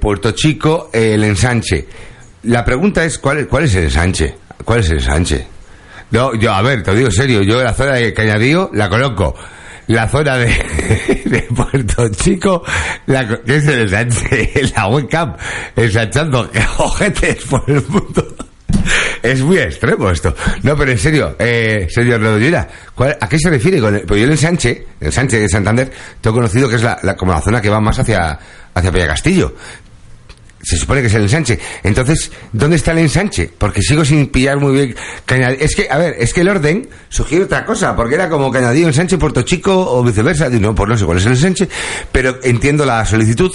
Puerto 0.00 0.30
Chico, 0.32 0.90
el 0.92 1.24
ensanche. 1.24 1.86
La 2.44 2.64
pregunta 2.64 3.04
es, 3.04 3.18
¿cuál, 3.18 3.48
¿cuál 3.48 3.64
es 3.64 3.74
el 3.74 3.84
ensanche? 3.84 4.36
¿Cuál 4.64 4.80
es 4.80 4.90
el 4.90 4.98
ensanche? 4.98 5.57
No, 6.10 6.34
yo, 6.34 6.52
a 6.52 6.62
ver, 6.62 6.82
te 6.82 6.94
digo 6.94 7.08
en 7.08 7.12
serio, 7.12 7.42
yo 7.42 7.62
la 7.62 7.74
zona 7.74 7.94
de 7.94 8.12
Cañadío 8.14 8.70
la 8.72 8.88
conozco. 8.88 9.34
La 9.88 10.06
zona 10.08 10.36
de, 10.36 10.48
de 11.24 11.42
Puerto 11.54 12.08
Chico, 12.10 12.62
la, 13.06 13.26
¿qué 13.42 13.56
es 13.56 13.66
el 13.66 13.80
ensanche? 13.80 14.50
La 14.76 14.86
webcam, 14.88 15.34
ensanchando 15.74 16.50
ojetes 16.78 17.42
por 17.44 17.62
el 17.68 17.82
mundo. 17.88 18.36
Es 19.22 19.40
muy 19.40 19.58
extremo 19.58 20.10
esto. 20.10 20.34
No, 20.62 20.76
pero 20.76 20.92
en 20.92 20.98
serio, 20.98 21.34
eh, 21.38 21.86
señor 21.90 22.20
Redollera, 22.20 22.68
¿cuál- 22.94 23.16
¿a 23.18 23.28
qué 23.28 23.38
se 23.38 23.48
refiere 23.48 23.80
con 23.80 23.94
el, 23.94 24.02
pues 24.02 24.20
yo 24.20 24.26
el 24.26 24.32
ensanche, 24.32 24.86
el 25.00 25.06
ensanche 25.06 25.40
de 25.40 25.48
Santander, 25.48 25.90
tengo 26.20 26.36
conocido 26.36 26.68
que 26.68 26.76
es 26.76 26.82
la, 26.82 26.98
como 27.16 27.32
la 27.32 27.40
zona 27.40 27.60
que 27.62 27.70
va 27.70 27.80
más 27.80 27.98
hacia, 27.98 28.38
hacia 28.74 29.06
Castillo 29.06 29.54
se 30.62 30.76
supone 30.76 31.00
que 31.00 31.06
es 31.06 31.14
el 31.14 31.22
ensanche. 31.22 31.58
Entonces, 31.82 32.30
¿dónde 32.52 32.76
está 32.76 32.92
el 32.92 32.98
ensanche? 32.98 33.50
Porque 33.56 33.82
sigo 33.82 34.04
sin 34.04 34.26
pillar 34.28 34.58
muy 34.58 34.72
bien. 34.72 34.96
Es 35.58 35.76
que, 35.76 35.88
a 35.90 35.98
ver, 35.98 36.16
es 36.18 36.32
que 36.32 36.40
el 36.40 36.48
orden 36.48 36.88
sugiere 37.08 37.44
otra 37.44 37.64
cosa, 37.64 37.94
porque 37.94 38.16
era 38.16 38.28
como 38.28 38.50
Cañadío, 38.50 38.88
ensanche, 38.88 39.18
Puerto 39.18 39.42
Chico 39.42 39.72
o 39.74 40.02
viceversa. 40.02 40.48
Digo, 40.48 40.62
no, 40.62 40.74
pues 40.74 40.88
no 40.88 40.98
sé 40.98 41.04
cuál 41.04 41.18
es 41.18 41.26
el 41.26 41.32
ensanche, 41.32 41.68
pero 42.10 42.38
entiendo 42.42 42.84
la 42.84 43.04
solicitud 43.04 43.52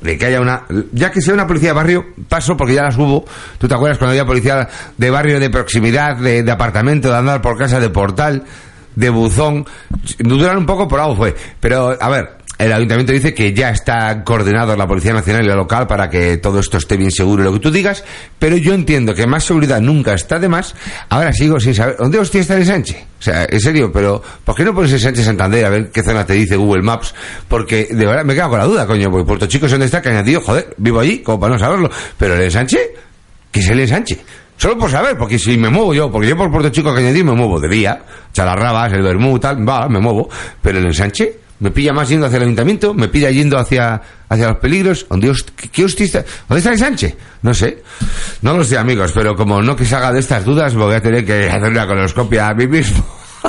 de 0.00 0.18
que 0.18 0.26
haya 0.26 0.40
una, 0.40 0.64
ya 0.92 1.10
que 1.10 1.20
sea 1.20 1.34
una 1.34 1.46
policía 1.46 1.70
de 1.70 1.74
barrio, 1.74 2.06
paso 2.28 2.56
porque 2.56 2.74
ya 2.74 2.82
las 2.82 2.96
hubo. 2.96 3.24
¿Tú 3.58 3.66
te 3.66 3.74
acuerdas 3.74 3.98
cuando 3.98 4.12
había 4.12 4.24
policía 4.24 4.68
de 4.96 5.10
barrio, 5.10 5.40
de 5.40 5.50
proximidad, 5.50 6.16
de, 6.16 6.42
de 6.42 6.52
apartamento, 6.52 7.10
de 7.10 7.16
andar 7.16 7.42
por 7.42 7.58
casa, 7.58 7.80
de 7.80 7.90
portal, 7.90 8.44
de 8.94 9.10
buzón? 9.10 9.66
Duran 10.18 10.58
un 10.58 10.66
poco, 10.66 10.86
por 10.86 11.00
algo 11.00 11.16
fue. 11.16 11.34
Pero, 11.60 11.96
a 12.00 12.08
ver, 12.08 12.36
el 12.58 12.72
ayuntamiento 12.72 13.12
dice 13.12 13.34
que 13.34 13.52
ya 13.52 13.70
está 13.70 14.24
coordinado 14.24 14.74
la 14.76 14.86
Policía 14.86 15.12
Nacional 15.12 15.44
y 15.44 15.48
la 15.48 15.56
local 15.56 15.86
para 15.86 16.08
que 16.08 16.38
todo 16.38 16.60
esto 16.60 16.78
esté 16.78 16.96
bien 16.96 17.10
seguro, 17.10 17.44
lo 17.44 17.52
que 17.52 17.58
tú 17.58 17.70
digas, 17.70 18.02
pero 18.38 18.56
yo 18.56 18.72
entiendo 18.72 19.14
que 19.14 19.26
más 19.26 19.44
seguridad 19.44 19.80
nunca 19.80 20.14
está 20.14 20.38
de 20.38 20.48
más. 20.48 20.74
Ahora 21.10 21.32
sigo 21.32 21.60
sin 21.60 21.74
saber, 21.74 21.96
¿dónde 21.98 22.18
hostia 22.18 22.40
está 22.40 22.54
el 22.54 22.60
ensanche? 22.60 23.06
O 23.18 23.22
sea, 23.22 23.46
en 23.48 23.60
serio, 23.60 23.92
pero 23.92 24.22
¿por 24.44 24.54
qué 24.54 24.64
no 24.64 24.74
pones 24.74 24.90
el 24.92 24.96
ensanche 24.96 25.22
Santander 25.22 25.66
a 25.66 25.68
ver 25.68 25.90
qué 25.90 26.02
zona 26.02 26.24
te 26.24 26.32
dice 26.32 26.56
Google 26.56 26.82
Maps? 26.82 27.14
Porque 27.46 27.88
de 27.90 28.06
verdad 28.06 28.24
me 28.24 28.34
quedo 28.34 28.48
con 28.48 28.58
la 28.58 28.64
duda, 28.64 28.86
coño, 28.86 29.10
porque 29.10 29.26
Puerto 29.26 29.46
Chico 29.46 29.66
es 29.66 29.72
donde 29.72 29.86
está 29.86 30.00
Cañadillo, 30.00 30.40
joder, 30.40 30.74
vivo 30.78 31.00
allí, 31.00 31.18
como 31.18 31.38
para 31.38 31.52
no 31.52 31.58
saberlo, 31.58 31.90
pero 32.16 32.34
el 32.34 32.42
ensanche, 32.42 32.78
¿qué 33.52 33.60
es 33.60 33.68
el 33.68 33.80
ensanche? 33.80 34.18
Solo 34.56 34.78
por 34.78 34.90
saber, 34.90 35.18
porque 35.18 35.38
si 35.38 35.58
me 35.58 35.68
muevo 35.68 35.92
yo, 35.92 36.10
porque 36.10 36.28
yo 36.28 36.36
por 36.38 36.50
Puerto 36.50 36.70
Chico 36.70 36.94
Cañadillo 36.94 37.26
me 37.26 37.34
muevo 37.34 37.60
de 37.60 37.68
día, 37.68 38.02
Chalarrabas, 38.32 38.94
el 38.94 39.02
Bermú, 39.02 39.38
tal, 39.38 39.68
va, 39.68 39.86
me 39.90 40.00
muevo, 40.00 40.30
pero 40.62 40.78
el 40.78 40.86
ensanche 40.86 41.45
me 41.60 41.70
pilla 41.70 41.92
más 41.92 42.08
yendo 42.08 42.26
hacia 42.26 42.36
el 42.36 42.42
ayuntamiento, 42.44 42.92
me 42.94 43.08
pilla 43.08 43.30
yendo 43.30 43.58
hacia, 43.58 44.00
hacia 44.28 44.48
los 44.48 44.58
peligros. 44.58 45.06
¿Dónde, 45.08 45.30
host- 45.30 45.50
qué, 45.56 45.68
qué 45.68 45.84
hostia 45.84 46.06
está? 46.06 46.24
¿Dónde 46.48 46.58
está 46.58 46.68
el 46.70 46.74
ensanche? 46.74 47.16
No 47.42 47.54
sé. 47.54 47.82
No 48.42 48.56
lo 48.56 48.64
sé, 48.64 48.76
amigos, 48.78 49.12
pero 49.14 49.34
como 49.36 49.62
no 49.62 49.74
que 49.76 49.84
salga 49.84 50.12
de 50.12 50.20
estas 50.20 50.44
dudas, 50.44 50.74
voy 50.74 50.94
a 50.94 51.00
tener 51.00 51.24
que 51.24 51.48
hacer 51.48 51.70
una 51.70 51.86
colonoscopia 51.86 52.48
a 52.48 52.54
mí 52.54 52.66
mismo. 52.66 53.04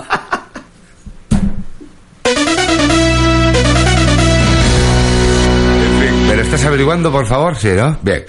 En 4.68 6.02
fin, 6.02 6.28
¿Me 6.28 6.36
lo 6.36 6.42
estás 6.42 6.66
averiguando, 6.66 7.12
por 7.12 7.26
favor? 7.26 7.56
Sí, 7.56 7.70
¿no? 7.76 7.98
Bien. 8.02 8.24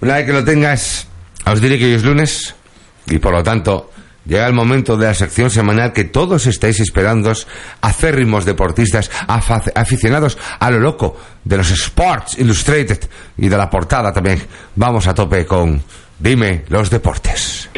Una 0.00 0.14
vez 0.16 0.26
que 0.26 0.32
lo 0.32 0.44
tengas, 0.44 1.06
os 1.46 1.60
diré 1.60 1.78
que 1.78 1.86
hoy 1.86 1.92
es 1.94 2.04
lunes 2.04 2.54
y 3.06 3.18
por 3.18 3.32
lo 3.32 3.42
tanto 3.42 3.90
llega 4.24 4.46
el 4.46 4.52
momento 4.52 4.96
de 4.96 5.06
la 5.06 5.14
sección 5.14 5.50
semanal 5.50 5.92
que 5.92 6.04
todos 6.04 6.46
estáis 6.46 6.80
esperando, 6.80 7.32
acérrimos 7.80 8.44
deportistas, 8.44 9.10
aficionados 9.28 10.38
a 10.58 10.70
lo 10.70 10.80
loco 10.80 11.16
de 11.44 11.56
los 11.56 11.70
Sports 11.70 12.38
Illustrated 12.38 13.00
y 13.38 13.48
de 13.48 13.56
la 13.56 13.70
portada 13.70 14.12
también. 14.12 14.42
Vamos 14.76 15.06
a 15.06 15.14
tope 15.14 15.46
con 15.46 15.82
Dime 16.18 16.64
los 16.68 16.90
deportes. 16.90 17.68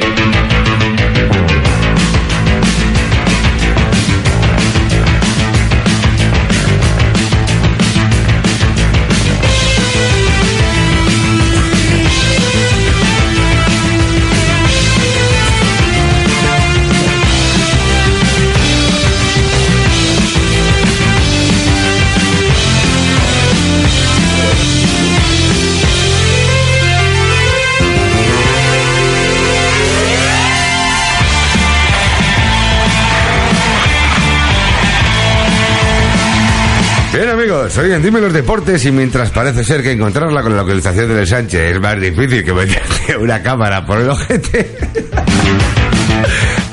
Hoy 37.79 37.93
en 37.93 38.03
Dime 38.03 38.23
los 38.23 38.33
Deportes 38.33 38.87
y 38.87 38.91
mientras 38.91 39.31
parece 39.31 39.63
ser 39.63 39.83
que 39.83 39.93
encontrarla 39.93 40.43
con 40.43 40.57
la 40.57 40.63
localización 40.63 41.15
del 41.15 41.27
Sánchez 41.27 41.75
es 41.75 41.81
más 41.81 42.01
difícil 42.01 42.43
que 42.43 42.55
meterte 42.55 43.17
una 43.19 43.43
cámara 43.43 43.85
por 43.85 44.01
el 44.01 44.09
ojete. 44.09 44.79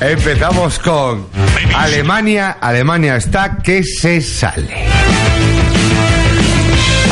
Empezamos 0.00 0.78
con 0.78 1.26
Alemania. 1.76 2.56
Alemania 2.58 3.16
está 3.16 3.58
que 3.62 3.82
se 3.84 4.22
sale. 4.22 4.86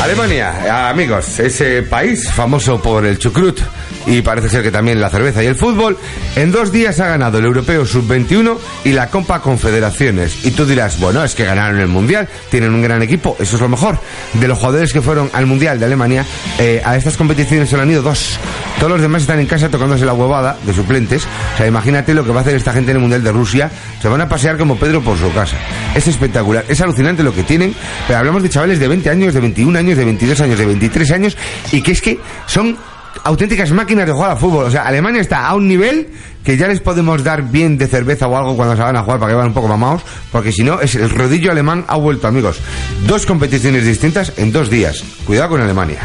Alemania, 0.01 0.89
amigos, 0.89 1.39
ese 1.39 1.83
país 1.83 2.31
famoso 2.31 2.81
por 2.81 3.05
el 3.05 3.19
chucrut 3.19 3.59
y 4.05 4.21
parece 4.21 4.49
ser 4.49 4.63
que 4.63 4.71
también 4.71 4.99
la 4.99 5.09
cerveza 5.09 5.43
y 5.43 5.47
el 5.47 5.55
fútbol, 5.55 5.97
en 6.35 6.51
dos 6.51 6.71
días 6.71 6.99
ha 6.99 7.07
ganado 7.07 7.37
el 7.37 7.45
Europeo 7.45 7.85
Sub-21 7.85 8.57
y 8.83 8.91
la 8.91 9.09
Copa 9.09 9.41
Confederaciones. 9.41 10.45
Y 10.45 10.51
tú 10.51 10.65
dirás, 10.65 10.99
bueno, 10.99 11.23
es 11.23 11.35
que 11.35 11.45
ganaron 11.45 11.79
el 11.79 11.87
Mundial, 11.87 12.27
tienen 12.49 12.73
un 12.73 12.81
gran 12.81 13.01
equipo, 13.01 13.35
eso 13.39 13.55
es 13.55 13.61
lo 13.61 13.69
mejor. 13.69 13.99
De 14.33 14.47
los 14.47 14.57
jugadores 14.57 14.93
que 14.93 15.01
fueron 15.01 15.29
al 15.33 15.45
Mundial 15.45 15.79
de 15.79 15.85
Alemania, 15.85 16.25
eh, 16.59 16.81
a 16.83 16.95
estas 16.95 17.17
competiciones 17.17 17.69
se 17.69 17.79
han 17.79 17.89
ido 17.89 18.01
dos. 18.01 18.37
Todos 18.79 18.91
los 18.91 19.01
demás 19.01 19.21
están 19.21 19.39
en 19.39 19.45
casa 19.45 19.69
tocándose 19.69 20.05
la 20.05 20.13
huevada 20.13 20.57
de 20.65 20.73
suplentes. 20.73 21.23
O 21.53 21.57
sea, 21.57 21.67
imagínate 21.67 22.13
lo 22.13 22.25
que 22.25 22.31
va 22.31 22.39
a 22.39 22.41
hacer 22.41 22.55
esta 22.55 22.73
gente 22.73 22.91
en 22.91 22.97
el 22.97 23.01
Mundial 23.01 23.23
de 23.23 23.31
Rusia. 23.31 23.71
Se 24.01 24.07
van 24.07 24.21
a 24.21 24.27
pasear 24.27 24.57
como 24.57 24.75
Pedro 24.77 25.01
por 25.01 25.17
su 25.17 25.31
casa. 25.33 25.57
Es 25.95 26.07
espectacular, 26.07 26.65
es 26.67 26.81
alucinante 26.81 27.23
lo 27.23 27.33
que 27.33 27.43
tienen. 27.43 27.73
Pero 28.07 28.19
hablamos 28.19 28.43
de 28.43 28.49
chavales 28.49 28.79
de 28.79 28.87
20 28.87 29.09
años, 29.09 29.33
de 29.33 29.39
21 29.39 29.79
años, 29.79 29.97
de 29.97 30.05
22 30.05 30.41
años, 30.41 30.59
de 30.59 30.65
23 30.65 31.11
años, 31.11 31.37
y 31.71 31.81
que 31.81 31.91
es 31.91 32.01
que 32.01 32.19
son 32.47 32.77
auténticas 33.23 33.71
máquinas 33.71 34.05
de 34.05 34.13
jugar 34.13 34.31
al 34.31 34.37
fútbol. 34.37 34.65
O 34.65 34.71
sea, 34.71 34.83
Alemania 34.83 35.21
está 35.21 35.47
a 35.47 35.55
un 35.55 35.67
nivel 35.67 36.09
que 36.43 36.57
ya 36.57 36.67
les 36.67 36.81
podemos 36.81 37.23
dar 37.23 37.43
bien 37.43 37.77
de 37.77 37.87
cerveza 37.87 38.27
o 38.27 38.35
algo 38.35 38.55
cuando 38.55 38.75
se 38.75 38.81
van 38.81 38.97
a 38.97 39.03
jugar 39.03 39.19
para 39.19 39.31
que 39.31 39.35
vayan 39.35 39.49
un 39.49 39.53
poco 39.53 39.67
mamados, 39.67 40.03
porque 40.31 40.51
si 40.51 40.63
no, 40.63 40.81
es 40.81 40.95
el 40.95 41.09
rodillo 41.09 41.51
alemán 41.51 41.85
ha 41.87 41.95
vuelto, 41.95 42.27
amigos. 42.27 42.59
Dos 43.07 43.25
competiciones 43.25 43.85
distintas 43.85 44.33
en 44.37 44.51
dos 44.51 44.69
días. 44.69 45.03
Cuidado 45.25 45.49
con 45.49 45.61
Alemania. 45.61 45.99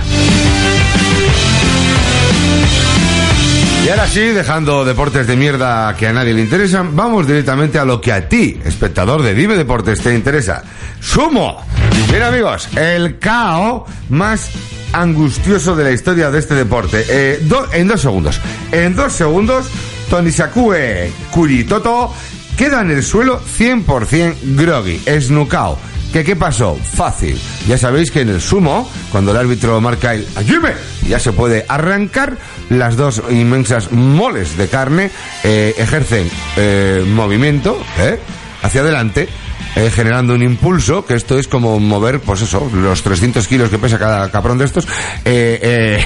Y 3.88 3.90
ahora 3.90 4.06
sí, 4.06 4.20
dejando 4.20 4.84
deportes 4.84 5.26
de 5.26 5.34
mierda 5.34 5.96
que 5.96 6.06
a 6.06 6.12
nadie 6.12 6.34
le 6.34 6.42
interesan, 6.42 6.94
vamos 6.94 7.26
directamente 7.26 7.78
a 7.78 7.86
lo 7.86 8.02
que 8.02 8.12
a 8.12 8.28
ti, 8.28 8.60
espectador 8.62 9.22
de 9.22 9.32
Dime 9.32 9.56
Deportes, 9.56 10.02
te 10.02 10.14
interesa. 10.14 10.62
¡Sumo! 11.00 11.64
Bien 12.10 12.22
amigos, 12.22 12.68
el 12.76 13.18
KO 13.18 13.86
más 14.10 14.50
angustioso 14.92 15.74
de 15.74 15.84
la 15.84 15.92
historia 15.92 16.30
de 16.30 16.38
este 16.38 16.54
deporte. 16.54 17.02
Eh, 17.08 17.40
en 17.72 17.88
dos 17.88 18.02
segundos. 18.02 18.38
En 18.72 18.94
dos 18.94 19.14
segundos, 19.14 19.70
Tonisakue 20.10 21.10
Kuritoto 21.30 22.12
queda 22.58 22.82
en 22.82 22.90
el 22.90 23.02
suelo 23.02 23.40
100% 23.40 24.34
groggy, 24.54 25.00
esnucao. 25.06 25.78
¿Qué, 26.12 26.24
¿Qué 26.24 26.36
pasó? 26.36 26.76
Fácil. 26.76 27.38
Ya 27.66 27.76
sabéis 27.76 28.10
que 28.10 28.22
en 28.22 28.30
el 28.30 28.40
sumo, 28.40 28.90
cuando 29.12 29.32
el 29.32 29.36
árbitro 29.36 29.80
marca 29.80 30.14
el 30.14 30.26
ayume, 30.36 30.72
ya 31.06 31.18
se 31.18 31.32
puede 31.32 31.64
arrancar, 31.68 32.36
las 32.70 32.96
dos 32.96 33.22
inmensas 33.30 33.92
moles 33.92 34.56
de 34.56 34.68
carne 34.68 35.10
eh, 35.44 35.74
ejercen 35.76 36.28
eh, 36.56 37.04
movimiento 37.06 37.78
¿eh? 37.98 38.18
hacia 38.62 38.80
adelante, 38.80 39.28
eh, 39.76 39.90
generando 39.90 40.34
un 40.34 40.42
impulso, 40.42 41.04
que 41.04 41.14
esto 41.14 41.38
es 41.38 41.48
como 41.48 41.78
mover, 41.78 42.20
pues 42.20 42.42
eso, 42.42 42.70
los 42.72 43.02
300 43.02 43.46
kilos 43.46 43.70
que 43.70 43.78
pesa 43.78 43.98
cada 43.98 44.30
cabrón 44.30 44.58
de 44.58 44.64
estos, 44.64 44.86
eh, 45.24 46.02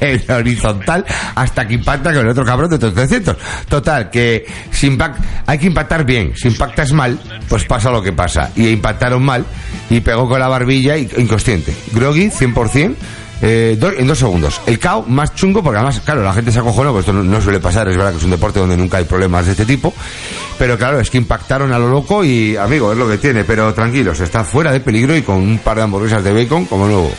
eh, 0.00 0.24
horizontal, 0.32 1.04
hasta 1.34 1.66
que 1.66 1.74
impacta 1.74 2.12
con 2.12 2.22
el 2.22 2.28
otro 2.28 2.44
cabrón 2.44 2.70
de 2.70 2.76
otros 2.76 2.94
300. 2.94 3.36
Total, 3.68 4.10
que 4.10 4.44
si 4.70 4.88
impact, 4.88 5.24
hay 5.46 5.58
que 5.58 5.66
impactar 5.66 6.04
bien. 6.04 6.32
Si 6.36 6.48
impactas 6.48 6.92
mal, 6.92 7.18
pues 7.48 7.64
pasa 7.64 7.90
lo 7.90 8.02
que 8.02 8.12
pasa. 8.12 8.50
Y 8.56 8.68
impactaron 8.68 9.22
mal, 9.22 9.44
y 9.90 10.00
pegó 10.00 10.28
con 10.28 10.40
la 10.40 10.48
barbilla, 10.48 10.96
inconsciente. 10.96 11.74
Groggy, 11.92 12.30
100%. 12.30 12.96
Eh, 13.44 13.76
do- 13.78 13.90
en 13.92 14.06
dos 14.06 14.18
segundos. 14.18 14.60
El 14.66 14.78
KO 14.78 15.02
más 15.08 15.34
chungo, 15.34 15.62
porque 15.64 15.78
además, 15.78 16.00
claro, 16.04 16.22
la 16.22 16.32
gente 16.32 16.52
se 16.52 16.60
acojonó, 16.60 16.92
pues 16.92 17.00
esto 17.06 17.12
no, 17.12 17.40
suele 17.40 17.58
pasar, 17.58 17.88
es 17.88 17.96
verdad 17.96 18.12
que 18.12 18.18
es 18.18 18.24
un 18.24 18.30
deporte 18.30 18.60
donde 18.60 18.76
nunca 18.76 18.98
hay 18.98 19.04
problemas 19.04 19.46
de 19.46 19.52
este 19.52 19.64
tipo, 19.66 19.92
pero 20.58 20.78
claro, 20.78 21.00
es 21.00 21.10
que 21.10 21.18
impactaron 21.18 21.72
a 21.72 21.78
lo 21.78 21.88
loco 21.88 22.24
y, 22.24 22.56
amigo, 22.56 22.92
es 22.92 22.98
lo 22.98 23.08
que 23.08 23.18
tiene, 23.18 23.42
pero 23.42 23.74
tranquilos, 23.74 24.20
está 24.20 24.44
fuera 24.44 24.70
de 24.70 24.78
peligro 24.80 25.16
y 25.16 25.22
con 25.22 25.36
un 25.36 25.58
par 25.58 25.76
de 25.76 25.82
hamburguesas 25.82 26.22
de 26.22 26.32
bacon 26.32 26.66
como 26.66 26.86
nuevo. 26.86 27.10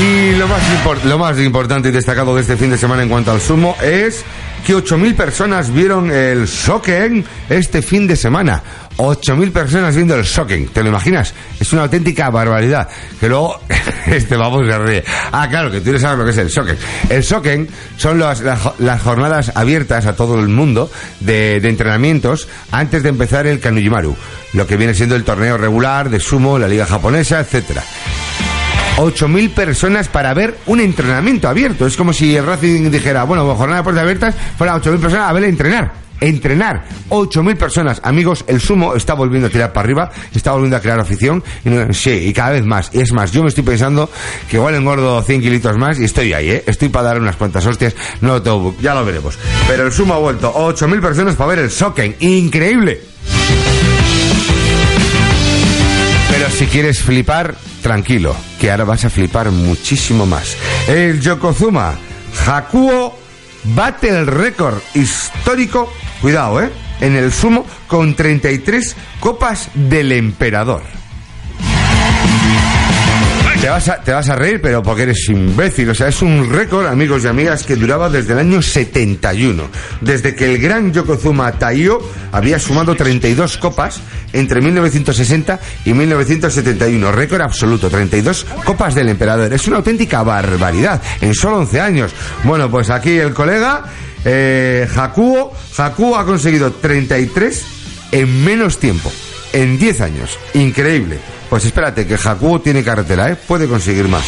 Y 0.00 0.32
lo 0.36 0.46
más, 0.46 1.04
lo 1.04 1.18
más 1.18 1.38
importante 1.40 1.88
y 1.88 1.92
destacado 1.92 2.34
de 2.34 2.42
este 2.42 2.56
fin 2.56 2.70
de 2.70 2.76
semana 2.78 3.02
en 3.02 3.08
cuanto 3.08 3.30
al 3.30 3.40
sumo 3.40 3.76
es 3.82 4.24
que 4.66 4.74
8.000 4.74 5.14
personas 5.14 5.72
vieron 5.72 6.10
el 6.10 6.46
Soken 6.48 7.24
este 7.48 7.80
fin 7.82 8.06
de 8.06 8.16
semana. 8.16 8.62
8.000 8.98 9.52
personas 9.52 9.94
viendo 9.94 10.14
el 10.14 10.24
Soken, 10.24 10.68
¿te 10.68 10.82
lo 10.82 10.88
imaginas? 10.88 11.34
Es 11.60 11.72
una 11.74 11.82
auténtica 11.82 12.30
barbaridad. 12.30 12.88
Que 13.20 13.28
luego, 13.28 13.60
este 14.06 14.36
vamos 14.36 14.66
se 14.66 14.78
ríe. 14.78 15.04
Ah, 15.32 15.46
claro, 15.50 15.70
que 15.70 15.80
tú 15.82 15.92
no 15.92 15.98
sabes 15.98 16.18
lo 16.18 16.24
que 16.24 16.30
es 16.30 16.38
el 16.38 16.50
Soken. 16.50 16.76
El 17.10 17.22
Soken 17.22 17.68
son 17.98 18.18
las, 18.18 18.40
las 18.40 18.58
jo- 18.60 18.74
las 18.78 19.02
jornadas 19.02 19.52
abiertas 19.54 20.06
a 20.06 20.16
todo 20.16 20.40
el 20.40 20.48
mundo 20.48 20.90
de, 21.20 21.56
entrenamientos 21.56 22.48
antes 22.70 23.02
de 23.02 23.10
empezar 23.10 23.46
el 23.46 23.60
Kanuyimaru, 23.60 24.16
lo 24.54 24.66
que 24.66 24.76
viene 24.78 24.94
siendo 24.94 25.14
el 25.14 25.24
torneo 25.24 25.58
regular 25.58 26.08
de 26.08 26.18
sumo, 26.20 26.58
la 26.58 26.66
liga 26.68 26.86
japonesa, 26.86 27.40
etcétera. 27.40 27.82
8.000 28.96 29.50
personas 29.50 30.08
para 30.08 30.32
ver 30.32 30.56
un 30.66 30.80
entrenamiento 30.80 31.48
abierto. 31.48 31.86
Es 31.86 31.98
como 31.98 32.14
si 32.14 32.34
el 32.34 32.46
Racing 32.46 32.90
dijera, 32.90 33.24
bueno, 33.24 33.54
jornada 33.54 33.80
de 33.80 33.84
puertas 33.84 34.02
abiertas, 34.02 34.34
fueran 34.56 34.80
8.000 34.80 34.98
personas 35.00 35.28
a 35.28 35.32
ver 35.34 35.44
entrenar. 35.44 36.05
Entrenar. 36.20 36.84
8.000 37.10 37.56
personas. 37.56 38.00
Amigos, 38.04 38.44
el 38.46 38.60
sumo 38.60 38.94
está 38.94 39.14
volviendo 39.14 39.48
a 39.48 39.50
tirar 39.50 39.72
para 39.72 39.84
arriba, 39.84 40.10
está 40.34 40.52
volviendo 40.52 40.76
a 40.76 40.80
crear 40.80 40.98
afición. 40.98 41.42
Y 41.64 41.94
sí, 41.94 42.10
y 42.10 42.32
cada 42.32 42.50
vez 42.50 42.64
más. 42.64 42.90
Y 42.92 43.00
es 43.00 43.12
más, 43.12 43.32
yo 43.32 43.42
me 43.42 43.48
estoy 43.48 43.64
pensando 43.64 44.10
que 44.48 44.56
igual 44.56 44.74
engordo 44.74 45.22
100 45.22 45.40
kilitos 45.40 45.76
más 45.76 45.98
y 45.98 46.04
estoy 46.04 46.32
ahí, 46.32 46.50
¿eh? 46.50 46.64
Estoy 46.66 46.88
para 46.88 47.08
dar 47.08 47.20
unas 47.20 47.36
cuantas 47.36 47.66
hostias. 47.66 47.94
No 48.20 48.34
lo 48.34 48.42
tengo, 48.42 48.74
ya 48.80 48.94
lo 48.94 49.04
veremos. 49.04 49.38
Pero 49.66 49.86
el 49.86 49.92
sumo 49.92 50.14
ha 50.14 50.18
vuelto. 50.18 50.52
8.000 50.54 51.00
personas 51.00 51.34
para 51.34 51.50
ver 51.50 51.58
el 51.60 51.70
Soken. 51.70 52.16
Increíble. 52.20 53.00
Pero 56.30 56.50
si 56.50 56.66
quieres 56.66 57.00
flipar, 57.00 57.54
tranquilo, 57.82 58.36
que 58.60 58.70
ahora 58.70 58.84
vas 58.84 59.04
a 59.04 59.10
flipar 59.10 59.50
muchísimo 59.50 60.26
más. 60.26 60.56
El 60.86 61.20
Yokozuna 61.20 61.94
Hakuo 62.46 63.18
bate 63.74 64.08
el 64.08 64.26
récord 64.26 64.78
histórico, 64.94 65.92
cuidado, 66.20 66.62
¿eh? 66.62 66.70
En 67.00 67.14
el 67.16 67.32
sumo 67.32 67.66
con 67.86 68.14
33 68.14 68.96
copas 69.20 69.70
del 69.74 70.12
emperador. 70.12 70.82
Te 73.60 73.70
vas, 73.70 73.88
a, 73.88 74.00
te 74.00 74.12
vas 74.12 74.28
a 74.28 74.36
reír, 74.36 74.60
pero 74.60 74.82
porque 74.82 75.04
eres 75.04 75.28
imbécil. 75.28 75.88
O 75.88 75.94
sea, 75.94 76.08
es 76.08 76.20
un 76.20 76.50
récord, 76.50 76.86
amigos 76.86 77.24
y 77.24 77.26
amigas, 77.26 77.64
que 77.64 77.74
duraba 77.74 78.10
desde 78.10 78.34
el 78.34 78.40
año 78.40 78.60
71. 78.60 79.64
Desde 80.02 80.34
que 80.34 80.44
el 80.44 80.58
gran 80.60 80.92
Yokozuna 80.92 81.50
Taiyo 81.52 81.98
había 82.32 82.58
sumado 82.58 82.94
32 82.94 83.56
copas 83.56 84.00
entre 84.32 84.60
1960 84.60 85.58
y 85.86 85.94
1971. 85.94 87.10
Récord 87.12 87.40
absoluto, 87.40 87.88
32 87.88 88.46
copas 88.64 88.94
del 88.94 89.08
emperador. 89.08 89.52
Es 89.52 89.66
una 89.66 89.78
auténtica 89.78 90.22
barbaridad. 90.22 91.00
En 91.20 91.34
solo 91.34 91.56
11 91.58 91.80
años. 91.80 92.12
Bueno, 92.44 92.70
pues 92.70 92.90
aquí 92.90 93.16
el 93.16 93.32
colega, 93.32 93.84
eh, 94.28 94.88
Hakuo, 94.94 95.52
Hakuo 95.78 96.16
ha 96.16 96.26
conseguido 96.26 96.72
33 96.72 97.64
en 98.12 98.44
menos 98.44 98.78
tiempo. 98.78 99.10
En 99.52 99.78
10 99.78 100.00
años. 100.00 100.38
Increíble. 100.54 101.18
Pues 101.48 101.64
espérate, 101.64 102.06
que 102.06 102.16
Hakuo 102.16 102.60
tiene 102.60 102.82
carretera, 102.82 103.30
¿eh? 103.30 103.36
Puede 103.36 103.68
conseguir 103.68 104.08
más. 104.08 104.24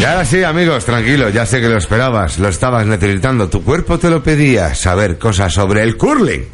Y 0.00 0.04
ahora 0.04 0.24
sí, 0.24 0.42
amigos, 0.42 0.84
tranquilo, 0.84 1.30
ya 1.30 1.46
sé 1.46 1.60
que 1.60 1.68
lo 1.68 1.78
esperabas, 1.78 2.38
lo 2.38 2.48
estabas 2.48 2.84
necesitando, 2.86 3.48
tu 3.48 3.62
cuerpo 3.62 3.98
te 3.98 4.10
lo 4.10 4.22
pedía, 4.22 4.74
saber 4.74 5.18
cosas 5.18 5.54
sobre 5.54 5.82
el 5.82 5.96
curling. 5.96 6.44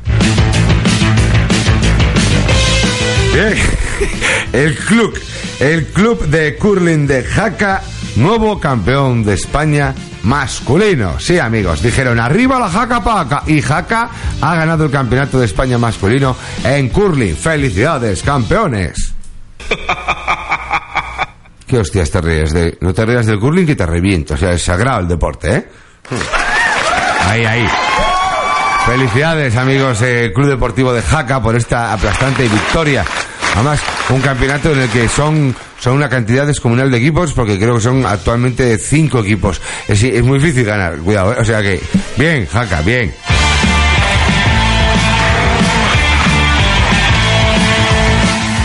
Bien, 3.35 3.55
el 4.53 4.77
club, 4.77 5.19
el 5.59 5.87
club 5.87 6.25
de 6.27 6.57
curling 6.57 7.07
de 7.09 7.25
Jaca, 7.25 7.83
nuevo 8.17 8.59
campeón 8.61 9.25
de 9.25 9.35
España 9.35 9.95
masculino. 10.23 11.19
Sí, 11.19 11.39
amigos, 11.39 11.83
dijeron 11.83 12.21
arriba 12.21 12.59
la 12.59 12.69
Jaca 12.69 13.03
Paca 13.03 13.43
y 13.47 13.61
Jaca 13.61 14.09
ha 14.41 14.55
ganado 14.55 14.85
el 14.85 14.91
campeonato 14.91 15.39
de 15.39 15.47
España 15.47 15.79
masculino 15.79 16.37
en 16.65 16.89
curling. 16.89 17.37
Felicidades, 17.37 18.23
campeones. 18.23 19.15
¿Qué 21.67 21.79
hostias 21.79 22.11
te 22.11 22.21
ríes? 22.21 22.53
De, 22.53 22.77
no 22.81 22.93
te 22.93 23.07
rías 23.07 23.27
del 23.27 23.39
curling 23.41 23.65
que 23.65 23.77
te 23.77 23.87
reviento. 23.87 24.35
O 24.35 24.37
sea, 24.37 24.53
es 24.53 24.63
sagrado 24.63 25.01
el 25.01 25.09
deporte, 25.09 25.55
¿eh? 25.57 25.69
Ahí, 27.27 27.45
ahí. 27.45 27.67
Felicidades, 28.85 29.57
amigos, 29.57 30.03
eh, 30.03 30.33
Club 30.35 30.49
Deportivo 30.49 30.93
de 30.93 31.01
Jaca, 31.01 31.41
por 31.41 31.57
esta 31.57 31.93
aplastante 31.93 32.43
victoria. 32.49 33.05
Además, 33.55 33.81
un 34.11 34.21
campeonato 34.21 34.73
en 34.73 34.81
el 34.81 34.89
que 34.89 35.09
son 35.09 35.55
son 35.83 35.95
una 35.95 36.09
cantidad 36.09 36.47
descomunal 36.47 36.93
de 36.93 36.99
equipos, 36.99 37.33
porque 37.33 37.59
creo 37.59 37.75
que 37.75 37.81
son 37.81 38.07
actualmente 38.07 38.79
cinco 38.79 39.19
equipos. 39.19 39.61
Es, 39.89 40.23
muy 40.23 40.39
difícil 40.39 40.65
ganar, 40.65 40.97
cuidado, 40.99 41.33
¿eh? 41.33 41.39
o 41.41 41.45
sea 41.45 41.61
que, 41.61 41.81
bien, 42.17 42.47
Jaca, 42.47 42.83
bien. 42.83 43.13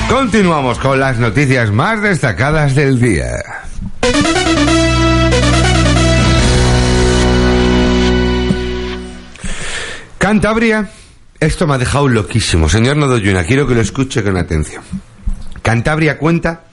Continuamos 0.08 0.78
con 0.78 1.00
las 1.00 1.18
noticias 1.18 1.72
más 1.72 2.04
destacadas 2.04 2.76
del 2.76 3.02
día. 3.02 3.32
Cantabria, 10.20 10.92
esto 11.40 11.66
me 11.66 11.74
ha 11.74 11.78
dejado 11.80 12.10
loquísimo. 12.10 12.70
Señor 12.70 12.96
Nodoyuna, 12.98 13.44
quiero 13.44 13.66
que 13.66 13.74
lo 13.74 13.82
escuche 13.82 14.22
con 14.22 14.38
atención. 14.38 14.84
Cantabria 15.64 16.20
cuenta 16.20 16.67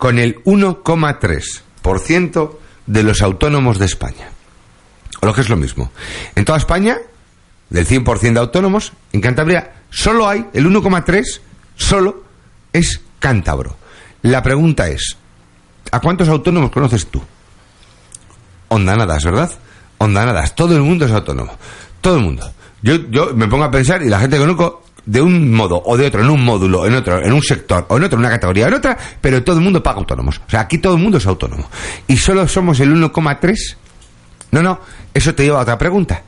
con 0.00 0.18
el 0.18 0.42
1,3% 0.44 2.56
de 2.86 3.02
los 3.02 3.20
autónomos 3.20 3.78
de 3.78 3.84
España. 3.84 4.30
O 5.20 5.26
lo 5.26 5.34
que 5.34 5.42
es 5.42 5.50
lo 5.50 5.58
mismo. 5.58 5.92
En 6.34 6.46
toda 6.46 6.56
España, 6.56 6.96
del 7.68 7.86
100% 7.86 8.32
de 8.32 8.40
autónomos, 8.40 8.94
en 9.12 9.20
Cantabria 9.20 9.74
solo 9.90 10.26
hay 10.26 10.46
el 10.54 10.64
1,3, 10.64 11.40
solo 11.76 12.24
es 12.72 13.02
cántabro. 13.18 13.76
La 14.22 14.42
pregunta 14.42 14.88
es, 14.88 15.18
¿a 15.92 16.00
cuántos 16.00 16.30
autónomos 16.30 16.70
conoces 16.70 17.06
tú? 17.08 17.22
Ondanadas, 18.68 19.22
¿verdad? 19.22 19.52
Ondanadas. 19.98 20.54
Todo 20.54 20.76
el 20.76 20.82
mundo 20.82 21.04
es 21.04 21.12
autónomo. 21.12 21.52
Todo 22.00 22.16
el 22.16 22.22
mundo. 22.22 22.50
Yo, 22.80 22.94
yo 23.10 23.34
me 23.34 23.48
pongo 23.48 23.64
a 23.64 23.70
pensar 23.70 24.02
y 24.02 24.08
la 24.08 24.18
gente 24.18 24.36
que 24.36 24.40
conozco 24.40 24.79
de 25.06 25.20
un 25.20 25.52
modo 25.52 25.82
o 25.84 25.96
de 25.96 26.06
otro, 26.06 26.22
en 26.22 26.30
un 26.30 26.44
módulo, 26.44 26.86
en 26.86 26.94
otro, 26.94 27.22
en 27.22 27.32
un 27.32 27.42
sector, 27.42 27.86
o 27.88 27.96
en 27.96 28.04
otro, 28.04 28.16
en 28.16 28.20
una 28.20 28.30
categoría, 28.30 28.68
en 28.68 28.74
otra, 28.74 28.96
pero 29.20 29.42
todo 29.42 29.56
el 29.56 29.62
mundo 29.62 29.82
paga 29.82 29.98
autónomos. 29.98 30.40
O 30.46 30.50
sea, 30.50 30.60
aquí 30.60 30.78
todo 30.78 30.94
el 30.94 31.00
mundo 31.00 31.18
es 31.18 31.26
autónomo. 31.26 31.68
Y 32.06 32.16
solo 32.16 32.46
somos 32.46 32.80
el 32.80 32.94
1,3. 32.94 33.76
No, 34.52 34.62
no, 34.62 34.80
eso 35.14 35.34
te 35.34 35.44
lleva 35.44 35.58
a 35.58 35.62
otra 35.62 35.78
pregunta. 35.78 36.22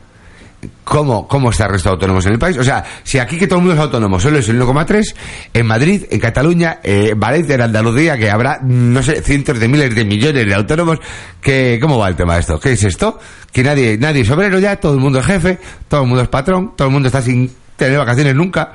¿Cómo, 0.84 1.26
¿Cómo 1.26 1.50
está 1.50 1.64
el 1.64 1.72
resto 1.72 1.88
de 1.88 1.94
autónomos 1.94 2.24
en 2.26 2.34
el 2.34 2.38
país? 2.38 2.56
O 2.56 2.62
sea, 2.62 2.84
si 3.02 3.18
aquí 3.18 3.36
que 3.36 3.48
todo 3.48 3.58
el 3.58 3.64
mundo 3.64 3.74
es 3.74 3.80
autónomo 3.80 4.20
solo 4.20 4.38
es 4.38 4.48
el 4.48 4.60
1,3, 4.60 5.14
en 5.54 5.66
Madrid, 5.66 6.04
en 6.08 6.20
Cataluña, 6.20 6.78
eh, 6.84 7.08
en 7.12 7.20
Valencia, 7.20 7.56
en 7.56 7.62
Andalucía, 7.62 8.16
que 8.16 8.30
habrá, 8.30 8.60
no 8.62 9.02
sé, 9.02 9.22
cientos 9.22 9.58
de 9.58 9.66
miles 9.66 9.92
de 9.92 10.04
millones 10.04 10.46
de 10.46 10.54
autónomos, 10.54 10.98
que, 11.40 11.78
¿cómo 11.80 11.98
va 11.98 12.08
el 12.08 12.14
tema 12.14 12.34
de 12.34 12.40
esto? 12.40 12.60
¿Qué 12.60 12.72
es 12.72 12.84
esto? 12.84 13.18
Que 13.50 13.64
nadie, 13.64 13.98
nadie 13.98 14.22
es 14.22 14.30
obrero 14.30 14.60
ya, 14.60 14.76
todo 14.76 14.94
el 14.94 15.00
mundo 15.00 15.18
es 15.18 15.26
jefe, 15.26 15.58
todo 15.88 16.02
el 16.02 16.08
mundo 16.08 16.22
es 16.22 16.28
patrón, 16.28 16.74
todo 16.76 16.88
el 16.88 16.94
mundo 16.94 17.08
está 17.08 17.22
sin 17.22 17.50
tener 17.76 17.98
vacaciones 17.98 18.34
nunca, 18.34 18.72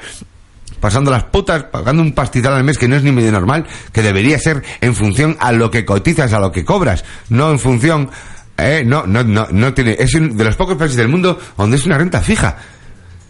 pasando 0.80 1.12
las 1.12 1.24
putas, 1.26 1.64
pagando 1.64 2.02
un 2.02 2.14
pastizal 2.14 2.54
al 2.54 2.64
mes 2.64 2.78
que 2.78 2.88
no 2.88 2.96
es 2.96 3.04
ni 3.04 3.12
medio 3.12 3.32
normal, 3.32 3.66
que 3.92 4.02
debería 4.02 4.40
ser 4.40 4.64
en 4.82 4.96
función 4.96 5.38
a 5.40 5.52
lo 5.52 5.72
que 5.72 5.86
cotizas, 5.86 6.34
a 6.34 6.40
lo 6.40 6.52
que 6.52 6.66
cobras, 6.66 7.04
no 7.30 7.52
en 7.52 7.60
función, 7.60 8.10
eh, 8.58 8.84
no, 8.86 9.06
no, 9.06 9.24
no, 9.24 9.48
no 9.52 9.74
tiene, 9.74 9.96
es 10.00 10.14
uno 10.16 10.34
de 10.34 10.44
los 10.44 10.56
pocos 10.56 10.76
países 10.76 10.98
del 10.98 11.08
mundo 11.08 11.40
donde 11.58 11.78
es 11.78 11.86
una 11.86 11.98
renta 11.98 12.22
fija. 12.22 12.58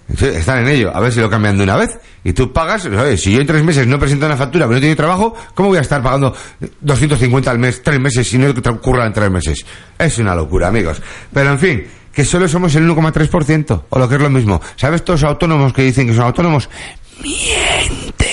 Están 0.10 0.60
en 0.60 0.70
ello, 0.70 0.96
a 0.96 1.02
ver 1.02 1.12
si 1.12 1.20
lo 1.20 1.30
cambian 1.30 1.58
de 1.58 1.64
una 1.64 1.76
vez. 1.76 2.00
Y 2.24 2.32
tú 2.32 2.54
pagas, 2.54 2.88
si 3.18 3.34
yo 3.34 3.42
en 3.42 3.48
tres 3.48 3.62
meses 3.62 3.86
no 3.88 4.00
presento 4.00 4.26
una 4.26 4.38
factura, 4.38 4.66
pero 4.66 4.76
no 4.76 4.82
tengo 4.82 4.96
trabajo, 4.96 5.36
¿cómo 5.54 5.70
voy 5.70 5.80
a 5.80 5.82
estar 5.82 6.02
pagando 6.02 6.34
250 6.80 7.52
al 7.52 7.60
mes, 7.60 7.82
tres 7.84 8.00
meses, 8.00 8.26
si 8.28 8.38
no 8.38 8.50
ocurra 8.50 9.06
en 9.06 9.12
tres 9.12 9.30
meses? 9.30 9.66
Es 10.00 10.18
una 10.18 10.34
locura, 10.34 10.70
amigos. 10.70 11.02
Pero 11.34 11.52
en 11.52 11.60
fin, 11.60 11.84
que 12.18 12.26
solo 12.26 12.48
somos 12.48 12.74
el 12.74 12.90
1,3%, 12.90 13.84
o 13.90 14.00
lo 14.00 14.10
que 14.10 14.16
es 14.16 14.22
lo 14.22 14.32
mismo. 14.32 14.60
¿Sabes 14.76 15.06
todos 15.06 15.22
los 15.22 15.30
autónomos 15.30 15.72
que 15.72 15.84
dicen 15.84 16.08
que 16.08 16.16
son 16.16 16.24
autónomos? 16.24 16.68
¡Mienten! 17.22 18.26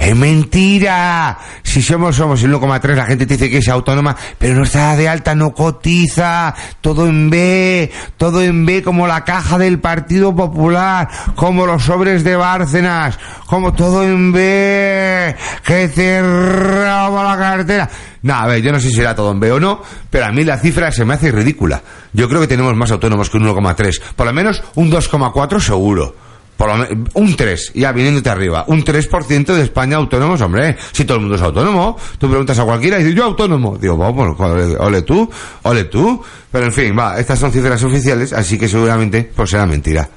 ¡Es 0.00 0.16
mentira! 0.16 1.38
Si 1.68 1.82
somos, 1.82 2.16
somos 2.16 2.42
el 2.42 2.54
1,3, 2.54 2.94
la 2.94 3.04
gente 3.04 3.26
te 3.26 3.34
dice 3.34 3.50
que 3.50 3.58
es 3.58 3.68
autónoma, 3.68 4.16
pero 4.38 4.54
no 4.54 4.62
está 4.62 4.96
de 4.96 5.06
alta, 5.06 5.34
no 5.34 5.52
cotiza, 5.52 6.54
todo 6.80 7.06
en 7.06 7.28
B, 7.28 7.92
todo 8.16 8.40
en 8.40 8.64
B 8.64 8.82
como 8.82 9.06
la 9.06 9.22
caja 9.22 9.58
del 9.58 9.78
Partido 9.78 10.34
Popular, 10.34 11.06
como 11.34 11.66
los 11.66 11.82
sobres 11.84 12.24
de 12.24 12.36
Bárcenas, 12.36 13.18
como 13.44 13.74
todo 13.74 14.02
en 14.02 14.32
B, 14.32 15.36
que 15.62 15.88
te 15.88 16.22
roba 16.22 17.36
la 17.36 17.38
cartera. 17.38 17.90
No, 18.22 18.34
a 18.34 18.46
ver, 18.46 18.62
yo 18.62 18.72
no 18.72 18.80
sé 18.80 18.88
si 18.88 18.94
será 18.94 19.14
todo 19.14 19.30
en 19.32 19.38
B 19.38 19.52
o 19.52 19.60
no, 19.60 19.82
pero 20.08 20.24
a 20.24 20.32
mí 20.32 20.44
la 20.44 20.56
cifra 20.56 20.90
se 20.90 21.04
me 21.04 21.14
hace 21.14 21.30
ridícula. 21.30 21.82
Yo 22.14 22.30
creo 22.30 22.40
que 22.40 22.48
tenemos 22.48 22.74
más 22.76 22.90
autónomos 22.92 23.28
que 23.28 23.36
un 23.36 23.44
1,3, 23.44 24.00
por 24.16 24.26
lo 24.26 24.32
menos 24.32 24.62
un 24.74 24.90
2,4 24.90 25.60
seguro. 25.60 26.27
Por 26.58 26.76
lo 26.76 26.88
un 27.14 27.36
3, 27.36 27.72
ya 27.76 27.92
viniéndote 27.92 28.28
arriba. 28.30 28.64
Un 28.66 28.84
3% 28.84 29.54
de 29.54 29.62
España 29.62 29.96
autónomos, 29.96 30.40
hombre. 30.40 30.76
Si 30.90 31.04
todo 31.04 31.18
el 31.18 31.20
mundo 31.20 31.36
es 31.36 31.42
autónomo, 31.42 31.96
tú 32.18 32.28
preguntas 32.28 32.58
a 32.58 32.64
cualquiera 32.64 32.98
y 32.98 33.04
dices, 33.04 33.16
yo 33.16 33.26
autónomo. 33.26 33.78
Digo, 33.78 33.96
vamos, 33.96 34.38
ole, 34.40 34.76
ole 34.76 35.02
tú, 35.02 35.30
ole 35.62 35.84
tú. 35.84 36.20
Pero 36.50 36.64
en 36.64 36.72
fin, 36.72 36.98
va, 36.98 37.16
estas 37.20 37.38
son 37.38 37.52
cifras 37.52 37.80
oficiales, 37.84 38.32
así 38.32 38.58
que 38.58 38.66
seguramente 38.66 39.30
pues 39.36 39.50
será 39.50 39.66
mentira. 39.66 40.08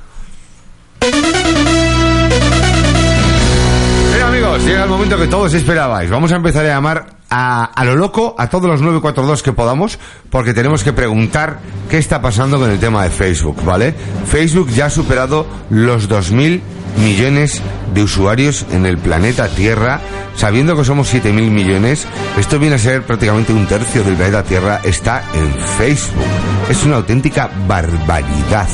Llega 4.72 4.84
el 4.86 4.90
momento 4.90 5.18
que 5.18 5.28
todos 5.28 5.54
esperabais. 5.54 6.10
Vamos 6.10 6.32
a 6.32 6.38
empezar 6.38 6.66
a 6.66 6.70
llamar 6.70 7.06
a, 7.30 7.66
a 7.66 7.84
lo 7.84 7.98
loco 7.98 8.36
a 8.38 8.48
todos 8.48 8.68
los 8.70 8.80
942 8.80 9.44
que 9.44 9.52
podamos, 9.52 10.00
porque 10.30 10.54
tenemos 10.54 10.84
que 10.84 10.94
preguntar 10.94 11.60
qué 11.90 11.98
está 11.98 12.22
pasando 12.22 12.58
con 12.58 12.72
el 12.72 12.80
tema 12.80 13.04
de 13.04 13.10
Facebook, 13.10 13.64
¿vale? 13.66 13.94
Facebook 14.26 14.70
ya 14.70 14.86
ha 14.86 14.90
superado 14.90 15.46
los 15.70 16.10
2.000 16.10 16.62
millones 16.98 17.62
de 17.94 18.04
usuarios 18.04 18.66
en 18.72 18.86
el 18.86 18.98
planeta 18.98 19.48
Tierra, 19.50 20.00
sabiendo 20.36 20.76
que 20.76 20.86
somos 20.86 21.14
7.000 21.14 21.32
millones, 21.50 22.08
esto 22.38 22.60
viene 22.60 22.76
a 22.76 22.80
ser 22.80 23.04
prácticamente 23.04 23.54
un 23.54 23.66
tercio 23.66 24.04
del 24.04 24.16
planeta 24.16 24.44
Tierra, 24.44 24.82
está 24.84 25.24
en 25.34 25.54
Facebook. 25.78 26.26
Es 26.70 26.84
una 26.84 26.98
auténtica 26.98 27.50
barbaridad. 27.68 28.68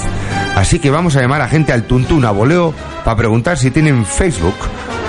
Así 0.56 0.80
que 0.80 0.90
vamos 0.90 1.16
a 1.16 1.22
llamar 1.22 1.42
a 1.42 1.50
gente 1.50 1.74
al 1.74 1.84
tuntún, 1.84 2.26
a 2.26 2.32
voleo, 2.32 2.74
para 3.04 3.18
preguntar 3.18 3.58
si 3.58 3.72
tienen 3.72 4.06
Facebook 4.06 4.56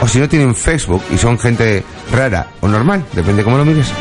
o 0.01 0.07
si 0.07 0.19
no 0.19 0.29
tienen 0.29 0.55
Facebook 0.55 1.03
y 1.13 1.19
son 1.19 1.39
gente 1.39 1.85
rara 2.13 2.49
o 2.61 2.69
normal, 2.69 3.05
depende 3.15 3.43
cómo 3.43 3.59
lo 3.59 3.65
mires. 3.65 3.93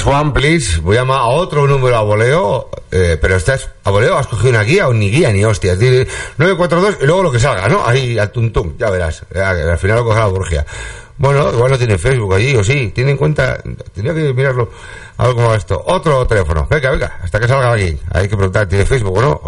Next 0.00 0.06
one, 0.06 0.32
please. 0.32 0.80
Voy 0.80 0.96
a 0.96 1.00
llamar 1.00 1.18
a 1.18 1.26
otro 1.26 1.66
número 1.66 1.96
a 1.96 2.02
voleo, 2.02 2.70
eh, 2.90 3.18
pero 3.20 3.36
estás 3.36 3.68
a 3.84 3.90
voleo, 3.90 4.16
has 4.16 4.26
cogido 4.26 4.50
una 4.50 4.62
guía 4.62 4.88
o 4.88 4.94
ni 4.94 5.10
guía 5.10 5.30
ni 5.32 5.44
hostias. 5.44 5.78
Dile 5.78 6.06
942 6.38 6.98
y 7.02 7.06
luego 7.06 7.24
lo 7.24 7.32
que 7.32 7.38
salga, 7.38 7.68
¿no? 7.68 7.86
Ahí 7.86 8.18
al 8.18 8.30
tuntum, 8.32 8.76
ya 8.78 8.88
verás. 8.88 9.24
Al 9.34 9.78
final 9.78 9.98
lo 9.98 10.04
cogerá 10.04 10.24
la 10.24 10.32
burgia. 10.32 10.66
Bueno, 11.18 11.52
igual 11.52 11.72
no 11.72 11.78
tiene 11.78 11.98
Facebook 11.98 12.32
allí, 12.32 12.56
o 12.56 12.64
sí, 12.64 12.92
tiene 12.94 13.10
en 13.10 13.18
cuenta, 13.18 13.62
tenía 13.92 14.14
que 14.14 14.32
mirarlo, 14.32 14.70
algo 15.18 15.34
como 15.34 15.54
esto. 15.54 15.82
Otro 15.84 16.26
teléfono, 16.26 16.66
venga, 16.70 16.90
venga, 16.92 17.18
hasta 17.22 17.38
que 17.38 17.46
salga 17.46 17.70
aquí. 17.70 17.98
Hay 18.10 18.26
que 18.26 18.36
preguntar, 18.36 18.66
¿tiene 18.66 18.86
Facebook 18.86 19.18
o 19.18 19.20
no? 19.20 19.42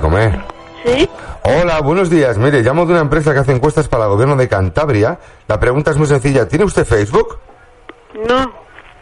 Comer. 0.00 0.40
¿Sí? 0.84 1.08
Hola, 1.42 1.80
buenos 1.80 2.10
días. 2.10 2.38
Mire, 2.38 2.62
llamo 2.62 2.86
de 2.86 2.92
una 2.92 3.00
empresa 3.02 3.32
que 3.32 3.40
hace 3.40 3.52
encuestas 3.52 3.88
para 3.88 4.04
el 4.04 4.10
gobierno 4.10 4.36
de 4.36 4.48
Cantabria. 4.48 5.18
La 5.48 5.58
pregunta 5.60 5.90
es 5.90 5.96
muy 5.96 6.06
sencilla. 6.06 6.48
¿Tiene 6.48 6.64
usted 6.64 6.84
Facebook? 6.84 7.38
No, 8.28 8.52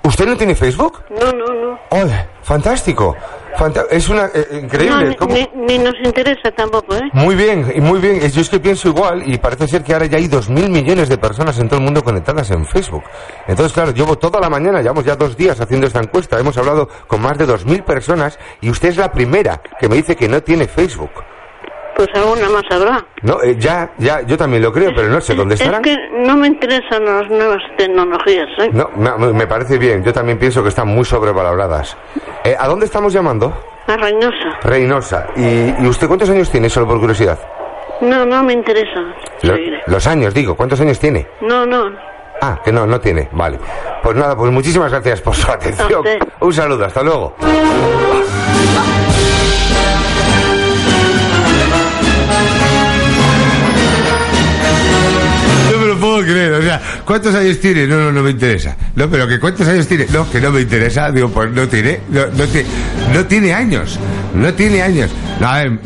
¿Usted 0.02 0.26
no 0.26 0.36
tiene 0.36 0.54
Facebook? 0.54 1.02
no, 1.10 1.32
no, 1.32 1.46
no. 1.46 1.78
¡Hola! 1.90 2.26
¡Fantástico! 2.42 3.16
Fanta- 3.56 3.86
es 3.90 4.08
una... 4.08 4.26
eh, 4.34 4.46
No, 4.52 4.58
increíble. 4.58 5.16
ni, 5.28 5.34
ni- 5.34 5.66
ni 5.66 5.78
nos 5.78 5.94
interesa 6.04 6.50
tampoco, 6.56 6.94
¿eh? 6.96 7.02
Muy 7.12 7.34
bien, 7.34 7.72
y 7.74 7.80
muy 7.80 8.00
bien. 8.00 8.20
Yo 8.30 8.40
es 8.40 8.48
que 8.50 8.58
pienso 8.60 8.88
igual 8.88 9.22
y 9.30 9.38
parece 9.38 9.68
ser 9.68 9.82
que 9.84 9.92
ahora 9.92 10.06
ya 10.06 10.18
hay 10.18 10.26
dos 10.28 10.48
mil 10.50 10.68
millones 10.70 11.08
de 11.08 11.18
personas 11.18 11.58
en 11.58 11.68
todo 11.68 11.78
el 11.78 11.84
mundo 11.84 12.02
conectadas 12.02 12.50
en 12.50 12.66
Facebook. 12.66 13.04
Entonces, 13.46 13.72
claro, 13.72 13.92
llevo 13.92 14.16
toda 14.18 14.40
la 14.40 14.50
mañana, 14.50 14.80
llevamos 14.82 15.04
ya 15.04 15.16
dos 15.16 15.36
días 15.36 15.60
haciendo 15.60 15.86
esta 15.86 16.00
encuesta. 16.00 16.38
Hemos 16.38 16.56
hablado 16.58 16.88
con 17.06 17.20
más 17.22 17.38
de 17.38 17.46
dos 17.46 17.64
mil 17.64 17.82
personas 17.84 18.38
y 18.60 18.70
usted 18.70 18.88
es 18.90 18.96
la 18.96 19.12
primera 19.12 19.60
que 19.78 19.88
me 19.88 19.96
dice 19.96 20.16
que 20.16 20.28
no 20.28 20.42
tiene 20.42 20.66
Facebook. 20.66 21.10
Pues 21.96 22.08
alguna 22.14 22.48
más 22.48 22.64
habrá. 22.70 23.04
No, 23.22 23.40
eh, 23.42 23.54
ya, 23.58 23.90
ya, 23.98 24.20
yo 24.22 24.36
también 24.36 24.62
lo 24.62 24.72
creo, 24.72 24.90
pero 24.94 25.08
no 25.08 25.20
sé 25.20 25.34
dónde 25.34 25.54
estarán. 25.54 25.84
Es 25.84 25.96
que 25.96 26.08
no 26.26 26.36
me 26.36 26.48
interesan 26.48 27.04
las 27.04 27.28
nuevas 27.30 27.62
tecnologías, 27.78 28.48
¿eh? 28.58 28.70
No, 28.72 28.90
me, 28.96 29.32
me 29.32 29.46
parece 29.46 29.78
bien. 29.78 30.02
Yo 30.02 30.12
también 30.12 30.38
pienso 30.38 30.62
que 30.62 30.70
están 30.70 30.88
muy 30.88 31.04
sobrevaloradas. 31.04 31.96
Eh, 32.44 32.56
¿A 32.58 32.66
dónde 32.66 32.86
estamos 32.86 33.12
llamando? 33.12 33.52
A 33.86 33.96
Reynosa. 33.96 34.58
Reynosa. 34.62 35.26
¿Y, 35.36 35.84
y 35.84 35.86
usted 35.86 36.08
cuántos 36.08 36.28
años 36.30 36.50
tiene, 36.50 36.68
solo 36.68 36.86
por 36.88 36.98
curiosidad? 36.98 37.38
No, 38.00 38.24
no 38.26 38.42
me 38.42 38.54
interesa. 38.54 39.00
Lo- 39.42 39.56
los 39.86 40.06
años, 40.08 40.34
digo, 40.34 40.56
¿cuántos 40.56 40.80
años 40.80 40.98
tiene? 40.98 41.26
No, 41.42 41.64
no. 41.64 41.90
Ah, 42.42 42.60
que 42.64 42.72
no, 42.72 42.86
no 42.86 43.00
tiene. 43.00 43.28
Vale. 43.32 43.58
Pues 44.02 44.16
nada, 44.16 44.36
pues 44.36 44.50
muchísimas 44.50 44.90
gracias 44.90 45.20
por 45.20 45.34
su 45.36 45.48
atención. 45.50 46.02
Un 46.40 46.52
saludo, 46.52 46.84
hasta 46.86 47.02
luego. 47.02 47.36
Puedo 56.14 56.24
creer, 56.32 56.52
o 56.52 56.62
sea, 56.62 56.80
¿cuántos 57.04 57.34
años 57.34 57.58
tiene? 57.60 57.86
No, 57.86 57.96
no, 57.98 58.12
no 58.12 58.22
me 58.22 58.30
interesa. 58.30 58.76
No, 58.94 59.08
pero 59.08 59.26
que 59.28 59.38
¿cuántos 59.40 59.66
años 59.68 59.86
tiene? 59.86 60.06
No, 60.12 60.30
que 60.30 60.40
no 60.40 60.50
me 60.50 60.60
interesa. 60.60 61.10
Digo, 61.10 61.28
pues 61.30 61.50
no 61.52 61.66
tiene, 61.68 62.00
no, 62.10 62.26
no, 62.26 62.44
ti- 62.46 62.64
no 63.12 63.24
tiene 63.26 63.52
años. 63.54 63.98
No 64.34 64.52
tiene 64.54 64.82
años. 64.82 65.10
No, 65.40 65.48
a 65.48 65.58
ver, 65.58 65.78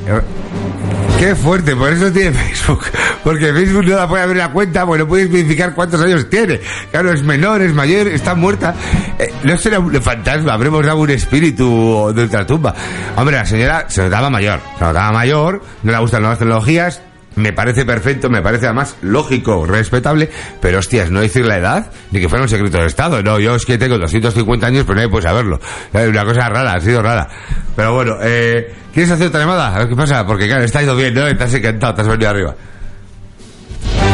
qué 1.18 1.35
fuerte, 1.35 1.74
por 1.74 1.93
eso 1.93 2.11
tiene 2.12 2.33
Facebook. 2.39 2.83
Porque 3.24 3.53
Facebook 3.53 3.85
no 3.87 3.97
la 3.97 4.09
puede 4.09 4.22
abrir 4.22 4.39
la 4.39 4.51
cuenta, 4.53 4.87
porque 4.87 5.03
no 5.03 5.09
puede 5.09 5.24
especificar 5.24 5.74
cuántos 5.74 6.01
años 6.01 6.29
tiene. 6.31 6.61
Claro, 6.91 7.12
es 7.12 7.22
menor, 7.22 7.61
es 7.62 7.74
mayor, 7.74 8.07
está 8.09 8.35
muerta. 8.35 8.74
Eh, 9.18 9.33
no 9.45 9.59
será 9.59 9.81
un 9.81 9.93
fantasma, 10.03 10.53
habremos 10.55 10.85
dado 10.85 10.99
un 10.99 11.11
espíritu 11.11 12.12
de 12.14 12.22
ultratumba. 12.22 12.74
Hombre, 13.16 13.37
la 13.37 13.45
señora 13.47 13.87
se 13.89 14.03
notaba 14.03 14.31
mayor. 14.31 14.61
Se 14.79 14.85
notaba 14.85 15.12
mayor, 15.12 15.62
no 15.83 15.93
le 15.93 15.99
gustan 15.99 16.22
las 16.22 16.39
tecnologías, 16.39 17.03
me 17.39 17.53
parece 17.53 17.84
perfecto, 17.84 18.28
me 18.28 18.43
parece 18.43 18.66
además 18.66 18.97
lógico, 19.03 19.64
respetable, 19.66 20.28
pero 20.61 20.78
hostias, 20.78 21.11
no 21.11 21.20
decir 21.20 21.47
la 21.47 21.59
edad 21.59 21.91
ni 22.11 22.20
que 22.20 22.28
fuera 22.28 22.43
un 22.43 22.49
secreto 22.49 22.78
de 22.78 22.86
Estado. 22.86 23.22
No, 23.22 23.39
yo 23.39 23.55
es 23.55 23.64
que 23.64 23.78
tengo 23.78 23.99
250 23.99 24.66
años, 24.66 24.84
pero 24.86 24.97
nadie 24.97 25.09
puede 25.09 25.24
saberlo. 25.24 25.61
Una 25.93 26.24
cosa 26.24 26.49
rara, 26.49 26.74
ha 26.74 26.80
sido 26.80 27.03
rara. 27.03 27.28
Pero 27.74 27.95
bueno, 27.95 28.16
eh, 28.22 28.74
¿quieres 28.93 29.11
hacer 29.11 29.28
otra 29.28 29.41
llamada? 29.41 29.74
A 29.74 29.78
ver 29.78 29.89
qué 29.89 29.97
pasa, 29.97 30.26
porque 30.26 30.47
claro, 30.47 30.64
está 30.64 30.82
ido 30.82 30.97
bien, 30.97 31.14
¿no? 31.14 31.26
Estás 31.26 31.55
encantado, 31.55 31.95
te 31.95 32.03
has 32.03 32.09
venido 32.09 32.30
arriba. 32.30 32.55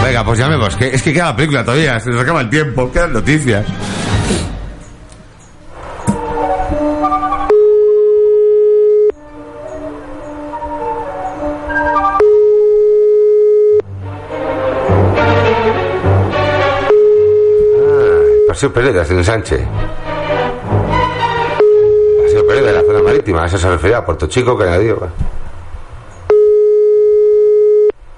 Venga, 0.04 0.24
pues 0.24 0.38
llamemos, 0.38 0.76
que 0.76 0.94
es 0.94 1.02
que 1.02 1.12
queda 1.12 1.26
la 1.26 1.36
película 1.36 1.64
todavía, 1.64 1.98
se 1.98 2.10
nos 2.10 2.22
acaba 2.22 2.42
el 2.42 2.50
tiempo, 2.50 2.92
quedan 2.92 3.14
noticias. 3.14 3.64
Paseo 18.54 18.72
Peredas, 18.72 19.10
en 19.10 19.24
Sánchez. 19.24 19.62
Paseo 22.22 22.46
Peredas, 22.46 22.68
en 22.68 22.74
la 22.76 22.82
zona 22.82 23.02
marítima, 23.02 23.42
a 23.42 23.46
eso 23.46 23.58
se 23.58 23.68
refería, 23.68 23.98
a 23.98 24.06
Puerto 24.06 24.28
Chico, 24.28 24.56
Canadío. 24.56 25.08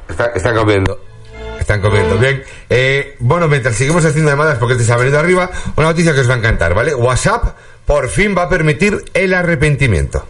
Está- 0.06 0.32
están 0.34 0.54
comiendo. 0.54 1.00
Están 1.58 1.80
comiendo. 1.80 2.18
Bien. 2.18 2.44
Eh, 2.68 3.16
bueno, 3.20 3.48
mientras 3.48 3.76
seguimos 3.76 4.04
haciendo 4.04 4.30
llamadas 4.30 4.58
porque 4.58 4.74
te 4.74 4.84
se 4.84 4.92
ha 4.92 4.98
venido 4.98 5.18
arriba, 5.18 5.50
una 5.74 5.86
noticia 5.86 6.12
que 6.12 6.20
os 6.20 6.28
va 6.28 6.34
a 6.34 6.36
encantar, 6.36 6.74
¿vale? 6.74 6.94
WhatsApp 6.94 7.56
por 7.86 8.10
fin 8.10 8.34
va 8.36 8.42
a 8.42 8.48
permitir 8.50 9.02
el 9.14 9.32
arrepentimiento. 9.32 10.26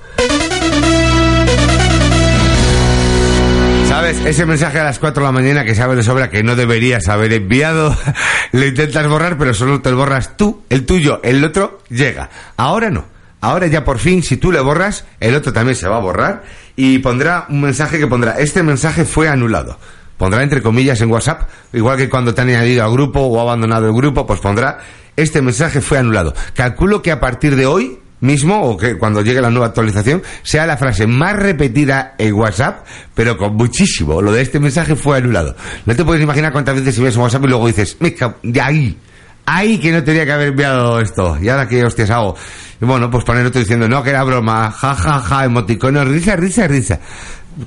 ¿Sabes? 3.97 4.23
Ese 4.27 4.45
mensaje 4.45 4.79
a 4.79 4.85
las 4.85 4.99
4 4.99 5.23
de 5.23 5.27
la 5.27 5.33
mañana 5.33 5.65
que 5.65 5.75
sabes 5.75 5.97
de 5.97 6.03
sobra 6.03 6.29
que 6.29 6.43
no 6.43 6.55
deberías 6.55 7.09
haber 7.09 7.33
enviado, 7.33 7.97
lo 8.53 8.67
intentas 8.67 9.09
borrar, 9.09 9.39
pero 9.39 9.55
solo 9.55 9.81
te 9.81 9.91
lo 9.91 9.97
borras 9.97 10.37
tú, 10.37 10.65
el 10.69 10.85
tuyo, 10.85 11.19
el 11.25 11.43
otro 11.43 11.79
llega. 11.89 12.29
Ahora 12.59 12.91
no. 12.91 13.07
Ahora 13.41 13.69
ya 13.69 13.85
por 13.85 13.99
fin, 13.99 14.23
si 14.23 14.37
tú 14.37 14.53
le 14.53 14.61
borras, 14.61 15.07
el 15.19 15.35
otro 15.35 15.51
también 15.51 15.77
se 15.77 15.89
va 15.89 15.97
a 15.97 16.01
borrar 16.01 16.45
y 16.77 16.99
pondrá 16.99 17.47
un 17.49 17.63
mensaje 17.63 17.99
que 17.99 18.07
pondrá, 18.07 18.33
este 18.33 18.63
mensaje 18.63 19.07
fue 19.07 19.31
anulado. 19.31 19.79
Pondrá 20.19 20.43
entre 20.43 20.61
comillas 20.61 21.01
en 21.01 21.11
WhatsApp, 21.11 21.49
igual 21.73 21.97
que 21.97 22.11
cuando 22.11 22.35
te 22.35 22.43
han 22.43 22.51
añadido 22.51 22.85
al 22.85 22.93
grupo 22.93 23.21
o 23.21 23.41
abandonado 23.41 23.87
el 23.87 23.95
grupo, 23.95 24.27
pues 24.27 24.41
pondrá, 24.41 24.77
este 25.17 25.41
mensaje 25.41 25.81
fue 25.81 25.97
anulado. 25.97 26.35
Calculo 26.53 27.01
que 27.01 27.13
a 27.13 27.19
partir 27.19 27.57
de 27.57 27.65
hoy 27.65 27.99
mismo, 28.21 28.63
o 28.63 28.77
que 28.77 28.97
cuando 28.97 29.23
llegue 29.23 29.41
la 29.41 29.51
nueva 29.51 29.67
actualización, 29.67 30.23
sea 30.43 30.67
la 30.67 30.77
frase 30.77 31.07
más 31.07 31.37
repetida 31.37 32.15
en 32.19 32.35
WhatsApp, 32.35 32.87
pero 33.15 33.37
con 33.37 33.55
muchísimo. 33.57 34.23
Lo 34.23 34.33
de 34.33 34.43
este 34.43 34.61
mensaje 34.61 34.97
fue 34.97 35.19
anulado. 35.19 35.57
No 35.85 35.95
te 35.95 36.05
puedes 36.05 36.23
imaginar 36.23 36.53
cuántas 36.53 36.77
veces 36.77 36.95
si 36.95 37.03
ves 37.03 37.17
WhatsApp 37.17 37.45
y 37.45 37.49
luego 37.49 37.67
dices, 37.67 37.97
de 38.43 38.61
ahí, 38.61 38.99
ahí 39.45 39.79
que 39.79 39.93
no 39.93 40.03
tenía 40.03 40.25
que 40.25 40.33
haber 40.33 40.49
enviado 40.49 41.01
esto. 41.01 41.39
Y 41.41 41.49
ahora 41.49 41.69
que 41.69 41.85
hostias 41.85 42.11
hago. 42.11 42.37
Y 42.81 42.85
bueno, 42.85 43.11
pues 43.11 43.25
poner 43.25 43.47
otro 43.47 43.61
diciendo, 43.61 43.89
no, 43.89 44.03
que 44.03 44.11
era 44.11 44.23
broma, 44.25 44.71
ja, 44.71 44.95
ja, 44.95 45.21
ja, 45.21 45.45
emoticonos, 45.45 46.07
risa, 46.09 46.37
risa, 46.37 46.67
risa. 46.67 47.01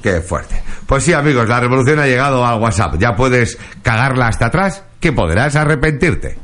Qué 0.03 0.21
fuerte. 0.21 0.61
Pues 0.85 1.03
sí, 1.03 1.13
amigos, 1.13 1.49
la 1.49 1.59
revolución 1.59 1.99
ha 1.99 2.05
llegado 2.05 2.45
al 2.45 2.59
WhatsApp. 2.59 2.95
Ya 2.99 3.15
puedes 3.15 3.57
cagarla 3.81 4.27
hasta 4.27 4.47
atrás, 4.47 4.83
que 4.99 5.11
podrás 5.11 5.55
arrepentirte. 5.55 6.37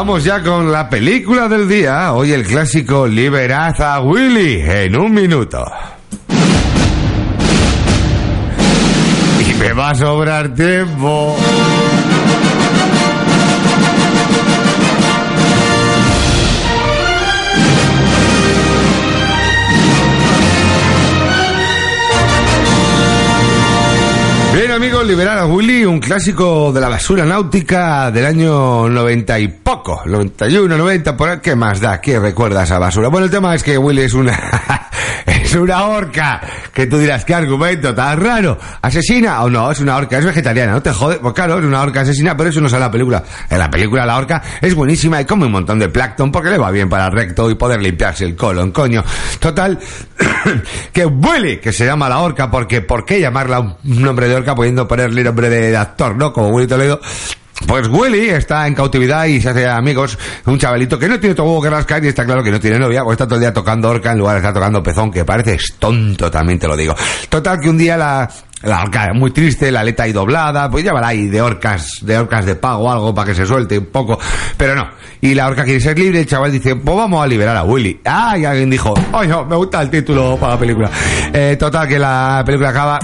Vamos 0.00 0.24
ya 0.24 0.42
con 0.42 0.72
la 0.72 0.88
película 0.88 1.46
del 1.46 1.68
día. 1.68 2.14
Hoy 2.14 2.32
el 2.32 2.46
clásico 2.46 3.06
Liberad 3.06 3.78
a 3.82 4.00
Willy 4.00 4.62
en 4.62 4.96
un 4.96 5.12
minuto. 5.12 5.62
Y 9.46 9.54
me 9.58 9.74
va 9.74 9.90
a 9.90 9.94
sobrar 9.94 10.54
tiempo. 10.54 11.36
Liberar 25.04 25.38
a 25.38 25.46
Willy, 25.46 25.84
un 25.86 25.98
clásico 25.98 26.70
de 26.72 26.80
la 26.80 26.88
basura 26.88 27.24
náutica 27.24 28.10
del 28.10 28.26
año 28.26 28.86
90 28.86 29.38
y 29.38 29.48
poco, 29.48 30.02
91, 30.04 30.76
90, 30.76 31.16
por 31.16 31.30
ahí, 31.30 31.38
¿qué 31.42 31.56
más 31.56 31.80
da? 31.80 32.00
¿Qué 32.02 32.20
recuerda 32.20 32.64
esa 32.64 32.78
basura? 32.78 33.08
Bueno, 33.08 33.24
el 33.24 33.30
tema 33.30 33.54
es 33.54 33.62
que 33.62 33.78
Willy 33.78 34.02
es 34.02 34.12
una, 34.12 34.32
es 35.26 35.54
una 35.54 35.86
orca, 35.86 36.40
que 36.72 36.86
tú 36.86 36.98
dirás, 36.98 37.24
¿qué 37.24 37.34
argumento 37.34 37.94
tan 37.94 38.20
raro? 38.20 38.58
¿Asesina 38.82 39.42
o 39.42 39.50
no? 39.50 39.70
Es 39.70 39.80
una 39.80 39.96
orca, 39.96 40.18
es 40.18 40.24
vegetariana, 40.24 40.72
no 40.72 40.82
te 40.82 40.92
jode, 40.92 41.16
pues 41.16 41.34
claro, 41.34 41.58
es 41.58 41.64
una 41.64 41.82
orca 41.82 42.00
asesina, 42.00 42.36
pero 42.36 42.50
eso 42.50 42.60
no 42.60 42.68
sale 42.68 42.84
en 42.84 42.88
la 42.88 42.90
película. 42.90 43.24
En 43.48 43.58
la 43.58 43.70
película 43.70 44.06
la 44.06 44.16
orca 44.16 44.42
es 44.60 44.74
buenísima 44.74 45.20
y 45.20 45.24
come 45.24 45.46
un 45.46 45.52
montón 45.52 45.78
de 45.78 45.88
plancton 45.88 46.30
porque 46.30 46.50
le 46.50 46.58
va 46.58 46.70
bien 46.70 46.88
para 46.88 47.06
el 47.06 47.12
recto 47.12 47.50
y 47.50 47.54
poder 47.54 47.80
limpiarse 47.80 48.24
el 48.24 48.36
colon, 48.36 48.72
coño. 48.72 49.04
Total, 49.38 49.78
que 50.92 51.06
Willy, 51.06 51.58
que 51.58 51.72
se 51.72 51.86
llama 51.86 52.08
la 52.08 52.20
orca, 52.20 52.50
porque 52.50 52.80
¿por 52.80 53.04
qué 53.04 53.20
llamarla 53.20 53.60
un 53.60 53.78
nombre 53.84 54.28
de 54.28 54.34
orca 54.34 54.54
pudiendo 54.54 54.86
ponerle 54.86 55.24
nombre 55.24 55.48
de 55.48 55.76
actor, 55.76 56.16
no? 56.16 56.32
Como 56.32 56.48
Willy 56.48 56.68
Toledo. 56.68 57.00
Pues 57.66 57.88
Willy 57.88 58.30
está 58.30 58.66
en 58.66 58.74
cautividad 58.74 59.26
y 59.26 59.40
se 59.40 59.50
hace 59.50 59.68
amigos 59.68 60.18
un 60.46 60.58
chavalito 60.58 60.98
que 60.98 61.08
no 61.08 61.20
tiene 61.20 61.34
todo 61.34 61.46
huevo 61.46 61.62
que 61.62 61.70
rascar 61.70 62.04
y 62.04 62.08
está 62.08 62.24
claro 62.24 62.42
que 62.42 62.50
no 62.50 62.58
tiene 62.58 62.78
novia, 62.78 63.04
o 63.04 63.12
está 63.12 63.26
todo 63.26 63.36
el 63.36 63.42
día 63.42 63.52
tocando 63.52 63.88
orca 63.88 64.12
en 64.12 64.18
lugar 64.18 64.34
de 64.34 64.38
estar 64.38 64.54
tocando 64.54 64.82
pezón, 64.82 65.10
que 65.10 65.24
parece 65.24 65.54
es 65.54 65.74
tonto, 65.78 66.30
también 66.30 66.58
te 66.58 66.66
lo 66.66 66.76
digo. 66.76 66.94
Total 67.28 67.58
que 67.60 67.68
un 67.68 67.78
día 67.78 67.96
la, 67.96 68.28
la 68.62 68.82
orca 68.82 69.12
muy 69.14 69.30
triste, 69.30 69.70
la 69.70 69.80
aleta 69.80 70.04
ahí 70.04 70.12
doblada, 70.12 70.70
pues 70.70 70.84
llámala 70.84 71.08
ahí 71.08 71.28
de 71.28 71.40
orcas, 71.40 71.98
de 72.02 72.18
orcas 72.18 72.44
de 72.46 72.56
pago 72.56 72.90
algo 72.90 73.14
para 73.14 73.28
que 73.28 73.34
se 73.34 73.46
suelte 73.46 73.78
un 73.78 73.86
poco, 73.86 74.18
pero 74.56 74.74
no. 74.74 74.88
Y 75.20 75.34
la 75.34 75.46
orca 75.46 75.64
quiere 75.64 75.80
ser 75.80 75.98
libre, 75.98 76.20
el 76.20 76.26
chaval 76.26 76.50
dice, 76.50 76.76
pues 76.76 76.96
vamos 76.96 77.22
a 77.22 77.26
liberar 77.26 77.56
a 77.56 77.62
Willy. 77.62 78.00
Ah, 78.04 78.36
y 78.38 78.44
alguien 78.44 78.70
dijo, 78.70 78.94
oye, 79.12 79.34
me 79.48 79.56
gusta 79.56 79.80
el 79.82 79.90
título 79.90 80.36
para 80.38 80.54
la 80.54 80.58
película. 80.58 80.90
Eh, 81.32 81.56
total 81.58 81.86
que 81.86 81.98
la 81.98 82.42
película 82.44 82.70
acaba 82.70 82.98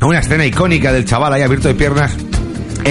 una 0.00 0.20
escena 0.20 0.46
icónica 0.46 0.92
del 0.92 1.04
chaval 1.04 1.32
ahí 1.32 1.42
abierto 1.42 1.68
de 1.68 1.74
piernas 1.74 2.16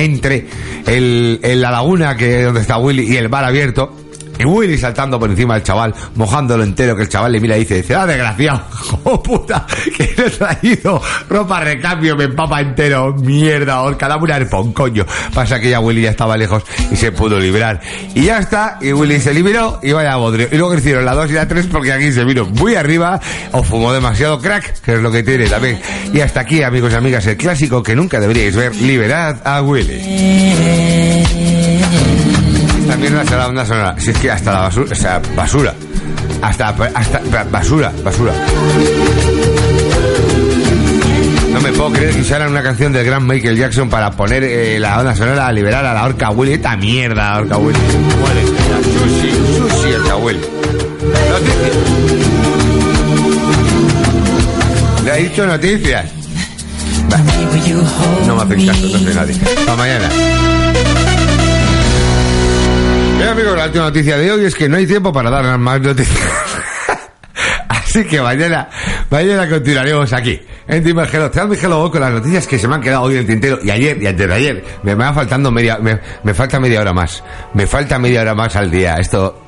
entre 0.04 0.46
el, 0.86 1.40
en 1.44 1.62
la 1.62 1.72
laguna 1.72 2.16
que 2.16 2.44
donde 2.44 2.62
está 2.62 2.78
Willy 2.78 3.12
y 3.12 3.18
el 3.18 3.28
bar 3.28 3.46
abierto. 3.46 3.94
Y 4.40 4.46
Willy 4.46 4.78
saltando 4.78 5.20
por 5.20 5.30
encima 5.30 5.56
del 5.56 5.64
chaval, 5.64 5.94
mojándolo 6.16 6.64
entero, 6.64 6.96
que 6.96 7.04
el 7.04 7.10
chaval 7.10 7.32
le 7.32 7.40
mira 7.40 7.58
y 7.58 7.62
dice, 7.62 7.76
dice, 7.76 7.96
ah, 7.96 8.06
desgraciado, 8.06 8.62
oh 9.04 9.22
puta, 9.22 9.66
que 9.96 10.14
no 10.18 10.26
he 10.26 10.30
traído 10.30 11.02
ropa 11.30 11.60
recambio, 11.60 12.16
me 12.16 12.26
empapa 12.26 12.62
entero, 12.62 13.14
mierda, 13.16 13.82
orca, 13.82 14.08
dame 14.08 14.24
un 14.24 14.32
arpón, 14.32 14.74
coño. 14.74 15.06
Pasa 15.34 15.60
que 15.60 15.70
ya 15.70 15.80
Willy 15.80 16.02
ya 16.04 16.12
estaba 16.12 16.38
lejos 16.38 16.64
y 16.92 16.96
se 16.96 17.12
pudo 17.12 17.40
librar. 17.40 17.82
Y 18.14 18.26
ya 18.26 18.40
está, 18.40 18.78
y 18.82 18.94
Willy 18.94 19.20
se 19.20 19.34
liberó 19.34 19.80
y 19.82 19.92
vaya 19.92 20.16
bodrio. 20.16 20.48
Y 20.52 20.58
luego 20.58 20.76
hicieron 20.76 21.06
la 21.06 21.14
2 21.14 21.32
y 21.32 21.34
la 21.34 21.48
3 21.48 21.68
porque 21.68 21.92
aquí 21.92 22.12
se 22.12 22.24
vino 22.24 22.46
muy 22.46 22.76
arriba 22.76 23.20
o 23.52 23.64
fumó 23.64 23.94
demasiado 23.94 24.40
crack, 24.40 24.82
que 24.82 24.94
es 24.94 25.00
lo 25.02 25.12
que 25.12 25.24
tiene 25.24 25.48
también. 25.48 25.80
Y 26.14 26.20
hasta 26.22 26.42
aquí, 26.42 26.64
amigos 26.64 26.94
y 26.94 26.96
amigas, 26.96 27.26
el 27.28 27.38
clásico 27.38 27.82
que 27.84 27.96
nunca 27.96 28.20
deberíais 28.20 28.56
ver, 28.56 28.76
liberad 28.76 29.38
a 29.46 29.62
Willy. 29.62 29.98
También 32.88 33.16
la 33.16 33.26
será 33.26 33.48
una 33.48 33.66
sonora. 33.66 33.96
Si 33.98 34.12
es 34.12 34.18
que 34.18 34.32
hasta 34.32 34.52
la 34.52 34.60
basura, 34.62 34.92
o 34.92 34.96
sea, 34.96 35.22
basura. 35.36 35.74
Hasta, 36.42 36.70
hasta, 36.70 37.44
basura, 37.52 37.92
basura. 38.04 38.32
No 41.54 41.62
me 41.62 41.72
puedo 41.72 41.92
creer 41.92 42.14
que 42.14 42.22
usaran 42.22 42.52
una 42.52 42.62
canción 42.62 42.94
del 42.94 43.06
gran 43.06 43.26
Michael 43.26 43.58
Jackson 43.58 43.90
para 43.90 44.12
poner 44.12 44.44
eh, 44.44 44.80
la 44.80 45.00
onda 45.00 45.16
sonora 45.16 45.48
a 45.48 45.52
liberar 45.52 45.86
a 45.86 45.94
la 45.94 46.06
orca 46.06 46.30
Willy. 46.30 46.54
Esta 46.54 46.78
mierda, 46.78 47.32
la 47.32 47.38
orca 47.40 47.58
Willy. 47.58 47.80
Muere. 48.20 48.46
Sushi, 48.46 49.32
sushi, 49.58 49.94
orca 49.94 50.16
Willy. 50.18 50.40
Noticias. 51.30 51.78
Le 55.04 55.20
he 55.20 55.24
dicho 55.24 55.46
noticias. 55.46 56.06
Bah, 57.10 57.18
No 58.28 58.36
me 58.36 58.42
hacen 58.44 58.68
caso, 58.68 58.82
no 58.88 59.00
soy 59.00 59.14
nadie. 59.14 59.36
Hasta 59.58 59.76
mañana. 59.76 60.10
Bien 63.18 63.30
amigos, 63.30 63.58
la 63.58 63.66
última 63.66 63.86
noticia 63.86 64.16
de 64.16 64.32
hoy 64.32 64.46
es 64.46 64.54
que 64.54 64.70
no 64.70 64.78
hay 64.78 64.86
tiempo 64.86 65.12
para 65.12 65.32
dar 65.32 65.58
más 65.58 65.82
noticias. 65.82 66.20
Así 67.68 68.06
que 68.06 68.22
mañana, 68.22 68.70
mañana 69.10 69.50
continuaremos 69.50 70.14
aquí. 70.14 70.40
En 70.68 70.84
Dime 70.84 71.04
Hello, 71.12 71.32
Me 71.48 71.58
Hello 71.58 71.90
con 71.90 72.02
las 72.02 72.12
noticias 72.12 72.46
que 72.46 72.60
se 72.60 72.68
me 72.68 72.76
han 72.76 72.82
quedado 72.82 73.02
hoy 73.04 73.16
en 73.16 73.22
el 73.22 73.26
tintero 73.26 73.58
y 73.64 73.72
ayer 73.72 74.00
y 74.00 74.06
antes 74.06 74.28
de 74.28 74.34
ayer. 74.34 74.64
Me, 74.84 74.96
me 74.96 75.04
va 75.04 75.14
faltando 75.14 75.50
media, 75.50 75.80
me, 75.80 76.00
me 76.24 76.34
falta 76.36 76.60
media 76.60 76.80
hora 76.80 76.94
más. 76.94 77.24
Me 77.56 77.66
falta 77.66 77.98
media 77.98 78.22
hora 78.22 78.36
más 78.36 78.56
al 78.56 78.70
día. 78.70 78.98
Esto, 79.00 79.47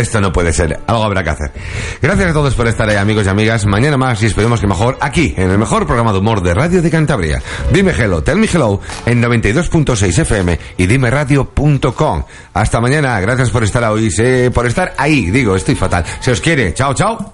esto 0.00 0.20
no 0.20 0.32
puede 0.32 0.52
ser. 0.52 0.80
Algo 0.86 1.02
habrá 1.04 1.22
que 1.24 1.30
hacer. 1.30 1.52
Gracias 2.00 2.30
a 2.30 2.32
todos 2.32 2.54
por 2.54 2.66
estar 2.66 2.88
ahí, 2.88 2.96
amigos 2.96 3.26
y 3.26 3.28
amigas. 3.28 3.66
Mañana 3.66 3.96
más 3.96 4.22
y 4.22 4.26
esperemos 4.26 4.60
que 4.60 4.66
mejor 4.66 4.96
aquí, 5.00 5.34
en 5.36 5.50
el 5.50 5.58
mejor 5.58 5.86
programa 5.86 6.12
de 6.12 6.18
humor 6.18 6.42
de 6.42 6.54
Radio 6.54 6.82
de 6.82 6.90
Cantabria. 6.90 7.42
Dime 7.72 7.92
Hello, 7.96 8.22
Tell 8.22 8.38
Me 8.38 8.46
Hello 8.52 8.80
en 9.06 9.22
92.6 9.22 10.18
FM 10.20 10.58
y 10.76 10.86
dimeradio.com. 10.86 12.22
Hasta 12.54 12.80
mañana. 12.80 13.20
Gracias 13.20 13.50
por 13.50 13.64
estar 13.64 13.84
se- 14.10 14.50
por 14.50 14.66
estar 14.66 14.94
ahí. 14.98 15.30
Digo, 15.30 15.56
estoy 15.56 15.74
fatal. 15.74 16.04
Se 16.20 16.30
os 16.32 16.40
quiere. 16.40 16.72
Chao, 16.74 16.94
chao. 16.94 17.32